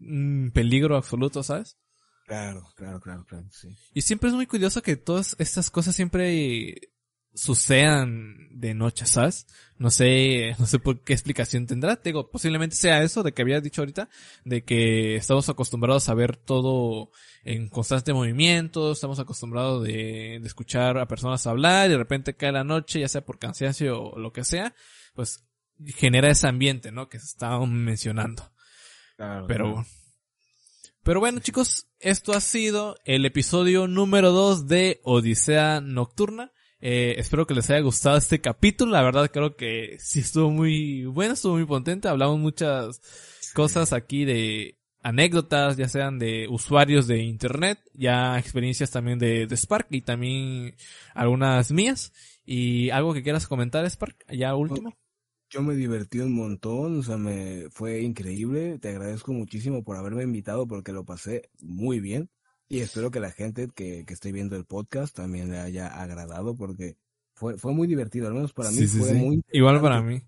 [0.00, 1.78] un peligro absoluto, ¿sabes?
[2.26, 3.74] Claro, claro, claro, claro, sí.
[3.94, 6.92] Y siempre es muy curioso que todas estas cosas siempre
[7.38, 9.46] sucedan de noche, ¿sabes?
[9.78, 11.96] No sé, no sé por qué explicación tendrá.
[11.96, 14.08] Te digo, posiblemente sea eso de que había dicho ahorita,
[14.44, 17.10] de que estamos acostumbrados a ver todo
[17.44, 22.50] en constante movimiento, estamos acostumbrados de, de escuchar a personas hablar y de repente cae
[22.50, 24.74] la noche, ya sea por cansancio o lo que sea,
[25.14, 25.44] pues
[25.94, 27.08] genera ese ambiente, ¿no?
[27.08, 28.50] Que se estaba mencionando.
[29.16, 29.86] Claro, Pero,
[31.04, 36.52] pero bueno chicos, esto ha sido el episodio número 2 de Odisea Nocturna.
[36.80, 38.92] Eh, espero que les haya gustado este capítulo.
[38.92, 42.08] La verdad creo que sí estuvo muy bueno, estuvo muy potente.
[42.08, 43.00] Hablamos muchas
[43.54, 49.56] cosas aquí de anécdotas, ya sean de usuarios de internet, ya experiencias también de, de
[49.56, 50.74] Spark y también
[51.14, 52.12] algunas mías.
[52.44, 54.96] Y algo que quieras comentar, Spark, ya último.
[55.50, 58.78] Yo me divertí un montón, o sea, me fue increíble.
[58.78, 62.28] Te agradezco muchísimo por haberme invitado porque lo pasé muy bien.
[62.68, 66.54] Y espero que la gente que, que esté viendo el podcast también le haya agradado
[66.54, 66.98] porque
[67.32, 70.20] fue, fue muy divertido, al menos para mí fue muy Igual para mí.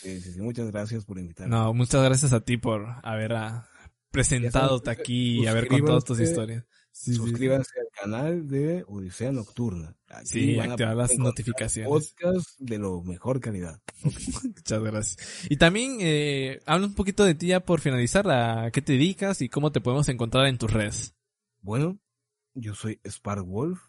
[0.00, 1.54] Sí, sí, sí, muchas gracias por invitarme.
[1.54, 3.68] No, muchas gracias a ti por haber ah,
[4.10, 6.64] presentado aquí y haber contado tus historias.
[6.92, 9.96] suscríbanse al canal de Odisea Nocturna.
[10.24, 11.90] sí, activar las notificaciones.
[11.90, 13.80] Podcast de lo mejor calidad.
[14.02, 15.46] Muchas gracias.
[15.50, 19.42] Y también, eh, habla un poquito de ti ya por finalizar, a qué te dedicas
[19.42, 21.14] y cómo te podemos encontrar en tus redes.
[21.62, 21.98] Bueno,
[22.54, 23.80] yo soy Spark Wolf,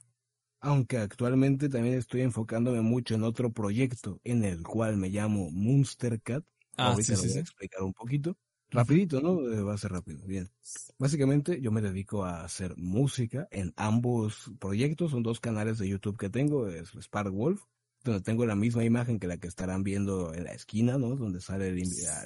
[0.60, 6.22] aunque actualmente también estoy enfocándome mucho en otro proyecto en el cual me llamo Monster
[6.22, 6.44] Cat.
[6.78, 8.38] Ah, Ahorita lo voy a explicar un poquito.
[8.70, 9.42] Rapidito, ¿no?
[9.52, 10.26] Eh, va a ser rápido.
[10.26, 10.50] Bien.
[10.98, 15.12] Básicamente yo me dedico a hacer música en ambos proyectos.
[15.12, 16.68] Son dos canales de YouTube que tengo.
[16.68, 17.64] Es Spark Wolf,
[18.04, 21.18] donde tengo la misma imagen que la que estarán viendo en la esquina, ¿no?
[21.18, 21.74] Donde sale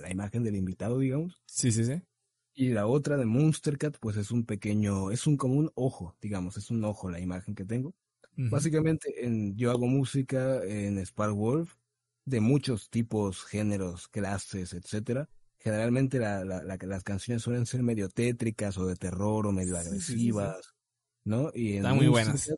[0.01, 1.41] la imagen del invitado, digamos.
[1.47, 1.99] Sí, sí, sí.
[2.57, 6.15] Y la otra de Monster Cat, pues es un pequeño, es un como un ojo,
[6.21, 7.93] digamos, es un ojo la imagen que tengo.
[8.37, 11.75] Básicamente en, yo hago música en Spark Wolf
[12.25, 15.29] de muchos tipos, géneros, clases, etcétera.
[15.57, 20.73] Generalmente la, la, las canciones suelen ser medio tétricas o de terror o medio agresivas,
[21.25, 21.51] ¿no?
[21.53, 22.53] Y en Están muy buenas.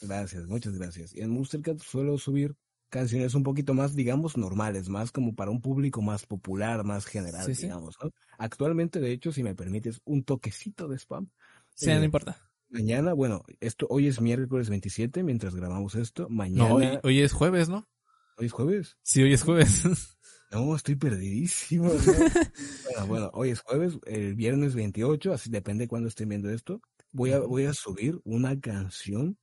[0.00, 1.14] gracias, muchas gracias.
[1.14, 2.56] Y en Monster Cat suelo subir
[2.92, 7.52] canciones un poquito más, digamos, normales, más como para un público más popular, más general,
[7.52, 8.10] digamos, ¿no?
[8.38, 11.30] Actualmente, de hecho, si me permites, un toquecito de spam.
[11.74, 12.38] Sí, no eh, importa.
[12.68, 16.28] Mañana, bueno, esto hoy es miércoles 27, mientras grabamos esto.
[16.28, 17.00] Mañana.
[17.02, 17.88] hoy, es jueves, ¿no?
[18.36, 18.98] ¿Hoy es jueves?
[19.02, 19.82] Sí, hoy es jueves.
[20.52, 21.88] No, estoy perdidísimo.
[22.84, 26.82] bueno, bueno, hoy es jueves, el viernes 28, así depende cuándo estén viendo esto.
[27.10, 29.38] Voy a, voy a subir una canción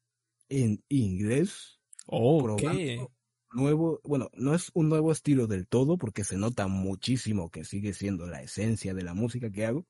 [0.49, 1.79] en inglés.
[2.05, 3.09] Oh, ok
[3.51, 7.93] nuevo, bueno, no es un nuevo estilo del todo porque se nota muchísimo que sigue
[7.93, 9.85] siendo la esencia de la música que hago,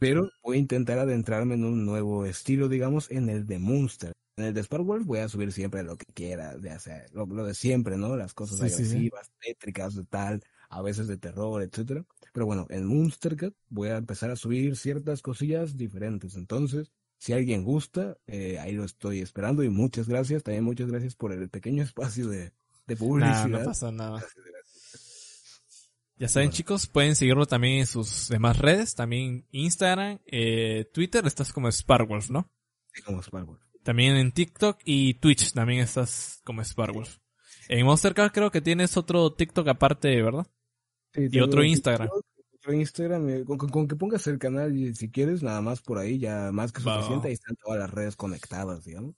[0.00, 4.12] pero voy a intentar adentrarme en un nuevo estilo, digamos, en el de Monster.
[4.36, 7.54] En el de Spark voy a subir siempre lo que quiera, ya sea lo, de
[7.54, 8.16] siempre, ¿no?
[8.16, 12.04] Las cosas agresivas, tétricas, de tal, a veces de terror, etcétera.
[12.32, 16.34] Pero bueno, en Monster Cat voy a empezar a subir ciertas cosillas diferentes.
[16.36, 20.42] Entonces, si alguien gusta, eh, ahí lo estoy esperando y muchas gracias.
[20.42, 22.52] También muchas gracias por el pequeño espacio de,
[22.86, 23.48] de publicidad.
[23.48, 24.24] no pasa nada.
[26.16, 31.52] Ya saben chicos, pueden seguirlo también en sus demás redes, también Instagram, eh, Twitter, estás
[31.52, 32.48] como Sparwolf, ¿no?
[32.92, 33.60] Sí, como Sparwolf.
[33.82, 37.18] También en TikTok y Twitch también estás como Sparwolf.
[37.68, 40.46] En Monstercard creo que tienes otro TikTok aparte, ¿verdad?
[41.12, 42.08] Sí, y otro Instagram.
[42.54, 46.18] otro Instagram, eh, con, que pongas el canal y si quieres, nada más por ahí,
[46.18, 49.16] ya más que suficiente, ahí están todas las redes conectadas, digamos.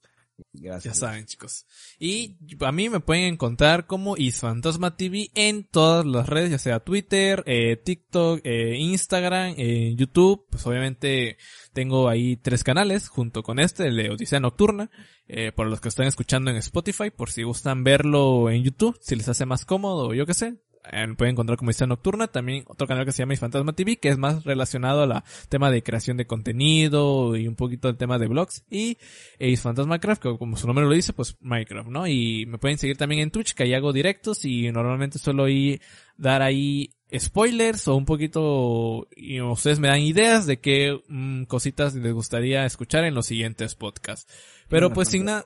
[0.51, 1.65] Ya saben, chicos.
[1.99, 6.79] Y a mí me pueden encontrar como Isfantasma TV en todas las redes, ya sea
[6.79, 10.45] Twitter, eh, TikTok, eh, Instagram, eh, YouTube.
[10.49, 11.37] Pues obviamente
[11.73, 14.89] tengo ahí tres canales junto con este, el de Odisea Nocturna.
[15.27, 19.15] Eh, por los que están escuchando en Spotify, por si gustan verlo en YouTube, si
[19.15, 20.61] les hace más cómodo, yo qué sé.
[20.91, 23.97] Eh, pueden encontrar como Odisea Nocturna, también otro canal que se llama Is Fantasma TV,
[23.97, 27.97] que es más relacionado a la tema de creación de contenido y un poquito el
[27.97, 28.97] tema de blogs, y
[29.39, 32.07] Is Fantasma Craft, que como su nombre lo dice, pues Minecraft, ¿no?
[32.07, 35.81] Y me pueden seguir también en Twitch, que ahí hago directos y normalmente suelo ir
[36.17, 41.93] dar ahí spoilers o un poquito y ustedes me dan ideas de qué mm, cositas
[41.95, 44.31] les gustaría escuchar en los siguientes podcasts.
[44.67, 45.45] Pero pues sin nada,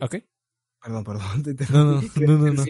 [0.00, 0.16] ¿ok?
[0.82, 2.64] Perdón, perdón, te no, no, no, no,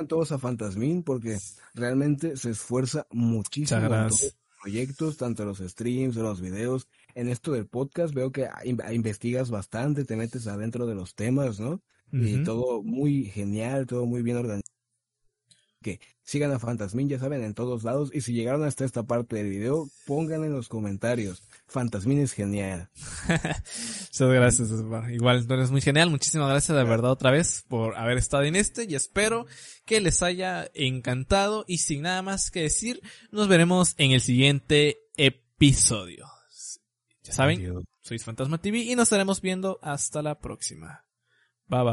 [0.00, 1.36] Sigan todos a Fantasmin porque
[1.74, 6.88] realmente se esfuerza muchísimo en todos los proyectos, tanto los streams, los videos.
[7.14, 11.82] En esto del podcast veo que investigas bastante, te metes adentro de los temas, ¿no?
[12.12, 14.70] Y todo muy genial, todo muy bien organizado
[15.82, 18.10] que sigan a Fantasmin, ya saben, en todos lados.
[18.12, 21.42] Y si llegaron hasta esta parte del video, pongan en los comentarios.
[21.70, 22.90] Fantasmin es genial.
[23.28, 24.68] Muchas gracias,
[25.12, 26.10] Igual, tú eres muy genial.
[26.10, 29.46] Muchísimas gracias de verdad otra vez por haber estado en este y espero
[29.84, 31.64] que les haya encantado.
[31.68, 36.26] Y sin nada más que decir, nos veremos en el siguiente episodio.
[37.22, 41.04] Ya saben, soy Fantasma TV y nos estaremos viendo hasta la próxima.
[41.68, 41.92] Bye bye.